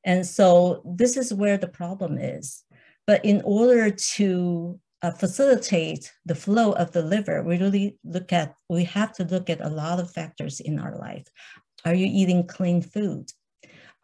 And 0.05 0.27
so 0.27 0.83
this 0.85 1.17
is 1.17 1.35
where 1.35 1.59
the 1.59 1.69
problem 1.69 2.17
is. 2.19 2.63
But 3.07 3.25
in 3.25 3.43
order 3.45 3.91
to 3.91 4.81
uh, 5.03 5.11
facilitate 5.11 6.13
the 6.25 6.35
flow 6.35 6.73
of 6.73 6.93
the 6.93 7.03
liver, 7.03 7.43
we 7.43 7.59
really 7.59 7.99
look 8.05 8.33
at, 8.33 8.55
we 8.69 8.85
have 8.85 9.13
to 9.15 9.25
look 9.25 9.51
at 9.51 9.61
a 9.61 9.69
lot 9.69 10.01
of 10.01 10.11
factors 10.11 10.61
in 10.61 10.79
our 10.79 10.97
life. 10.97 11.27
Are 11.85 11.95
you 11.95 12.07
eating 12.11 12.47
clean 12.47 12.83
food? 12.83 13.31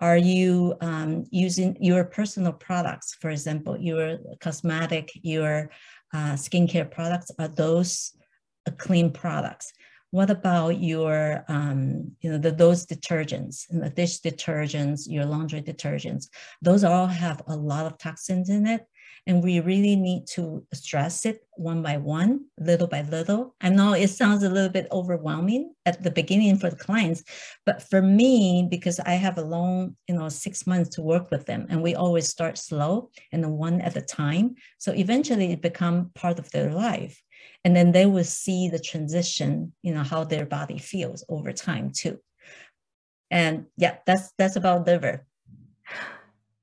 Are 0.01 0.17
you 0.17 0.75
um, 0.81 1.25
using 1.31 1.77
your 1.81 2.05
personal 2.05 2.53
products, 2.53 3.15
for 3.21 3.31
example, 3.31 3.79
your 3.79 4.19
cosmetic, 4.41 5.11
your 5.15 5.71
uh, 6.13 6.33
skincare 6.33 6.91
products, 6.91 7.31
are 7.39 7.49
those 7.49 8.13
clean 8.79 9.13
products? 9.13 9.73
What 10.11 10.29
about 10.29 10.81
your, 10.81 11.45
um, 11.49 12.13
you 12.21 12.31
know, 12.31 12.39
the, 12.39 12.51
those 12.51 12.85
detergents, 12.85 13.65
the 13.71 13.89
dish 13.89 14.21
detergents, 14.21 15.03
your 15.07 15.25
laundry 15.25 15.63
detergents? 15.63 16.27
Those 16.61 16.85
all 16.85 17.07
have 17.07 17.41
a 17.47 17.57
lot 17.57 17.87
of 17.87 17.97
toxins 17.97 18.51
in 18.51 18.67
it 18.67 18.83
and 19.27 19.43
we 19.43 19.61
really 19.61 19.95
need 19.95 20.27
to 20.27 20.67
stress 20.73 21.25
it 21.25 21.47
one 21.57 21.83
by 21.83 21.97
one, 21.97 22.47
little 22.59 22.89
by 22.89 23.03
little. 23.03 23.55
I 23.61 23.69
know 23.69 23.93
it 23.93 24.09
sounds 24.09 24.43
a 24.43 24.51
little 24.51 24.71
bit 24.71 24.89
overwhelming 24.91 25.75
at 25.87 26.03
the 26.03 26.11
beginning 26.11 26.59
for 26.59 26.71
the 26.71 26.77
clients, 26.77 27.23
but 27.65 27.83
for 27.83 28.03
me, 28.03 28.67
because 28.69 28.99
I 29.01 29.13
have 29.13 29.39
a 29.39 29.43
long, 29.45 29.97
you 30.09 30.15
know, 30.17 30.29
six 30.29 30.67
months 30.67 30.91
to 30.97 31.03
work 31.03 31.31
with 31.31 31.47
them, 31.47 31.67
and 31.71 31.83
we 31.83 31.95
always 31.95 32.29
start 32.29 32.59
slow 32.59 33.11
and 33.31 33.49
one 33.53 33.81
at 33.81 33.97
a 33.97 34.03
time. 34.03 34.57
So 34.79 34.93
eventually, 34.93 35.53
it 35.53 35.63
become 35.63 36.11
part 36.15 36.39
of 36.39 36.51
their 36.51 36.73
life, 36.73 37.23
and 37.65 37.77
then 37.77 37.93
they 37.93 38.07
will 38.07 38.25
see 38.25 38.69
the 38.69 38.81
transition, 38.81 39.73
you 39.83 39.95
know, 39.95 40.03
how 40.03 40.25
their 40.25 40.47
body 40.47 40.79
feels 40.79 41.25
over 41.29 41.53
time 41.53 41.93
too. 41.95 42.19
And 43.31 43.67
yeah, 43.77 43.97
that's 44.07 44.33
that's 44.37 44.57
about 44.57 44.87
liver. 44.87 45.27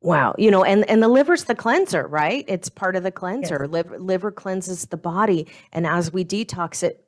Wow, 0.02 0.34
you 0.38 0.50
know, 0.50 0.64
and 0.64 0.90
and 0.90 1.04
the 1.04 1.10
liver's 1.10 1.44
the 1.44 1.56
cleanser, 1.56 2.08
right? 2.08 2.46
It's 2.48 2.70
part 2.70 2.96
of 2.96 3.04
the 3.04 3.12
cleanser. 3.12 3.60
Yes. 3.64 3.72
Liver, 3.72 4.00
liver 4.00 4.32
cleanses 4.32 4.86
the 4.86 4.98
body, 4.98 5.48
and 5.74 5.86
as 5.86 6.14
we 6.14 6.24
detox 6.24 6.84
it, 6.84 7.04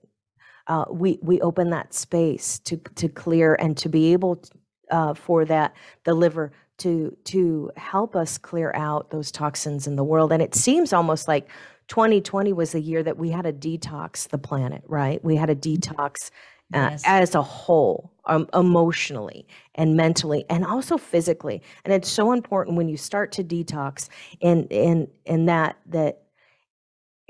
uh, 0.68 0.86
we 0.92 1.18
we 1.22 1.40
open 1.40 1.70
that 1.70 1.94
space 1.94 2.60
to 2.60 2.78
to 2.96 3.08
clear 3.08 3.56
and 3.56 3.78
to 3.78 3.88
be 3.88 4.12
able 4.12 4.38
to, 4.38 4.52
uh, 4.90 5.14
for 5.14 5.46
that 5.46 5.74
the 6.04 6.14
liver 6.14 6.52
to 6.80 7.16
to 7.26 7.72
help 7.78 8.16
us 8.16 8.38
clear 8.38 8.74
out 8.76 9.12
those 9.12 9.32
toxins 9.32 9.88
in 9.88 9.96
the 9.96 10.04
world. 10.04 10.34
And 10.34 10.42
it 10.42 10.54
seems 10.54 10.92
almost 10.92 11.30
like 11.30 11.48
2020 11.88 12.52
was 12.52 12.74
the 12.74 12.82
year 12.82 13.04
that 13.04 13.18
we 13.18 13.30
had 13.30 13.44
to 13.44 13.54
detox 13.54 14.28
the 14.28 14.38
planet, 14.38 14.84
right? 14.88 15.24
We 15.24 15.38
had 15.38 15.48
to 15.48 15.56
detox 15.56 16.30
uh, 16.74 16.90
yes. 16.92 17.04
as 17.06 17.36
a 17.36 17.42
whole, 17.42 18.12
um, 18.26 18.48
emotionally 18.54 19.48
and 19.76 19.96
mentally, 19.96 20.46
and 20.50 20.66
also 20.66 20.98
physically. 20.98 21.62
And 21.86 21.94
it's 21.94 22.10
so 22.10 22.32
important 22.32 22.78
when 22.78 22.90
you 22.90 22.98
start 22.98 23.32
to 23.34 23.44
detox, 23.44 24.10
and 24.42 24.72
and 24.72 25.08
and 25.26 25.48
that 25.50 25.78
that 25.88 26.22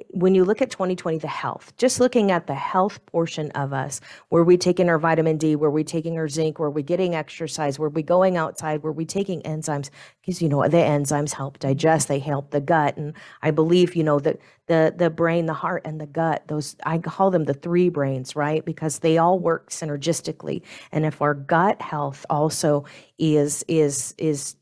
when 0.09 0.35
you 0.35 0.45
look 0.45 0.61
at 0.61 0.69
2020, 0.69 1.17
the 1.19 1.27
health, 1.27 1.73
just 1.77 1.99
looking 1.99 2.31
at 2.31 2.47
the 2.47 2.55
health 2.55 3.05
portion 3.05 3.51
of 3.51 3.73
us, 3.73 4.01
were 4.29 4.43
we 4.43 4.57
taking 4.57 4.89
our 4.89 4.99
vitamin 4.99 5.37
D, 5.37 5.55
were 5.55 5.71
we 5.71 5.83
taking 5.83 6.17
our 6.17 6.27
zinc, 6.27 6.59
were 6.59 6.69
we 6.69 6.83
getting 6.83 7.15
exercise, 7.15 7.79
were 7.79 7.89
we 7.89 8.03
going 8.03 8.37
outside, 8.37 8.83
were 8.83 8.91
we 8.91 9.05
taking 9.05 9.41
enzymes? 9.41 9.89
Because 10.21 10.41
you 10.41 10.49
know 10.49 10.63
the 10.63 10.77
enzymes 10.77 11.33
help 11.33 11.59
digest, 11.59 12.07
they 12.07 12.19
help 12.19 12.51
the 12.51 12.61
gut, 12.61 12.97
and 12.97 13.13
I 13.41 13.51
believe 13.51 13.95
you 13.95 14.03
know 14.03 14.19
that 14.19 14.39
the 14.67 14.93
the 14.95 15.09
brain, 15.09 15.45
the 15.45 15.53
heart, 15.53 15.81
and 15.85 15.99
the 15.99 16.07
gut. 16.07 16.43
Those 16.47 16.75
I 16.85 16.97
call 16.97 17.31
them 17.31 17.45
the 17.45 17.53
three 17.53 17.89
brains, 17.89 18.35
right? 18.35 18.63
Because 18.63 18.99
they 18.99 19.17
all 19.17 19.39
work 19.39 19.69
synergistically, 19.69 20.61
and 20.91 21.05
if 21.05 21.21
our 21.21 21.33
gut 21.33 21.81
health 21.81 22.25
also 22.29 22.85
is 23.19 23.63
is 23.67 24.15
is 24.17 24.55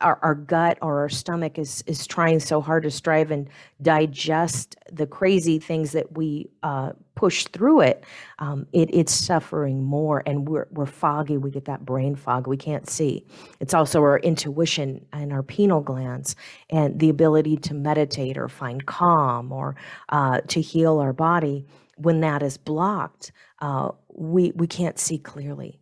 our, 0.00 0.18
our 0.22 0.34
gut 0.34 0.78
or 0.82 1.00
our 1.00 1.08
stomach 1.08 1.58
is 1.58 1.84
is 1.86 2.06
trying 2.06 2.40
so 2.40 2.60
hard 2.60 2.82
to 2.82 2.90
strive 2.90 3.30
and 3.30 3.48
digest 3.80 4.76
the 4.92 5.06
crazy 5.06 5.58
things 5.58 5.92
that 5.92 6.16
we 6.16 6.50
uh, 6.62 6.92
push 7.18 7.46
through 7.48 7.80
it, 7.80 8.04
um, 8.38 8.64
it, 8.72 8.88
it's 8.94 9.12
suffering 9.12 9.82
more 9.82 10.22
and 10.24 10.48
we're, 10.48 10.68
we're 10.70 10.86
foggy. 10.86 11.36
We 11.36 11.50
get 11.50 11.64
that 11.64 11.84
brain 11.84 12.14
fog. 12.14 12.46
We 12.46 12.56
can't 12.56 12.88
see. 12.88 13.26
It's 13.58 13.74
also 13.74 14.00
our 14.02 14.20
intuition 14.20 15.04
and 15.12 15.32
our 15.32 15.42
pineal 15.42 15.80
glands 15.80 16.36
and 16.70 16.96
the 17.00 17.08
ability 17.08 17.56
to 17.56 17.74
meditate 17.74 18.38
or 18.38 18.48
find 18.48 18.86
calm 18.86 19.50
or 19.50 19.74
uh, 20.10 20.42
to 20.46 20.60
heal 20.60 21.00
our 21.00 21.12
body. 21.12 21.66
When 21.96 22.20
that 22.20 22.44
is 22.44 22.56
blocked, 22.56 23.32
uh, 23.60 23.88
we, 24.14 24.52
we 24.54 24.68
can't 24.68 25.00
see 25.00 25.18
clearly 25.18 25.80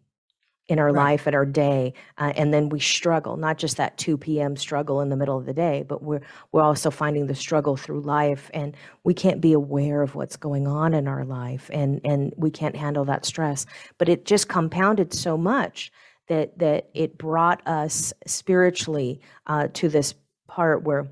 in 0.69 0.79
our 0.79 0.93
right. 0.93 1.13
life 1.13 1.27
and 1.27 1.37
our 1.37 1.47
day 1.47 1.93
uh, 2.19 2.33
and 2.37 2.53
then 2.53 2.69
we 2.69 2.81
struggle 2.81 3.37
not 3.37 3.59
just 3.59 3.77
that 3.77 3.97
2 3.99 4.17
p.m 4.19 4.57
struggle 4.57 5.01
in 5.01 5.09
the 5.09 5.17
middle 5.17 5.39
of 5.39 5.47
the 5.47 5.53
day 5.53 5.85
but 5.87 6.03
we're 6.03 6.21
we're 6.53 6.63
also 6.63 6.91
finding 6.91 7.27
the 7.27 7.35
struggle 7.35 7.77
through 7.77 8.01
life 8.01 8.51
and 8.53 8.77
we 9.05 9.15
can't 9.15 9.41
be 9.41 9.53
aware 9.53 10.03
of 10.03 10.15
what's 10.15 10.37
going 10.37 10.67
on 10.67 10.93
in 10.95 11.07
our 11.07 11.25
life 11.25 11.71
and 11.73 12.01
and 12.05 12.33
we 12.37 12.51
can't 12.51 12.77
handle 12.77 13.05
that 13.05 13.25
stress 13.25 13.67
but 13.99 14.09
it 14.09 14.25
just 14.25 14.49
compounded 14.49 15.15
so 15.15 15.37
much 15.37 15.93
that 16.29 16.59
that 16.59 16.89
it 16.95 17.17
brought 17.17 17.67
us 17.67 18.13
spiritually 18.27 19.21
uh, 19.47 19.69
to 19.73 19.89
this 19.89 20.15
part 20.49 20.83
where 20.83 21.07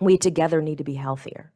we 0.00 0.16
together 0.16 0.62
need 0.62 0.78
to 0.78 0.84
be 0.84 0.94
healthier 0.94 1.52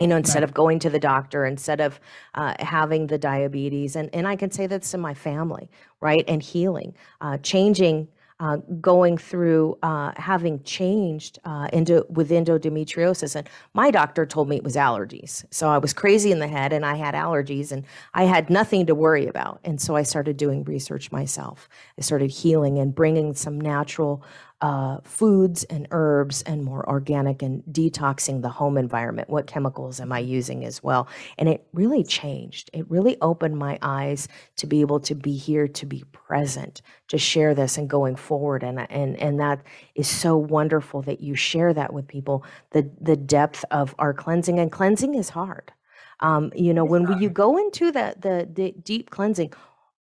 you 0.00 0.06
know 0.06 0.16
instead 0.16 0.40
right. 0.40 0.44
of 0.44 0.54
going 0.54 0.78
to 0.78 0.90
the 0.90 0.98
doctor 0.98 1.44
instead 1.44 1.80
of 1.80 2.00
uh, 2.34 2.54
having 2.60 3.06
the 3.06 3.18
diabetes 3.18 3.96
and, 3.96 4.10
and 4.12 4.26
i 4.28 4.36
can 4.36 4.50
say 4.50 4.66
that's 4.66 4.92
in 4.94 5.00
my 5.00 5.14
family 5.14 5.68
right 6.00 6.24
and 6.28 6.42
healing 6.42 6.94
uh, 7.20 7.38
changing 7.38 8.08
uh, 8.38 8.58
going 8.82 9.16
through 9.16 9.78
uh, 9.82 10.12
having 10.16 10.62
changed 10.62 11.38
uh, 11.46 11.68
into 11.72 12.04
with 12.10 12.28
endometriosis 12.28 13.34
and 13.34 13.48
my 13.72 13.90
doctor 13.90 14.26
told 14.26 14.48
me 14.48 14.56
it 14.56 14.64
was 14.64 14.76
allergies 14.76 15.44
so 15.50 15.68
i 15.68 15.78
was 15.78 15.94
crazy 15.94 16.30
in 16.30 16.38
the 16.38 16.48
head 16.48 16.72
and 16.72 16.84
i 16.84 16.94
had 16.94 17.14
allergies 17.14 17.72
and 17.72 17.84
i 18.12 18.24
had 18.24 18.50
nothing 18.50 18.84
to 18.84 18.94
worry 18.94 19.26
about 19.26 19.58
and 19.64 19.80
so 19.80 19.96
i 19.96 20.02
started 20.02 20.36
doing 20.36 20.62
research 20.64 21.10
myself 21.10 21.68
i 21.98 22.02
started 22.02 22.30
healing 22.30 22.78
and 22.78 22.94
bringing 22.94 23.34
some 23.34 23.58
natural 23.58 24.22
uh, 24.62 24.98
foods 25.04 25.64
and 25.64 25.86
herbs 25.90 26.42
and 26.42 26.64
more 26.64 26.88
organic 26.88 27.42
and 27.42 27.62
detoxing 27.70 28.40
the 28.40 28.48
home 28.48 28.78
environment. 28.78 29.28
What 29.28 29.46
chemicals 29.46 30.00
am 30.00 30.12
I 30.12 30.20
using 30.20 30.64
as 30.64 30.82
well? 30.82 31.08
And 31.36 31.48
it 31.48 31.66
really 31.74 32.02
changed. 32.02 32.70
It 32.72 32.90
really 32.90 33.18
opened 33.20 33.58
my 33.58 33.78
eyes 33.82 34.28
to 34.56 34.66
be 34.66 34.80
able 34.80 35.00
to 35.00 35.14
be 35.14 35.36
here, 35.36 35.68
to 35.68 35.86
be 35.86 36.04
present, 36.12 36.80
to 37.08 37.18
share 37.18 37.54
this 37.54 37.76
and 37.76 37.88
going 37.88 38.16
forward. 38.16 38.62
And 38.62 38.90
and 38.90 39.16
and 39.16 39.38
that 39.40 39.62
is 39.94 40.08
so 40.08 40.36
wonderful 40.36 41.02
that 41.02 41.20
you 41.20 41.34
share 41.34 41.74
that 41.74 41.92
with 41.92 42.08
people. 42.08 42.44
The 42.70 42.90
the 43.00 43.16
depth 43.16 43.64
of 43.70 43.94
our 43.98 44.14
cleansing 44.14 44.58
and 44.58 44.72
cleansing 44.72 45.14
is 45.14 45.28
hard. 45.28 45.72
Um, 46.20 46.50
you 46.56 46.72
know, 46.72 46.84
when 46.84 47.04
we, 47.04 47.22
you 47.22 47.28
go 47.28 47.58
into 47.58 47.92
the, 47.92 48.14
the 48.18 48.48
the 48.50 48.74
deep 48.82 49.10
cleansing, 49.10 49.52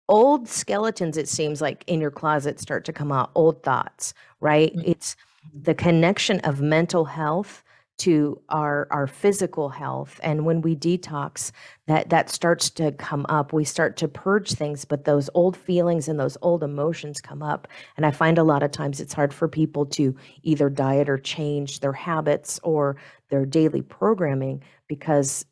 old 0.08 0.48
skeletons 0.48 1.18
it 1.18 1.28
seems 1.28 1.62
like 1.62 1.84
in 1.88 2.00
your 2.02 2.12
closet 2.12 2.60
start 2.60 2.86
to 2.86 2.94
come 2.94 3.12
out 3.12 3.32
old 3.36 3.62
thoughts 3.64 4.14
right? 4.40 4.76
Mm-hmm. 4.76 4.92
it's 4.92 5.16
the 5.54 5.76
connection 5.76 6.40
of 6.42 6.62
mental 6.62 7.06
health 7.06 7.64
to 7.98 8.42
our 8.50 8.88
our 8.92 9.08
physical 9.08 9.70
health 9.70 10.20
and 10.22 10.46
when 10.46 10.62
we 10.62 10.76
detox 10.76 11.52
that 11.88 12.10
that 12.10 12.30
starts 12.30 12.70
to 12.70 12.92
come 12.94 13.26
up. 13.30 13.54
We 13.54 13.64
start 13.64 13.96
to 13.98 14.08
purge 14.08 14.52
things 14.52 14.84
but 14.84 15.06
those 15.06 15.30
old 15.34 15.56
feelings 15.56 16.08
and 16.10 16.20
those 16.20 16.38
old 16.42 16.62
emotions 16.64 17.22
come 17.22 17.42
up 17.42 17.68
and 17.96 18.06
i 18.06 18.12
find 18.12 18.38
a 18.38 18.44
lot 18.44 18.64
of 18.64 18.72
times 18.72 19.00
it's 19.00 19.14
hard 19.14 19.34
for 19.34 19.48
people 19.48 19.86
to 19.88 20.16
either 20.44 20.70
diet 20.70 21.08
or 21.08 21.18
change 21.18 21.80
their 21.80 21.94
habits 21.94 22.60
or 22.64 22.98
their 23.30 23.46
daily 23.46 23.82
programming 23.82 24.62
because 24.88 25.46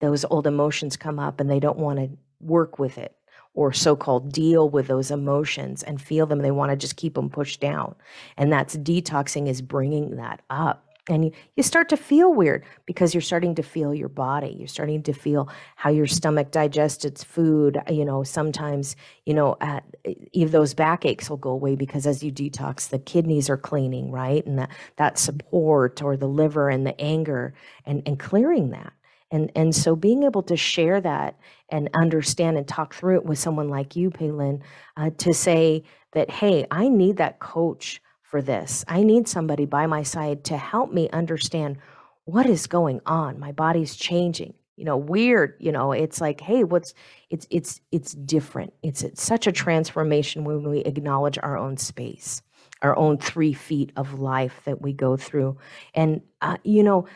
those 0.00 0.24
old 0.26 0.46
emotions 0.46 0.96
come 0.96 1.18
up 1.18 1.40
and 1.40 1.48
they 1.48 1.60
don't 1.60 1.78
want 1.78 1.98
to 1.98 2.10
work 2.40 2.78
with 2.78 2.98
it 2.98 3.16
or 3.56 3.72
so-called 3.72 4.30
deal 4.30 4.68
with 4.68 4.86
those 4.86 5.10
emotions 5.10 5.82
and 5.82 6.00
feel 6.00 6.26
them 6.26 6.40
they 6.40 6.50
want 6.50 6.70
to 6.70 6.76
just 6.76 6.96
keep 6.96 7.14
them 7.14 7.28
pushed 7.28 7.58
down. 7.58 7.94
And 8.36 8.52
that's 8.52 8.76
detoxing 8.76 9.48
is 9.48 9.62
bringing 9.62 10.16
that 10.16 10.42
up. 10.50 10.84
And 11.08 11.24
you, 11.24 11.32
you 11.54 11.62
start 11.62 11.88
to 11.90 11.96
feel 11.96 12.34
weird 12.34 12.64
because 12.84 13.14
you're 13.14 13.20
starting 13.20 13.54
to 13.54 13.62
feel 13.62 13.94
your 13.94 14.08
body. 14.08 14.56
You're 14.58 14.66
starting 14.66 15.02
to 15.04 15.12
feel 15.12 15.48
how 15.76 15.88
your 15.88 16.06
stomach 16.06 16.50
digests 16.50 17.04
its 17.04 17.22
food. 17.22 17.80
You 17.88 18.04
know 18.04 18.24
sometimes 18.24 18.96
you 19.24 19.32
know 19.32 19.56
at, 19.60 19.84
uh, 20.06 20.12
if 20.32 20.50
those 20.50 20.74
backaches 20.74 21.30
will 21.30 21.36
go 21.36 21.50
away 21.50 21.76
because 21.76 22.06
as 22.06 22.22
you 22.22 22.32
detox 22.32 22.88
the 22.88 22.98
kidneys 22.98 23.48
are 23.48 23.56
cleaning 23.56 24.10
right? 24.10 24.44
And 24.46 24.58
that, 24.58 24.70
that 24.96 25.16
support 25.16 26.02
or 26.02 26.16
the 26.16 26.28
liver 26.28 26.68
and 26.68 26.84
the 26.86 27.00
anger 27.00 27.54
and, 27.86 28.02
and 28.04 28.18
clearing 28.18 28.70
that. 28.70 28.92
And 29.30 29.50
and 29.54 29.74
so 29.74 29.96
being 29.96 30.24
able 30.24 30.42
to 30.44 30.56
share 30.56 31.00
that 31.00 31.36
and 31.68 31.90
understand 31.94 32.56
and 32.56 32.66
talk 32.66 32.94
through 32.94 33.16
it 33.16 33.24
with 33.24 33.38
someone 33.38 33.68
like 33.68 33.96
you, 33.96 34.10
Peilin, 34.10 34.60
uh, 34.96 35.10
to 35.18 35.34
say 35.34 35.84
that, 36.12 36.30
hey, 36.30 36.66
I 36.70 36.88
need 36.88 37.18
that 37.18 37.38
coach 37.38 38.00
for 38.22 38.42
this. 38.42 38.84
I 38.88 39.02
need 39.02 39.28
somebody 39.28 39.66
by 39.66 39.86
my 39.86 40.02
side 40.02 40.44
to 40.44 40.56
help 40.56 40.92
me 40.92 41.08
understand 41.10 41.78
what 42.24 42.46
is 42.46 42.66
going 42.66 43.00
on. 43.06 43.38
My 43.38 43.52
body's 43.52 43.96
changing. 43.96 44.54
You 44.76 44.84
know, 44.84 44.96
weird. 44.96 45.54
You 45.58 45.72
know, 45.72 45.92
it's 45.92 46.20
like, 46.20 46.40
hey, 46.40 46.62
what's 46.62 46.92
it's 47.30 47.46
it's 47.50 47.80
it's 47.92 48.12
different. 48.12 48.74
It's, 48.82 49.02
it's 49.02 49.22
such 49.22 49.46
a 49.46 49.52
transformation 49.52 50.44
when 50.44 50.68
we 50.68 50.80
acknowledge 50.80 51.38
our 51.42 51.56
own 51.56 51.78
space 51.78 52.42
our 52.82 52.96
own 52.96 53.18
three 53.18 53.52
feet 53.52 53.92
of 53.96 54.18
life 54.18 54.60
that 54.64 54.82
we 54.82 54.92
go 54.92 55.16
through. 55.16 55.56
And, 55.94 56.20
uh, 56.40 56.58
you 56.62 56.82
know, 56.82 57.06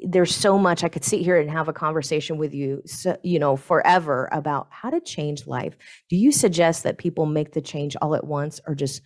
there's 0.00 0.34
so 0.34 0.58
much 0.58 0.82
I 0.82 0.88
could 0.88 1.04
sit 1.04 1.20
here 1.20 1.38
and 1.38 1.50
have 1.50 1.68
a 1.68 1.72
conversation 1.72 2.36
with 2.36 2.52
you, 2.52 2.82
so, 2.86 3.16
you 3.22 3.38
know, 3.38 3.56
forever 3.56 4.28
about 4.32 4.66
how 4.70 4.90
to 4.90 5.00
change 5.00 5.46
life. 5.46 5.76
Do 6.08 6.16
you 6.16 6.32
suggest 6.32 6.82
that 6.82 6.98
people 6.98 7.26
make 7.26 7.52
the 7.52 7.60
change 7.60 7.96
all 8.02 8.14
at 8.14 8.26
once, 8.26 8.60
or 8.66 8.74
just 8.74 9.02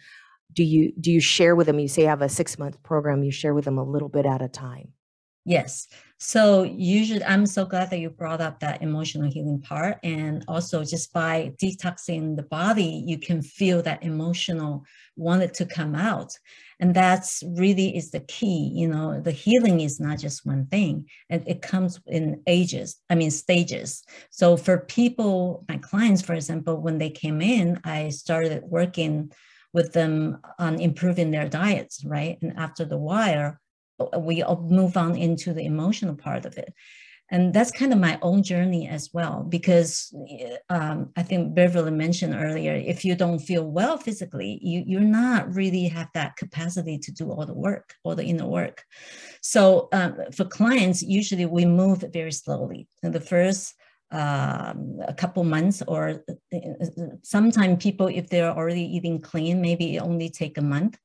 do 0.52 0.64
you 0.64 0.92
do 1.00 1.11
you 1.12 1.20
share 1.20 1.54
with 1.54 1.66
them? 1.66 1.78
You 1.78 1.88
say 1.88 2.02
you 2.02 2.08
have 2.08 2.22
a 2.22 2.28
six 2.28 2.58
month 2.58 2.82
program, 2.82 3.22
you 3.22 3.30
share 3.30 3.54
with 3.54 3.64
them 3.64 3.78
a 3.78 3.85
little 3.85 4.08
bit 4.08 4.26
at 4.26 4.42
a 4.42 4.48
time. 4.48 4.92
Yes. 5.44 5.88
So 6.18 6.62
usually 6.62 7.24
I'm 7.24 7.46
so 7.46 7.64
glad 7.64 7.90
that 7.90 7.98
you 7.98 8.11
brought 8.11 8.40
up 8.40 8.61
that 8.61 8.81
emotional 8.81 9.28
healing 9.28 9.61
part. 9.61 9.98
And 10.05 10.44
also 10.46 10.85
just 10.85 11.12
by 11.12 11.52
detoxing 11.61 12.37
the 12.37 12.44
body, 12.44 13.02
you 13.05 13.18
can 13.18 13.42
feel 13.42 13.83
that 13.83 14.05
emotional 14.05 14.85
wanted 15.16 15.52
to 15.55 15.66
come 15.66 15.96
out. 15.96 16.33
And 16.78 16.94
that's 16.94 17.42
really 17.57 17.96
is 17.96 18.12
the 18.12 18.20
key. 18.20 18.70
You 18.72 18.87
know, 18.87 19.20
the 19.20 19.33
healing 19.33 19.81
is 19.81 19.98
not 19.98 20.20
just 20.20 20.46
one 20.46 20.66
thing. 20.66 21.07
And 21.28 21.42
it 21.48 21.61
comes 21.61 21.98
in 22.07 22.40
ages, 22.46 23.00
I 23.11 23.16
mean 23.16 23.33
stages. 23.33 24.05
So 24.31 24.57
for 24.57 24.78
people, 24.78 25.64
my 25.68 25.78
clients, 25.78 26.22
for 26.22 26.35
example, 26.35 26.81
when 26.81 26.98
they 26.98 27.11
came 27.11 27.40
in, 27.42 27.81
I 27.83 28.11
started 28.11 28.62
working 28.62 29.33
with 29.72 29.92
them 29.92 30.38
on 30.61 30.78
improving 30.81 31.33
their 31.33 31.48
diets, 31.48 32.05
right? 32.05 32.38
And 32.42 32.52
after 32.59 32.85
the 32.85 32.98
while, 32.98 33.57
we 34.18 34.44
move 34.62 34.96
on 34.96 35.16
into 35.16 35.52
the 35.52 35.64
emotional 35.64 36.14
part 36.14 36.44
of 36.44 36.58
it. 36.58 36.72
And 37.32 37.54
that's 37.54 37.70
kind 37.70 37.94
of 37.94 37.98
my 37.98 38.18
own 38.20 38.42
journey 38.42 38.88
as 38.88 39.08
well 39.14 39.42
because 39.48 40.14
um, 40.68 41.10
i 41.16 41.22
think 41.22 41.54
beverly 41.54 41.90
mentioned 41.90 42.34
earlier 42.34 42.74
if 42.74 43.06
you 43.06 43.14
don't 43.14 43.38
feel 43.38 43.64
well 43.64 43.96
physically 43.96 44.58
you, 44.60 44.84
you're 44.86 45.00
not 45.00 45.54
really 45.54 45.88
have 45.88 46.08
that 46.12 46.36
capacity 46.36 46.98
to 46.98 47.10
do 47.10 47.30
all 47.30 47.46
the 47.46 47.54
work 47.54 47.94
all 48.04 48.14
the 48.14 48.24
inner 48.24 48.46
work. 48.46 48.84
So 49.40 49.88
um, 49.92 50.18
for 50.36 50.44
clients 50.44 51.02
usually 51.02 51.46
we 51.46 51.64
move 51.64 52.04
very 52.12 52.32
slowly. 52.32 52.86
In 53.02 53.12
the 53.12 53.20
first 53.20 53.74
um, 54.10 54.98
a 55.08 55.14
couple 55.14 55.42
months 55.42 55.82
or 55.88 56.22
sometimes 57.22 57.82
people 57.82 58.08
if 58.08 58.28
they're 58.28 58.50
already 58.50 58.84
eating 58.96 59.22
clean 59.22 59.62
maybe 59.62 59.96
it 59.96 60.00
only 60.00 60.28
take 60.28 60.58
a 60.58 60.62
month 60.62 60.98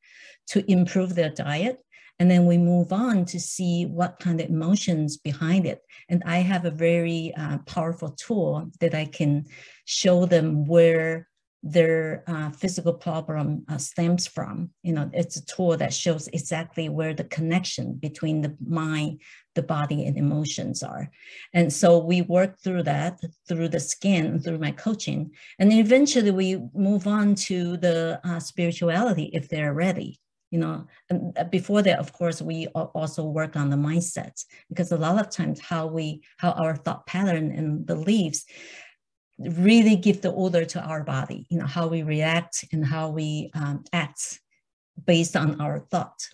to 0.48 0.70
improve 0.70 1.16
their 1.16 1.30
diet 1.30 1.78
and 2.20 2.30
then 2.32 2.46
we 2.46 2.58
move 2.58 2.92
on 2.92 3.26
to 3.26 3.40
see 3.40 3.86
what 3.86 4.20
kind 4.20 4.42
of 4.42 4.50
emotions 4.50 5.18
behind 5.18 5.66
it. 5.66 5.82
And 6.10 6.24
I 6.26 6.38
have 6.38 6.66
a 6.66 6.72
very 6.72 7.34
uh, 7.38 7.60
powerful 7.60 8.10
tool 8.10 8.72
that 8.80 8.96
I 8.96 9.06
can 9.06 9.46
show 9.86 10.26
them 10.26 10.66
where 10.66 11.28
their 11.64 12.24
uh, 12.28 12.50
physical 12.52 12.94
problem 12.94 13.66
uh, 13.68 13.78
stems 13.78 14.26
from. 14.26 14.70
You 14.84 14.94
know, 14.94 15.10
it's 15.14 15.38
a 15.38 15.46
tool 15.46 15.76
that 15.78 15.94
shows 15.94 16.28
exactly 16.30 16.88
where 16.88 17.14
the 17.14 17.26
connection 17.26 17.96
between 17.96 18.42
the 18.42 18.56
mind, 18.66 19.22
the 19.56 19.64
body, 19.64 20.06
and 20.06 20.18
emotions 20.18 20.84
are. 20.84 21.10
And 21.54 21.74
so 21.74 21.98
we 21.98 22.22
work 22.22 22.60
through 22.60 22.84
that 22.84 23.20
through 23.48 23.70
the 23.70 23.80
skin, 23.80 24.40
through 24.40 24.60
my 24.60 24.72
coaching, 24.72 25.32
and 25.60 25.72
then 25.72 25.80
eventually 25.80 26.32
we 26.32 26.62
move 26.74 27.06
on 27.08 27.36
to 27.36 27.78
the 27.78 28.22
uh, 28.24 28.40
spirituality 28.40 29.30
if 29.34 29.50
they're 29.50 29.74
ready 29.74 30.20
you 30.52 30.60
know 30.60 30.86
and 31.10 31.38
uh, 31.38 31.44
before 31.46 31.82
that 31.82 32.00
of 32.00 32.14
course 32.14 32.42
we 32.42 32.68
also 32.68 33.24
work 33.24 33.56
on 33.56 33.70
the 33.70 33.78
mindset 33.78 34.44
because 34.70 34.92
a 34.92 34.98
lot 34.98 35.20
of 35.20 35.30
times 35.30 35.60
how 35.60 35.86
we 35.88 36.22
how 36.38 36.52
our 36.52 36.76
thought 36.76 37.06
pattern 37.06 37.52
and 37.52 37.86
beliefs 37.86 38.46
really 39.40 39.96
give 39.96 40.22
the 40.22 40.32
order 40.32 40.66
to 40.66 40.82
our 40.82 41.04
body 41.04 41.46
you 41.50 41.58
know 41.58 41.66
how 41.66 41.88
we 41.88 42.02
react 42.02 42.66
and 42.72 42.86
how 42.86 43.10
we 43.10 43.52
um, 43.54 43.84
act 43.94 44.40
based 45.06 45.36
on 45.36 45.60
our 45.62 45.80
thought. 45.80 46.28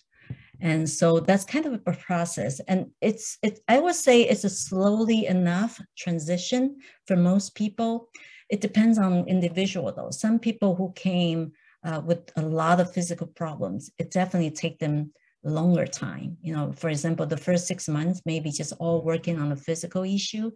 And 0.62 0.89
so 0.89 1.19
that's 1.19 1.43
kind 1.43 1.65
of 1.65 1.82
a 1.86 1.93
process. 1.93 2.62
And 2.67 2.91
it's 3.02 3.38
it 3.43 3.60
i 3.67 3.80
would 3.80 3.95
say 3.95 4.21
it's 4.21 4.45
a 4.45 4.49
slowly 4.49 5.26
enough 5.26 5.82
transition 5.97 6.78
for 7.06 7.17
most 7.17 7.56
people. 7.56 8.10
It 8.49 8.62
depends 8.62 8.97
on 8.97 9.28
individual 9.28 9.91
though. 9.91 10.12
Some 10.12 10.39
people 10.39 10.76
who 10.76 10.93
came 10.93 11.52
uh, 11.84 12.02
with 12.06 12.32
a 12.36 12.41
lot 12.41 12.80
of 12.80 12.93
physical 12.93 13.28
problems, 13.28 13.91
it 13.98 14.12
definitely 14.12 14.52
take 14.52 14.80
them 14.80 15.12
longer 15.43 15.86
time. 15.86 16.38
You 16.41 16.56
know, 16.56 16.72
for 16.72 16.89
example, 16.89 17.26
the 17.26 17.38
first 17.38 17.67
six 17.67 17.88
months, 17.88 18.22
maybe 18.26 18.52
just 18.52 18.74
all 18.80 19.02
working 19.02 19.39
on 19.39 19.52
a 19.52 19.58
physical 19.58 20.04
issue. 20.04 20.52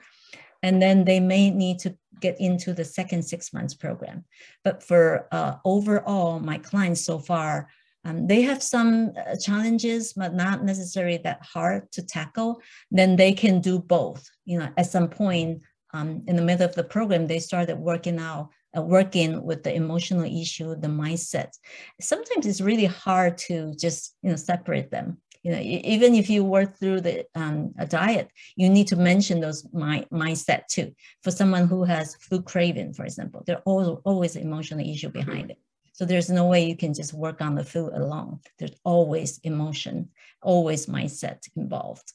And 0.63 0.81
then 0.81 1.05
they 1.05 1.19
may 1.19 1.51
need 1.51 1.79
to 1.79 1.95
get 2.19 2.39
into 2.39 2.73
the 2.73 2.85
second 2.85 3.23
six 3.23 3.53
months 3.53 3.75
program. 3.75 4.25
But 4.63 4.81
for 4.81 5.27
uh, 5.31 5.55
overall, 5.65 6.39
my 6.39 6.57
clients 6.57 7.05
so 7.05 7.19
far, 7.19 7.69
um, 8.05 8.25
they 8.25 8.41
have 8.41 8.63
some 8.63 9.11
uh, 9.17 9.35
challenges, 9.35 10.13
but 10.13 10.33
not 10.33 10.63
necessarily 10.63 11.17
that 11.17 11.41
hard 11.43 11.91
to 11.91 12.05
tackle. 12.05 12.61
Then 12.89 13.17
they 13.17 13.33
can 13.33 13.59
do 13.59 13.79
both. 13.79 14.25
You 14.45 14.59
know, 14.59 14.69
at 14.77 14.85
some 14.85 15.09
point 15.09 15.61
um, 15.93 16.23
in 16.27 16.35
the 16.35 16.41
middle 16.41 16.65
of 16.65 16.75
the 16.75 16.83
program, 16.83 17.27
they 17.27 17.39
started 17.39 17.77
working 17.77 18.17
out 18.17 18.49
working 18.75 19.43
with 19.43 19.63
the 19.63 19.73
emotional 19.73 20.23
issue, 20.23 20.75
the 20.75 20.87
mindset. 20.87 21.51
Sometimes 21.99 22.45
it's 22.45 22.61
really 22.61 22.85
hard 22.85 23.37
to 23.49 23.73
just 23.75 24.15
you 24.21 24.29
know 24.29 24.35
separate 24.35 24.91
them. 24.91 25.17
You 25.43 25.51
know, 25.53 25.59
even 25.61 26.13
if 26.15 26.29
you 26.29 26.43
work 26.43 26.77
through 26.77 27.01
the 27.01 27.25
um, 27.35 27.73
a 27.77 27.85
diet, 27.85 28.29
you 28.55 28.69
need 28.69 28.87
to 28.87 28.95
mention 28.95 29.39
those 29.39 29.65
my, 29.71 30.05
mindset 30.11 30.67
too. 30.67 30.93
For 31.23 31.31
someone 31.31 31.67
who 31.67 31.83
has 31.85 32.15
food 32.15 32.45
craving, 32.45 32.93
for 32.93 33.05
example, 33.05 33.43
there 33.45 33.61
always 33.65 33.97
always 34.03 34.35
emotional 34.35 34.85
issue 34.85 35.09
behind 35.09 35.51
it. 35.51 35.57
So 35.93 36.05
there's 36.05 36.29
no 36.29 36.45
way 36.45 36.65
you 36.65 36.77
can 36.77 36.93
just 36.93 37.13
work 37.13 37.41
on 37.41 37.55
the 37.55 37.63
food 37.63 37.91
alone. 37.93 38.39
There's 38.59 38.77
always 38.83 39.39
emotion, 39.39 40.09
always 40.43 40.85
mindset 40.85 41.39
involved. 41.55 42.13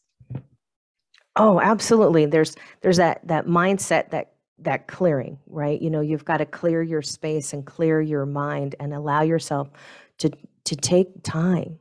Oh, 1.35 1.59
absolutely. 1.61 2.27
There's 2.27 2.55
there's 2.83 2.99
that 2.99 3.27
that 3.27 3.47
mindset 3.47 4.11
that 4.11 4.32
that 4.65 4.89
clearing, 4.89 5.39
right? 5.47 5.81
You 5.81 5.91
know, 5.91 6.01
you've 6.01 6.25
got 6.25 6.39
to 6.39 6.47
clear 6.47 6.83
your 6.83 7.03
space 7.03 7.53
and 7.53 7.65
clear 7.65 8.01
your 8.01 8.27
mind 8.27 8.75
and 8.81 8.93
allow 8.93 9.23
yourself 9.23 9.71
to 10.19 10.31
to 10.65 10.77
take 10.77 11.23
time 11.23 11.79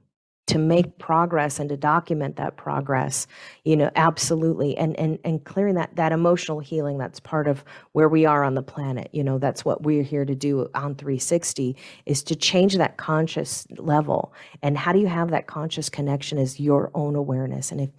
to 0.48 0.58
make 0.58 0.98
progress 0.98 1.60
and 1.60 1.70
to 1.70 1.78
document 1.78 2.36
that 2.36 2.58
progress 2.58 3.26
you 3.64 3.78
know 3.78 3.90
absolutely. 3.96 4.76
And 4.76 5.00
and 5.00 5.18
and 5.24 5.44
clearing 5.46 5.76
that 5.76 5.96
that 5.96 6.12
emotional 6.12 6.60
healing 6.60 6.98
that's 6.98 7.22
part 7.22 7.48
of 7.48 7.64
where 7.94 8.10
we 8.10 8.26
are 8.26 8.44
on 8.44 8.56
the 8.56 8.64
planet 8.64 9.10
you 9.14 9.24
know 9.24 9.38
that's 9.38 9.64
what 9.64 9.84
we're 9.84 10.04
here 10.04 10.26
to 10.26 10.36
do 10.36 10.68
on 10.74 10.96
360 10.96 11.78
is 12.06 12.22
to 12.24 12.36
change 12.36 12.76
that 12.76 12.98
conscious 12.98 13.66
level. 13.78 14.34
And 14.62 14.78
how 14.78 14.92
do 14.92 15.00
you 15.00 15.08
have 15.08 15.30
that 15.30 15.48
conscious 15.48 15.90
connection 15.90 16.38
is 16.38 16.60
your 16.60 16.92
own 16.94 17.16
awareness. 17.16 17.72
And 17.72 17.80
if 17.80 17.90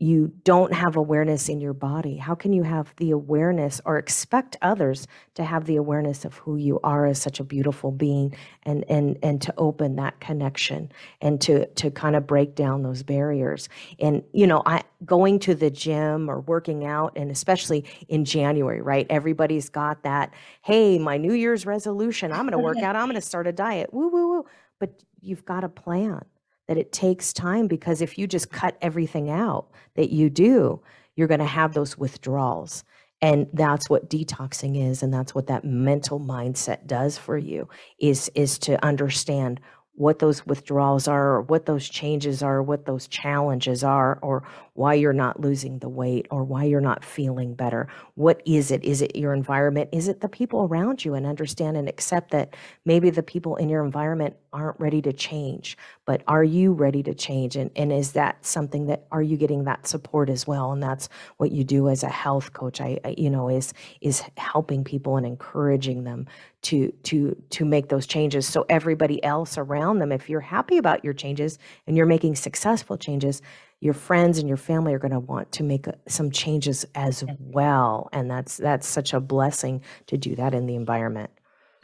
you 0.00 0.32
don't 0.44 0.72
have 0.72 0.94
awareness 0.94 1.48
in 1.48 1.60
your 1.60 1.72
body. 1.72 2.16
How 2.16 2.36
can 2.36 2.52
you 2.52 2.62
have 2.62 2.94
the 2.98 3.10
awareness 3.10 3.80
or 3.84 3.98
expect 3.98 4.56
others 4.62 5.08
to 5.34 5.44
have 5.44 5.66
the 5.66 5.74
awareness 5.74 6.24
of 6.24 6.34
who 6.36 6.56
you 6.56 6.78
are 6.84 7.04
as 7.04 7.20
such 7.20 7.40
a 7.40 7.44
beautiful 7.44 7.90
being 7.90 8.34
and 8.62 8.84
and 8.88 9.18
and 9.24 9.42
to 9.42 9.52
open 9.58 9.96
that 9.96 10.20
connection 10.20 10.92
and 11.20 11.40
to 11.40 11.66
to 11.66 11.90
kind 11.90 12.14
of 12.14 12.28
break 12.28 12.54
down 12.54 12.84
those 12.84 13.02
barriers? 13.02 13.68
And 13.98 14.22
you 14.32 14.46
know 14.46 14.62
i 14.66 14.82
going 15.04 15.40
to 15.40 15.54
the 15.54 15.70
gym 15.70 16.30
or 16.30 16.40
working 16.40 16.84
out 16.84 17.12
and 17.16 17.30
especially 17.30 17.84
in 18.08 18.24
january 18.24 18.80
right? 18.80 19.06
Everybody's 19.10 19.68
got 19.68 20.04
that 20.04 20.32
hey 20.62 20.98
my 20.98 21.16
new 21.16 21.32
year's 21.32 21.66
resolution 21.66 22.30
i'm 22.30 22.42
going 22.42 22.52
to 22.52 22.58
work 22.58 22.78
out 22.82 22.94
i'm 22.94 23.06
going 23.06 23.20
to 23.20 23.20
start 23.20 23.48
a 23.48 23.52
diet. 23.52 23.92
Woo 23.92 24.08
woo 24.08 24.28
woo. 24.28 24.46
But 24.78 25.02
you've 25.20 25.44
got 25.44 25.64
a 25.64 25.68
plan 25.68 26.24
that 26.68 26.78
it 26.78 26.92
takes 26.92 27.32
time 27.32 27.66
because 27.66 28.00
if 28.00 28.18
you 28.18 28.26
just 28.26 28.52
cut 28.52 28.76
everything 28.80 29.30
out 29.30 29.68
that 29.96 30.10
you 30.10 30.30
do, 30.30 30.80
you're 31.16 31.28
going 31.28 31.40
to 31.40 31.46
have 31.46 31.74
those 31.74 31.98
withdrawals. 31.98 32.84
And 33.20 33.48
that's 33.52 33.90
what 33.90 34.08
detoxing 34.08 34.88
is 34.88 35.02
and 35.02 35.12
that's 35.12 35.34
what 35.34 35.48
that 35.48 35.64
mental 35.64 36.20
mindset 36.20 36.86
does 36.86 37.18
for 37.18 37.36
you 37.36 37.68
is 37.98 38.30
is 38.36 38.60
to 38.60 38.82
understand 38.84 39.60
what 39.94 40.20
those 40.20 40.46
withdrawals 40.46 41.08
are 41.08 41.34
or 41.34 41.42
what 41.42 41.66
those 41.66 41.88
changes 41.88 42.40
are 42.40 42.62
what 42.62 42.86
those 42.86 43.08
challenges 43.08 43.82
are 43.82 44.20
or 44.22 44.44
why 44.78 44.94
you're 44.94 45.12
not 45.12 45.40
losing 45.40 45.80
the 45.80 45.88
weight 45.88 46.26
or 46.30 46.44
why 46.44 46.64
you're 46.64 46.80
not 46.80 47.04
feeling 47.04 47.54
better. 47.54 47.88
What 48.14 48.40
is 48.46 48.70
it? 48.70 48.84
Is 48.84 49.02
it 49.02 49.16
your 49.16 49.34
environment? 49.34 49.88
Is 49.92 50.06
it 50.06 50.20
the 50.20 50.28
people 50.28 50.64
around 50.64 51.04
you? 51.04 51.14
And 51.14 51.26
understand 51.26 51.76
and 51.76 51.88
accept 51.88 52.30
that 52.30 52.54
maybe 52.84 53.10
the 53.10 53.22
people 53.22 53.56
in 53.56 53.68
your 53.68 53.84
environment 53.84 54.36
aren't 54.52 54.78
ready 54.78 55.02
to 55.02 55.12
change 55.12 55.76
but 56.08 56.22
are 56.26 56.42
you 56.42 56.72
ready 56.72 57.02
to 57.02 57.12
change? 57.12 57.54
And, 57.54 57.70
and 57.76 57.92
is 57.92 58.12
that 58.12 58.42
something 58.46 58.86
that 58.86 59.04
are 59.12 59.20
you 59.20 59.36
getting 59.36 59.64
that 59.64 59.86
support 59.86 60.30
as 60.30 60.46
well? 60.46 60.72
And 60.72 60.82
that's 60.82 61.10
what 61.36 61.52
you 61.52 61.64
do 61.64 61.90
as 61.90 62.02
a 62.02 62.08
health 62.08 62.54
coach 62.54 62.80
i, 62.80 62.98
I 63.04 63.14
you 63.18 63.28
know 63.28 63.50
is 63.50 63.74
is 64.00 64.22
helping 64.38 64.84
people 64.84 65.18
and 65.18 65.26
encouraging 65.26 66.04
them 66.04 66.26
to 66.62 66.90
to 67.02 67.36
to 67.50 67.66
make 67.66 67.90
those 67.90 68.06
changes. 68.06 68.46
So 68.46 68.64
everybody 68.70 69.22
else 69.22 69.58
around 69.58 69.98
them 69.98 70.12
if 70.12 70.30
you're 70.30 70.40
happy 70.40 70.78
about 70.78 71.04
your 71.04 71.12
changes 71.12 71.58
and 71.86 71.94
you're 71.94 72.06
making 72.06 72.36
successful 72.36 72.96
changes 72.96 73.42
your 73.80 73.94
friends 73.94 74.38
and 74.38 74.48
your 74.48 74.56
family 74.56 74.92
are 74.92 74.98
going 74.98 75.12
to 75.12 75.20
want 75.20 75.50
to 75.52 75.62
make 75.62 75.86
uh, 75.88 75.92
some 76.06 76.30
changes 76.30 76.84
as 76.94 77.24
well 77.38 78.08
and 78.12 78.30
that's 78.30 78.56
that's 78.56 78.86
such 78.86 79.12
a 79.14 79.20
blessing 79.20 79.82
to 80.06 80.16
do 80.16 80.34
that 80.34 80.54
in 80.54 80.66
the 80.66 80.74
environment 80.74 81.30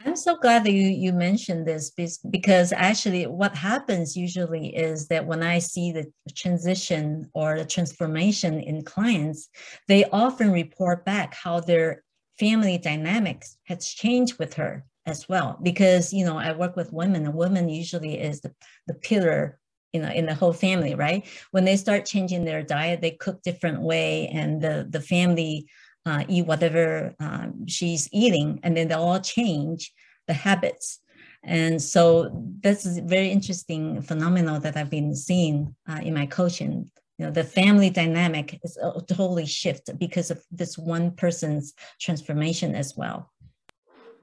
I'm 0.05 0.15
so 0.15 0.37
glad 0.37 0.63
that 0.65 0.71
you, 0.71 0.87
you 0.87 1.13
mentioned 1.13 1.65
this 1.65 1.91
because 2.29 2.71
actually 2.71 3.25
what 3.25 3.55
happens 3.55 4.15
usually 4.15 4.67
is 4.75 5.07
that 5.07 5.25
when 5.25 5.41
I 5.41 5.57
see 5.57 5.91
the 5.91 6.05
transition 6.35 7.27
or 7.33 7.57
the 7.57 7.65
transformation 7.65 8.59
in 8.59 8.83
clients, 8.83 9.49
they 9.87 10.05
often 10.05 10.51
report 10.51 11.05
back 11.05 11.33
how 11.33 11.59
their 11.59 12.03
family 12.37 12.77
dynamics 12.77 13.57
has 13.63 13.87
changed 13.87 14.37
with 14.37 14.53
her 14.55 14.85
as 15.07 15.27
well. 15.27 15.57
Because, 15.63 16.13
you 16.13 16.23
know, 16.23 16.37
I 16.37 16.51
work 16.51 16.75
with 16.75 16.93
women 16.93 17.25
and 17.25 17.33
women 17.33 17.67
usually 17.67 18.19
is 18.19 18.41
the, 18.41 18.53
the 18.85 18.93
pillar 18.93 19.59
you 19.95 20.01
know 20.01 20.13
in 20.19 20.25
the 20.25 20.35
whole 20.41 20.53
family 20.53 20.93
right? 20.95 21.21
When 21.51 21.65
they 21.65 21.77
start 21.77 22.05
changing 22.13 22.43
their 22.43 22.63
diet 22.75 23.01
they 23.01 23.11
cook 23.11 23.37
different 23.41 23.79
way 23.91 24.27
and 24.39 24.61
the 24.65 24.75
the 24.95 25.03
family 25.13 25.53
uh, 26.09 26.23
eat 26.27 26.45
whatever 26.45 27.15
um, 27.19 27.65
she's 27.75 28.03
eating 28.11 28.59
and 28.63 28.75
then 28.75 28.87
they 28.89 28.95
all 28.95 29.19
change 29.19 29.81
the 30.27 30.33
habits. 30.33 30.99
And 31.43 31.81
so 31.81 32.03
that's 32.63 32.85
a 32.85 33.01
very 33.01 33.29
interesting 33.37 34.01
phenomenon 34.01 34.61
that 34.61 34.75
i've 34.77 34.89
been 34.89 35.15
seeing 35.15 35.57
uh, 35.89 36.01
in 36.07 36.13
my 36.13 36.27
coaching. 36.39 36.73
You 37.17 37.25
know 37.25 37.31
the 37.31 37.45
family 37.61 37.89
dynamic 38.01 38.47
is 38.65 38.77
a 38.77 38.89
totally 39.15 39.45
shift 39.45 39.85
because 40.05 40.29
of 40.31 40.39
this 40.61 40.73
one 40.77 41.11
person's 41.23 41.73
transformation 42.05 42.75
as 42.75 42.89
well 42.97 43.19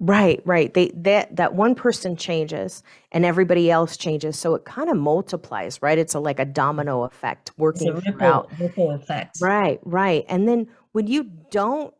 Right, 0.00 0.40
right. 0.44 0.72
They 0.72 0.90
that 0.96 1.36
that 1.36 1.54
one 1.54 1.74
person 1.74 2.16
changes 2.16 2.82
and 3.12 3.24
everybody 3.24 3.70
else 3.70 3.96
changes, 3.96 4.38
so 4.38 4.54
it 4.54 4.64
kind 4.64 4.90
of 4.90 4.96
multiplies, 4.96 5.80
right? 5.80 5.98
It's 5.98 6.14
a, 6.14 6.20
like 6.20 6.38
a 6.38 6.44
domino 6.44 7.04
effect 7.04 7.50
it's 7.50 7.58
working 7.58 7.88
a 7.88 7.94
ripple, 7.94 8.12
throughout. 8.12 8.50
ripple 8.58 8.90
effect 8.90 9.38
Right, 9.40 9.80
right. 9.84 10.24
And 10.28 10.48
then 10.48 10.68
when 10.92 11.06
you 11.06 11.30
don't, 11.50 11.94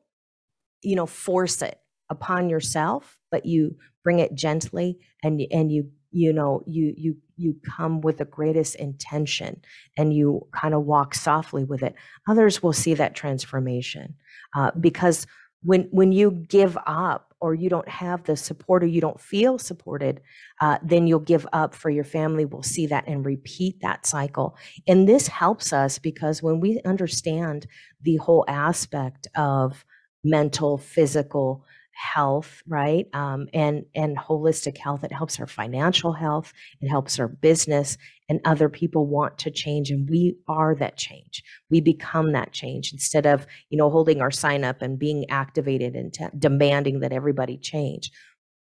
you 0.82 0.96
know, 0.96 1.06
force 1.06 1.62
it 1.62 1.78
upon 2.10 2.48
yourself, 2.48 3.18
but 3.30 3.46
you 3.46 3.76
bring 4.02 4.18
it 4.18 4.34
gently 4.34 4.98
and 5.22 5.40
and 5.50 5.70
you 5.70 5.90
you 6.10 6.32
know 6.32 6.62
you 6.66 6.94
you 6.96 7.16
you 7.36 7.56
come 7.64 8.00
with 8.00 8.18
the 8.18 8.24
greatest 8.24 8.74
intention 8.76 9.60
and 9.96 10.14
you 10.14 10.46
kind 10.52 10.74
of 10.74 10.84
walk 10.84 11.14
softly 11.14 11.64
with 11.64 11.82
it 11.82 11.94
others 12.28 12.62
will 12.62 12.72
see 12.72 12.94
that 12.94 13.14
transformation 13.14 14.14
uh, 14.56 14.70
because 14.78 15.26
when 15.62 15.88
when 15.90 16.12
you 16.12 16.30
give 16.30 16.76
up 16.86 17.31
or 17.42 17.54
you 17.54 17.68
don't 17.68 17.88
have 17.88 18.24
the 18.24 18.36
support 18.36 18.82
or 18.82 18.86
you 18.86 19.00
don't 19.00 19.20
feel 19.20 19.58
supported 19.58 20.22
uh, 20.62 20.78
then 20.80 21.08
you'll 21.08 21.18
give 21.18 21.44
up 21.52 21.74
for 21.74 21.90
your 21.90 22.04
family. 22.04 22.44
Will 22.44 22.62
see 22.62 22.86
that 22.86 23.08
and 23.08 23.26
repeat 23.26 23.80
that 23.80 24.06
cycle. 24.06 24.56
And 24.86 25.08
this 25.08 25.26
helps 25.26 25.72
us 25.72 25.98
because 25.98 26.40
when 26.40 26.60
we 26.60 26.80
understand 26.84 27.66
the 28.00 28.16
whole 28.16 28.44
aspect 28.46 29.26
of 29.34 29.84
mental 30.22 30.78
physical 30.78 31.64
health 31.94 32.62
right 32.66 33.06
um, 33.14 33.48
and 33.52 33.84
and 33.94 34.16
holistic 34.16 34.78
health. 34.78 35.04
It 35.04 35.12
helps 35.12 35.38
our 35.40 35.46
financial 35.46 36.12
health 36.12 36.52
it 36.80 36.88
helps 36.88 37.18
our 37.18 37.28
business 37.28 37.96
and 38.28 38.40
other 38.44 38.68
people 38.68 39.06
want 39.06 39.38
to 39.38 39.50
change 39.50 39.90
and 39.90 40.08
we 40.08 40.36
are 40.48 40.74
that 40.76 40.96
change. 40.96 41.42
We 41.70 41.80
become 41.80 42.32
that 42.32 42.52
change 42.52 42.92
instead 42.92 43.26
of 43.26 43.46
you 43.70 43.78
know 43.78 43.90
holding 43.90 44.20
our 44.20 44.30
sign 44.30 44.64
up 44.64 44.82
and 44.82 44.98
being 44.98 45.28
activated 45.30 45.94
and 45.94 46.12
te- 46.12 46.26
demanding 46.38 47.00
that 47.00 47.12
everybody 47.12 47.56
change. 47.56 48.10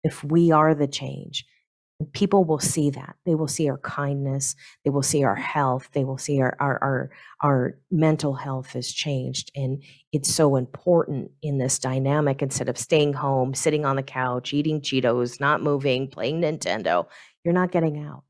If 0.03 0.23
we 0.23 0.51
are 0.51 0.73
the 0.75 0.87
change 0.87 1.45
people 2.13 2.43
will 2.43 2.59
see 2.59 2.89
that. 2.91 3.15
They 3.25 3.35
will 3.35 3.47
see 3.47 3.69
our 3.69 3.77
kindness. 3.79 4.55
They 4.83 4.91
will 4.91 5.03
see 5.03 5.23
our 5.23 5.35
health. 5.35 5.89
They 5.93 6.03
will 6.03 6.17
see 6.17 6.41
our 6.41 6.55
our 6.59 6.79
our, 6.81 7.11
our 7.41 7.77
mental 7.89 8.33
health 8.33 8.73
has 8.73 8.91
changed 8.91 9.51
and 9.55 9.83
it's 10.11 10.33
so 10.33 10.55
important 10.55 11.31
in 11.41 11.57
this 11.57 11.79
dynamic 11.79 12.41
instead 12.41 12.69
of 12.69 12.77
staying 12.77 13.13
home 13.13 13.53
sitting 13.53 13.85
on 13.85 13.95
the 13.95 14.03
couch 14.03 14.53
eating 14.53 14.81
cheetos 14.81 15.39
not 15.39 15.61
moving 15.61 16.07
playing 16.07 16.41
nintendo 16.41 17.05
you're 17.43 17.53
not 17.53 17.71
getting 17.71 18.03
out 18.03 18.23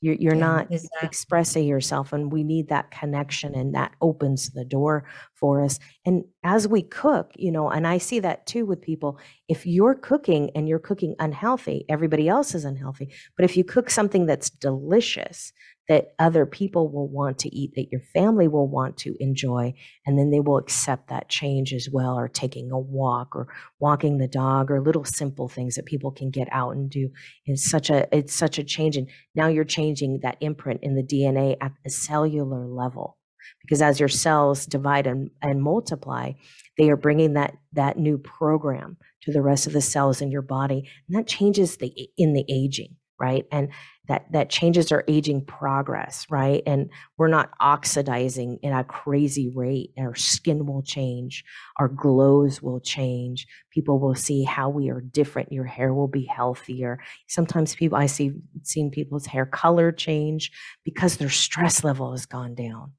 you're, 0.00 0.16
you're 0.16 0.34
yeah 0.34 0.40
not 0.40 0.66
exactly 0.70 0.90
expressing 1.02 1.66
yourself 1.66 2.12
and 2.12 2.32
we 2.32 2.42
need 2.42 2.68
that 2.68 2.90
connection 2.90 3.54
and 3.54 3.74
that 3.74 3.92
opens 4.00 4.50
the 4.50 4.64
door 4.64 5.04
for 5.34 5.62
us. 5.64 5.78
And 6.04 6.24
as 6.44 6.66
we 6.66 6.82
cook 6.82 7.32
you 7.36 7.52
know 7.52 7.68
and 7.68 7.86
i 7.86 7.98
see 7.98 8.18
that 8.20 8.46
too 8.46 8.64
with 8.64 8.80
people 8.80 9.18
if 9.48 9.66
you're 9.66 9.94
cooking 9.94 10.50
and 10.54 10.68
you're 10.68 10.78
cooking 10.78 11.14
unhealthy 11.18 11.84
everybody 11.88 12.28
else 12.28 12.54
is 12.54 12.64
unhealthy 12.64 13.12
but 13.36 13.44
if 13.44 13.56
you 13.56 13.64
cook 13.64 13.90
something 13.90 14.26
that's 14.26 14.50
delicious 14.50 15.52
that 15.90 16.14
other 16.20 16.46
people 16.46 16.88
will 16.88 17.08
want 17.08 17.36
to 17.36 17.52
eat 17.52 17.72
that 17.74 17.90
your 17.90 18.00
family 18.14 18.46
will 18.46 18.68
want 18.68 18.96
to 18.96 19.16
enjoy 19.18 19.74
and 20.06 20.16
then 20.16 20.30
they 20.30 20.38
will 20.38 20.56
accept 20.56 21.08
that 21.08 21.28
change 21.28 21.74
as 21.74 21.88
well 21.92 22.16
or 22.16 22.28
taking 22.28 22.70
a 22.70 22.78
walk 22.78 23.34
or 23.34 23.48
walking 23.80 24.18
the 24.18 24.28
dog 24.28 24.70
or 24.70 24.80
little 24.80 25.04
simple 25.04 25.48
things 25.48 25.74
that 25.74 25.86
people 25.86 26.12
can 26.12 26.30
get 26.30 26.46
out 26.52 26.76
and 26.76 26.90
do. 26.90 27.10
It's 27.44 27.68
such 27.68 27.90
a 27.90 28.06
it's 28.16 28.32
such 28.32 28.56
a 28.56 28.62
change 28.62 28.96
and 28.96 29.08
now 29.34 29.48
you're 29.48 29.64
changing 29.64 30.20
that 30.22 30.38
imprint 30.40 30.78
in 30.84 30.94
the 30.94 31.02
dna 31.02 31.56
at 31.60 31.72
the 31.82 31.90
cellular 31.90 32.68
level 32.68 33.18
because 33.60 33.82
as 33.82 33.98
your 33.98 34.08
cells 34.08 34.66
divide 34.66 35.08
and, 35.08 35.30
and 35.42 35.60
multiply 35.60 36.30
they 36.78 36.88
are 36.88 36.96
bringing 36.96 37.32
that 37.32 37.56
that 37.72 37.98
new 37.98 38.16
program 38.16 38.96
to 39.22 39.32
the 39.32 39.42
rest 39.42 39.66
of 39.66 39.72
the 39.72 39.80
cells 39.80 40.20
in 40.20 40.30
your 40.30 40.42
body 40.42 40.88
and 41.08 41.18
that 41.18 41.26
changes 41.26 41.78
the 41.78 41.92
in 42.16 42.32
the 42.32 42.44
aging 42.48 42.94
right? 43.20 43.44
And 43.52 43.68
that 44.10 44.26
that 44.32 44.50
changes 44.50 44.90
our 44.90 45.04
aging 45.06 45.44
progress 45.44 46.26
right? 46.28 46.62
And 46.66 46.90
we're 47.16 47.28
not 47.28 47.50
oxidizing 47.60 48.58
in 48.60 48.72
a 48.72 48.82
crazy 48.82 49.48
rate. 49.48 49.92
Our 49.96 50.16
skin 50.16 50.66
will 50.66 50.82
change. 50.82 51.44
Our 51.78 51.86
glows 51.88 52.60
will 52.60 52.80
change. 52.80 53.46
People 53.70 54.00
will 54.00 54.16
see 54.16 54.42
how 54.42 54.68
we 54.68 54.90
are 54.90 55.00
different. 55.00 55.52
Your 55.52 55.64
hair 55.64 55.94
will 55.94 56.08
be 56.08 56.24
healthier. 56.24 56.98
Sometimes 57.28 57.76
people 57.76 57.96
i 57.96 58.06
see 58.06 58.32
seen 58.64 58.90
people's 58.90 59.26
hair 59.26 59.46
color 59.46 59.92
change 59.92 60.50
because 60.84 61.16
their 61.16 61.30
stress 61.30 61.84
level 61.84 62.10
has 62.10 62.26
gone 62.26 62.56
down. 62.56 62.92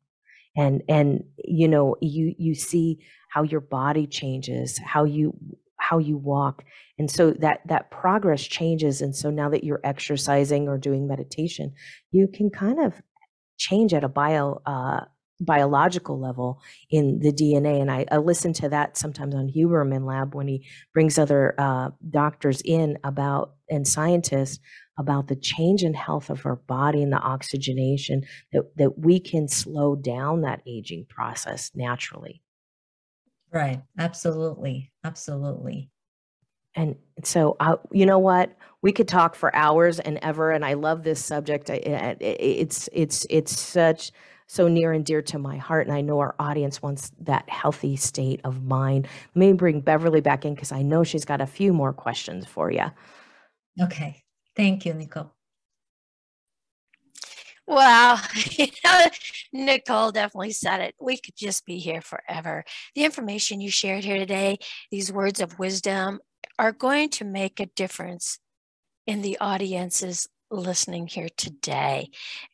And 0.56 0.82
and 0.88 1.26
you 1.44 1.68
know 1.68 1.98
you 2.02 2.34
you 2.38 2.56
see 2.56 3.00
how 3.30 3.44
your 3.44 3.62
body 3.62 4.08
changes 4.08 4.78
how 4.78 5.04
you 5.04 5.34
how 5.82 5.98
you 5.98 6.18
walk 6.18 6.64
and 6.98 7.10
so 7.10 7.32
that 7.32 7.60
that 7.66 7.92
progress 7.92 8.44
changes 8.44 9.02
and 9.02 9.16
so 9.16 9.30
now 9.30 9.50
that 9.50 9.64
you're 9.64 9.82
exercising 9.84 10.68
or 10.68 10.78
doing 10.78 11.08
meditation 11.08 11.74
you 12.12 12.28
can 12.28 12.50
kind 12.50 12.80
of 12.80 13.02
change 13.58 13.94
at 13.94 14.04
a 14.04 14.10
bio 14.10 14.62
uh, 14.66 15.02
biological 15.42 16.20
level 16.20 16.62
in 16.90 17.20
the 17.20 17.34
DNA. 17.34 17.82
And 17.82 17.92
I, 17.92 18.06
I 18.12 18.18
listen 18.18 18.54
to 18.54 18.70
that 18.70 18.98
sometimes 18.98 19.36
on 19.36 19.52
Huberman 19.56 20.06
Lab 20.06 20.36
when 20.36 20.48
he 20.48 20.68
brings 20.94 21.18
other 21.18 21.56
uh, 21.58 21.90
doctors 22.10 22.62
in 22.64 22.98
about 23.04 23.56
and 23.70 23.88
scientists 23.88 24.60
about 24.98 25.28
the 25.28 25.36
change 25.36 25.84
in 25.84 25.94
health 25.94 26.30
of 26.30 26.46
our 26.46 26.58
body 26.58 27.02
and 27.02 27.12
the 27.12 27.18
oxygenation 27.18 28.22
that, 28.54 28.64
that 28.78 29.00
we 29.00 29.20
can 29.20 29.48
slow 29.48 29.96
down 29.96 30.42
that 30.42 30.62
aging 30.68 31.06
process 31.10 31.72
naturally. 31.74 32.41
Right 33.52 33.82
absolutely 33.98 34.92
absolutely 35.04 35.90
And 36.76 36.96
so, 37.24 37.58
uh, 37.60 37.76
you 37.92 38.06
know 38.06 38.20
what? 38.20 38.56
We 38.82 38.92
could 38.94 39.08
talk 39.08 39.36
for 39.36 39.54
hours 39.56 40.00
and 40.00 40.18
ever, 40.22 40.52
and 40.52 40.64
I 40.66 40.74
love 40.74 41.04
this 41.04 41.24
subject. 41.24 41.70
I, 41.70 41.76
I- 41.86 42.12
I- 42.12 42.18
it's 42.22 42.90
it's 42.94 43.26
it's 43.30 43.60
such 43.60 44.12
so 44.48 44.68
near 44.68 44.92
and 44.94 45.06
dear 45.06 45.22
to 45.24 45.38
my 45.40 45.58
heart, 45.58 45.88
and 45.88 45.96
I 45.96 46.02
know 46.02 46.20
our 46.20 46.36
audience 46.40 46.82
wants 46.82 47.12
that 47.20 47.50
healthy 47.50 47.96
state 47.98 48.42
of 48.46 48.64
mind. 48.64 49.08
Let 49.36 49.40
me 49.40 49.54
bring 49.54 49.82
Beverly 49.82 50.22
back 50.22 50.46
in 50.46 50.56
because 50.56 50.72
I 50.72 50.82
know 50.82 51.04
she's 51.04 51.26
got 51.26 51.42
a 51.42 51.48
few 51.48 51.74
more 51.74 51.94
questions 51.94 52.46
for 52.48 52.72
you. 52.72 52.86
okay 53.82 54.24
thank 54.56 54.86
you 54.86 54.94
nicole 54.94 55.32
Well, 57.72 58.22
you 58.52 58.68
know, 58.84 59.06
Nicole 59.54 60.12
definitely 60.12 60.52
said 60.52 60.82
it. 60.82 60.94
We 61.00 61.16
could 61.16 61.38
just 61.38 61.66
be 61.66 61.78
here 61.78 62.02
forever. 62.02 62.66
The 62.96 63.06
information 63.06 63.62
you 63.62 63.72
shared 63.72 64.04
here 64.04 64.18
today, 64.18 64.58
these 64.92 65.10
words 65.10 65.40
of 65.40 65.58
wisdom, 65.58 66.20
are 66.60 66.74
going 66.74 67.12
to 67.12 67.24
make 67.24 67.62
a 67.62 67.68
difference 67.68 68.40
in 69.08 69.22
the 69.22 69.38
audiences 69.40 70.28
listening 70.50 71.08
here 71.08 71.30
today 71.38 72.10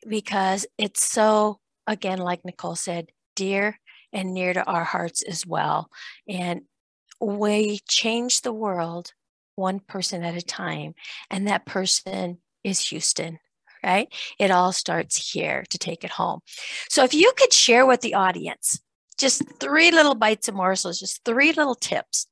because 0.08 0.66
it's 0.78 1.02
so, 1.02 1.58
again, 1.88 2.18
like 2.18 2.44
Nicole 2.44 2.76
said, 2.76 3.10
dear 3.34 3.80
and 4.12 4.32
near 4.32 4.54
to 4.54 4.64
our 4.66 4.84
hearts 4.84 5.22
as 5.22 5.44
well. 5.44 5.90
And 6.28 6.60
we 7.20 7.80
change 7.88 8.42
the 8.42 8.52
world 8.52 9.10
one 9.56 9.80
person 9.80 10.22
at 10.22 10.36
a 10.36 10.42
time, 10.42 10.94
and 11.28 11.48
that 11.48 11.66
person 11.66 12.38
is 12.62 12.90
Houston 12.90 13.40
right? 13.84 14.12
It 14.38 14.50
all 14.50 14.72
starts 14.72 15.32
here 15.32 15.64
to 15.70 15.78
take 15.78 16.04
it 16.04 16.10
home. 16.10 16.40
So 16.88 17.04
if 17.04 17.14
you 17.14 17.32
could 17.36 17.52
share 17.52 17.86
with 17.86 18.00
the 18.00 18.14
audience 18.14 18.80
just 19.18 19.42
three 19.58 19.90
little 19.90 20.14
bites 20.14 20.48
of 20.48 20.54
morsels, 20.54 21.00
just 21.00 21.24
three 21.24 21.52
little 21.52 21.74
tips, 21.74 22.26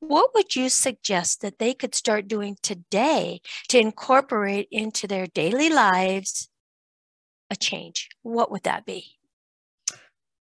what 0.00 0.34
would 0.34 0.56
you 0.56 0.68
suggest 0.68 1.42
that 1.42 1.58
they 1.58 1.74
could 1.74 1.94
start 1.94 2.26
doing 2.26 2.56
today 2.62 3.40
to 3.68 3.78
incorporate 3.78 4.68
into 4.70 5.06
their 5.06 5.26
daily 5.26 5.70
lives 5.70 6.48
a 7.50 7.56
change? 7.56 8.08
What 8.22 8.50
would 8.50 8.64
that 8.64 8.84
be? 8.84 9.12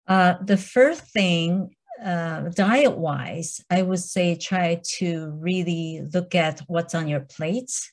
Uh, 0.07 0.35
the 0.43 0.57
first 0.57 1.13
thing, 1.13 1.75
uh, 2.03 2.49
diet 2.55 2.97
wise, 2.97 3.61
I 3.71 3.83
would 3.83 4.01
say 4.01 4.37
try 4.37 4.81
to 4.99 5.31
really 5.39 6.03
look 6.13 6.35
at 6.35 6.61
what's 6.67 6.95
on 6.95 7.09
your 7.09 7.21
plates 7.21 7.91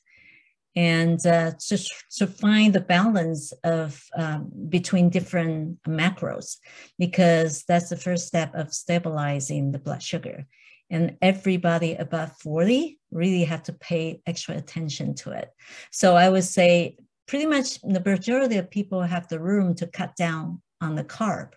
and 0.74 1.24
uh, 1.26 1.52
to, 1.68 1.78
to 2.16 2.26
find 2.26 2.72
the 2.72 2.80
balance 2.80 3.52
of 3.64 4.02
um, 4.16 4.50
between 4.68 5.10
different 5.10 5.82
macros 5.82 6.56
because 6.98 7.64
that's 7.68 7.90
the 7.90 7.96
first 7.96 8.26
step 8.26 8.54
of 8.54 8.72
stabilizing 8.72 9.72
the 9.72 9.78
blood 9.78 10.02
sugar. 10.02 10.46
And 10.90 11.16
everybody 11.22 11.94
above 11.94 12.32
40 12.38 12.98
really 13.10 13.44
have 13.44 13.62
to 13.64 13.72
pay 13.72 14.20
extra 14.26 14.56
attention 14.56 15.14
to 15.16 15.32
it. 15.32 15.50
So 15.90 16.16
i 16.16 16.28
would 16.28 16.44
say 16.44 16.96
pretty 17.26 17.46
much 17.46 17.80
the 17.82 18.02
majority 18.04 18.56
of 18.56 18.70
people 18.70 19.02
have 19.02 19.28
the 19.28 19.40
room 19.40 19.74
to 19.76 19.86
cut 19.86 20.16
down 20.16 20.60
on 20.80 20.94
the 20.94 21.04
carb. 21.04 21.52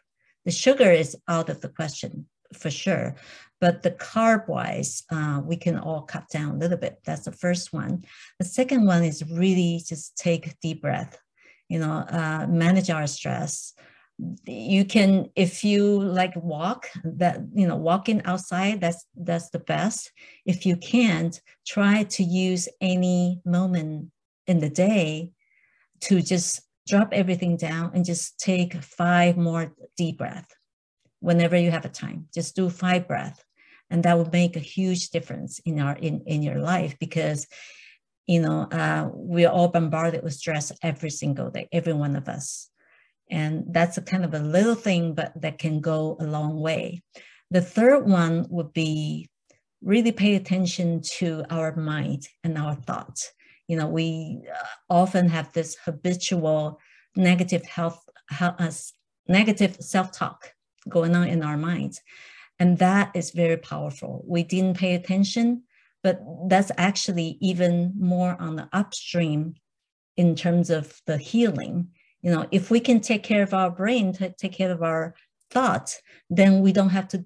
The 0.45 0.51
sugar 0.51 0.91
is 0.91 1.18
out 1.28 1.49
of 1.49 1.61
the 1.61 1.70
question 1.70 2.28
for 2.56 2.70
sure. 2.70 3.16
But 3.62 3.84
the 3.84 3.91
carb 3.91 4.47
wise, 4.47 5.03
uh, 5.12 5.41
we 5.43 5.56
can 5.56 5.78
all 5.78 6.01
cut 6.01 6.30
down 6.30 6.56
a 6.56 6.58
little 6.58 6.78
bit. 6.78 6.99
That's 7.06 7.26
the 7.26 7.32
first 7.32 7.72
one. 7.72 8.03
The 8.39 8.45
second 8.45 8.86
one 8.86 9.03
is 9.03 9.24
really 9.30 9.82
just 9.86 10.18
take 10.18 10.60
deep 10.60 10.82
breath, 10.82 11.18
you 11.70 11.80
know, 11.80 12.06
uh, 12.10 12.47
manage 12.49 12.89
our 12.89 13.08
stress. 13.08 13.74
You 14.45 14.86
can, 14.86 15.30
if 15.36 15.64
you 15.64 16.01
like 16.01 16.36
walk, 16.36 16.88
that 17.03 17.39
you 17.53 17.68
know, 17.68 17.76
walking 17.76 18.22
outside, 18.24 18.82
that's 18.82 19.06
that's 19.16 19.49
the 19.49 19.60
best. 19.60 20.12
If 20.45 20.66
you 20.66 20.78
can't, 20.78 21.39
try 21.66 22.03
to 22.03 22.24
use 22.24 22.70
any 22.80 23.41
moment 23.45 24.12
in 24.47 24.60
the 24.60 24.70
day 24.70 25.32
to 26.01 26.22
just 26.22 26.62
drop 26.88 27.10
everything 27.12 27.58
down 27.58 27.91
and 27.93 28.06
just 28.06 28.39
take 28.39 28.74
five 28.76 29.38
more 29.38 29.74
deep 29.97 30.20
breath 30.20 30.55
whenever 31.26 31.57
you 31.57 31.71
have 31.71 31.86
a 31.86 31.89
time. 31.89 32.28
Just 32.34 32.55
do 32.55 32.69
five 32.69 33.07
breath. 33.07 33.43
And 33.89 34.03
that 34.03 34.17
will 34.17 34.30
make 34.32 34.55
a 34.55 34.71
huge 34.76 35.09
difference 35.09 35.59
in 35.65 35.80
our 35.80 35.95
in, 35.95 36.21
in 36.26 36.41
your 36.41 36.59
life 36.59 36.97
because 36.99 37.47
you 38.28 38.41
know 38.41 38.67
uh, 38.71 39.09
we're 39.13 39.49
all 39.49 39.67
bombarded 39.67 40.23
with 40.23 40.34
stress 40.34 40.71
every 40.82 41.09
single 41.09 41.49
day, 41.49 41.67
every 41.71 41.93
one 41.93 42.15
of 42.15 42.28
us. 42.28 42.69
And 43.30 43.65
that's 43.69 43.97
a 43.97 44.01
kind 44.01 44.23
of 44.23 44.34
a 44.34 44.39
little 44.39 44.76
thing, 44.76 45.15
but 45.15 45.34
that 45.41 45.57
can 45.57 45.82
go 45.82 46.15
a 46.19 46.26
long 46.26 46.59
way. 46.59 47.01
The 47.49 47.61
third 47.61 48.07
one 48.07 48.45
would 48.49 48.71
be 48.73 49.30
really 49.82 50.11
pay 50.11 50.36
attention 50.36 51.01
to 51.17 51.43
our 51.49 51.76
mind 51.76 52.28
and 52.43 52.57
our 52.57 52.76
thoughts. 52.76 53.32
You 53.67 53.78
know, 53.78 53.88
we 53.88 54.41
uh, 54.51 54.65
often 54.89 55.28
have 55.30 55.51
this 55.53 55.76
habitual 55.86 56.80
negative 57.15 57.65
health, 57.65 57.99
health 58.30 58.55
uh, 58.59 58.71
negative 59.28 59.78
self-talk 59.80 60.55
going 60.88 61.16
on 61.16 61.28
in 61.28 61.44
our 61.44 61.58
minds. 61.58 62.02
And 62.60 62.78
that 62.80 63.12
is 63.14 63.32
very 63.32 63.58
powerful. 63.58 64.24
We 64.26 64.44
didn't 64.44 64.78
pay 64.78 64.96
attention, 64.96 65.64
but 66.04 66.22
that's 66.48 66.72
actually 66.78 67.38
even 67.42 67.94
more 68.00 68.38
on 68.40 68.56
the 68.56 68.70
upstream 68.72 69.56
in 70.16 70.36
terms 70.36 70.70
of 70.70 71.02
the 71.06 71.18
healing. 71.18 71.90
You 72.22 72.32
know, 72.32 72.48
if 72.52 72.72
we 72.72 72.80
can 72.80 73.02
take 73.02 73.24
care 73.24 73.44
of 73.44 73.54
our 73.54 73.70
brain, 73.70 74.14
take 74.14 74.54
care 74.54 74.72
of 74.72 74.82
our 74.82 75.16
thoughts, 75.52 76.02
then 76.30 76.62
we 76.62 76.72
don't 76.72 76.90
have 76.90 77.08
to 77.10 77.26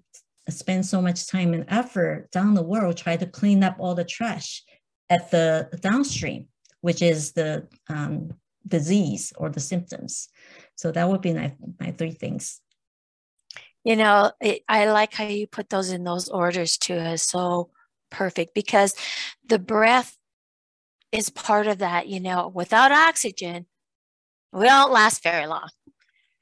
spend 0.49 0.85
so 0.85 1.01
much 1.01 1.27
time 1.27 1.53
and 1.53 1.65
effort 1.67 2.29
down 2.31 2.55
the 2.55 2.63
world 2.63 2.97
trying 2.97 3.19
to 3.19 3.27
clean 3.27 3.63
up 3.63 3.75
all 3.79 3.93
the 3.93 4.03
trash 4.03 4.63
at 5.09 5.29
the 5.29 5.69
downstream, 5.81 6.47
which 6.81 7.01
is 7.01 7.33
the 7.33 7.67
um, 7.87 8.33
disease 8.67 9.31
or 9.37 9.49
the 9.49 9.59
symptoms. 9.59 10.29
So 10.75 10.91
that 10.91 11.07
would 11.07 11.21
be 11.21 11.33
my, 11.33 11.55
my 11.79 11.91
three 11.91 12.11
things 12.11 12.61
you 13.83 13.95
know 13.95 14.31
it, 14.41 14.61
i 14.67 14.85
like 14.85 15.13
how 15.13 15.25
you 15.25 15.47
put 15.47 15.69
those 15.69 15.89
in 15.89 16.03
those 16.03 16.29
orders 16.29 16.77
too 16.77 16.95
is 16.95 17.23
so 17.23 17.69
perfect 18.11 18.53
because 18.53 18.93
the 19.47 19.59
breath 19.59 20.17
is 21.11 21.29
part 21.29 21.67
of 21.67 21.79
that 21.79 22.07
you 22.07 22.19
know 22.19 22.51
without 22.53 22.91
oxygen 22.91 23.65
we 24.51 24.65
don't 24.65 24.91
last 24.91 25.23
very 25.23 25.47
long 25.47 25.69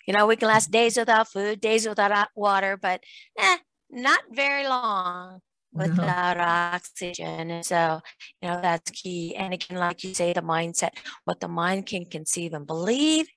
you 0.08 0.14
know 0.14 0.26
we 0.26 0.36
can 0.36 0.48
last 0.48 0.72
days 0.72 0.98
without 0.98 1.28
food 1.28 1.62
days 1.62 1.88
without 1.88 2.30
water 2.36 2.78
but 2.78 3.02
eh, 3.38 3.58
not 3.90 4.20
very 4.32 4.68
long 4.68 5.40
without 5.74 6.38
no. 6.38 6.44
oxygen 6.44 7.52
and 7.52 7.66
so 7.66 8.00
you 8.42 8.50
know 8.50 8.60
that's 8.62 8.90
key 8.92 9.36
and 9.36 9.54
again 9.54 9.78
like 9.78 10.04
you 10.04 10.14
say 10.14 10.34
the 10.34 10.42
mindset 10.42 10.90
what 11.26 11.40
the 11.40 11.48
mind 11.48 11.86
can 11.86 12.06
conceive 12.06 12.54
and 12.54 12.66
believe 12.66 13.28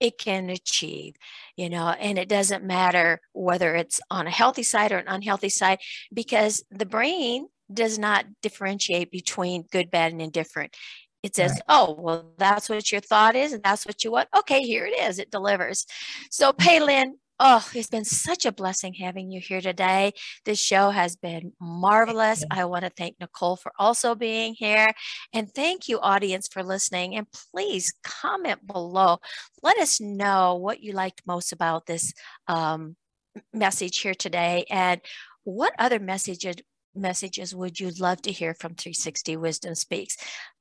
it 0.00 0.18
can 0.18 0.50
achieve, 0.50 1.14
you 1.56 1.70
know, 1.70 1.88
and 1.88 2.18
it 2.18 2.28
doesn't 2.28 2.64
matter 2.64 3.20
whether 3.32 3.74
it's 3.74 4.00
on 4.10 4.26
a 4.26 4.30
healthy 4.30 4.62
side 4.62 4.92
or 4.92 4.98
an 4.98 5.08
unhealthy 5.08 5.48
side 5.48 5.78
because 6.12 6.64
the 6.70 6.86
brain 6.86 7.46
does 7.72 7.98
not 7.98 8.26
differentiate 8.42 9.10
between 9.10 9.64
good, 9.72 9.90
bad, 9.90 10.12
and 10.12 10.22
indifferent. 10.22 10.76
It 11.22 11.34
says, 11.34 11.52
right. 11.52 11.62
oh, 11.68 11.96
well, 11.98 12.32
that's 12.38 12.68
what 12.68 12.92
your 12.92 13.00
thought 13.00 13.34
is, 13.34 13.52
and 13.52 13.62
that's 13.62 13.84
what 13.86 14.04
you 14.04 14.12
want. 14.12 14.28
Okay, 14.36 14.62
here 14.62 14.86
it 14.86 14.96
is. 14.96 15.18
It 15.18 15.30
delivers. 15.30 15.86
So, 16.30 16.52
mm-hmm. 16.52 16.68
Peilin, 16.68 17.10
Oh, 17.38 17.66
it's 17.74 17.90
been 17.90 18.06
such 18.06 18.46
a 18.46 18.52
blessing 18.52 18.94
having 18.94 19.30
you 19.30 19.40
here 19.40 19.60
today. 19.60 20.12
This 20.46 20.58
show 20.58 20.88
has 20.88 21.16
been 21.16 21.52
marvelous. 21.60 22.42
I 22.50 22.64
want 22.64 22.84
to 22.84 22.90
thank 22.90 23.16
Nicole 23.20 23.56
for 23.56 23.72
also 23.78 24.14
being 24.14 24.54
here. 24.54 24.86
And 25.34 25.52
thank 25.52 25.86
you, 25.86 26.00
audience, 26.00 26.48
for 26.48 26.62
listening. 26.62 27.14
And 27.14 27.26
please 27.52 27.92
comment 28.02 28.66
below. 28.66 29.18
Let 29.62 29.76
us 29.76 30.00
know 30.00 30.54
what 30.54 30.80
you 30.80 30.92
liked 30.92 31.22
most 31.26 31.52
about 31.52 31.84
this 31.84 32.14
um, 32.48 32.96
message 33.52 33.98
here 33.98 34.14
today 34.14 34.64
and 34.70 35.02
what 35.44 35.74
other 35.78 35.98
messages 35.98 36.56
messages 36.94 37.54
would 37.54 37.78
you 37.78 37.90
love 37.98 38.22
to 38.22 38.32
hear 38.32 38.54
from 38.54 38.74
360 38.74 39.36
Wisdom 39.36 39.74
Speaks? 39.74 40.16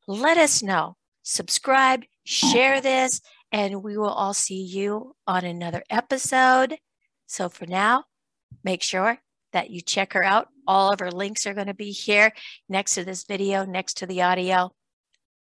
Let 0.05 0.37
us 0.37 0.61
know. 0.61 0.97
Subscribe, 1.23 2.03
share 2.25 2.81
this, 2.81 3.21
and 3.51 3.83
we 3.83 3.97
will 3.97 4.09
all 4.09 4.33
see 4.33 4.61
you 4.61 5.15
on 5.27 5.45
another 5.45 5.83
episode. 5.89 6.77
So 7.27 7.49
for 7.49 7.65
now, 7.65 8.05
make 8.63 8.83
sure 8.83 9.19
that 9.53 9.69
you 9.69 9.81
check 9.81 10.13
her 10.13 10.23
out. 10.23 10.49
All 10.67 10.91
of 10.91 10.99
her 10.99 11.11
links 11.11 11.45
are 11.47 11.53
going 11.53 11.67
to 11.67 11.73
be 11.73 11.91
here 11.91 12.33
next 12.67 12.95
to 12.95 13.05
this 13.05 13.23
video, 13.23 13.65
next 13.65 13.95
to 13.97 14.05
the 14.05 14.21
audio. 14.21 14.71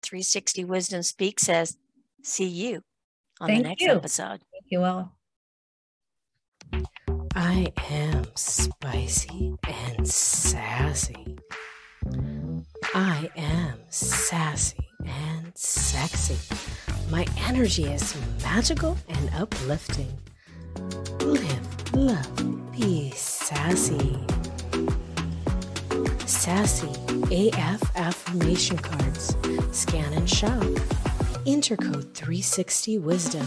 360 0.02 0.64
Wisdom 0.64 1.02
Speak 1.02 1.40
says, 1.40 1.76
see 2.22 2.46
you 2.46 2.82
on 3.40 3.48
Thank 3.48 3.62
the 3.62 3.68
next 3.68 3.82
you. 3.82 3.92
episode. 3.92 4.40
Thank 4.52 4.66
you 4.68 4.82
all. 4.84 5.16
I 7.34 7.72
am 7.90 8.26
spicy 8.34 9.54
and 9.66 10.06
sassy. 10.06 11.38
I 12.94 13.30
am 13.36 13.78
sassy 13.88 14.91
and 15.06 15.56
sexy. 15.56 16.36
My 17.10 17.26
energy 17.46 17.84
is 17.84 18.16
magical 18.42 18.96
and 19.08 19.30
uplifting. 19.34 20.12
Live, 21.20 21.94
love, 21.94 22.72
be 22.72 23.10
sassy. 23.10 24.18
Sassy 26.26 26.90
AF 27.30 27.96
affirmation 27.96 28.78
cards. 28.78 29.36
Scan 29.72 30.12
and 30.14 30.28
shop. 30.28 30.62
Intercode 31.46 32.14
360 32.14 32.98
Wisdom 32.98 33.46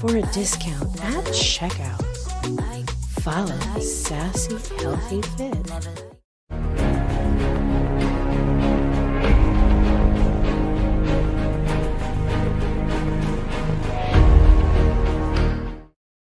for 0.00 0.16
a 0.16 0.22
discount 0.32 0.88
at 1.04 1.24
checkout. 1.26 2.02
Follow 3.20 3.80
Sassy 3.80 4.56
Healthy 4.78 5.22
Fit 5.36 6.15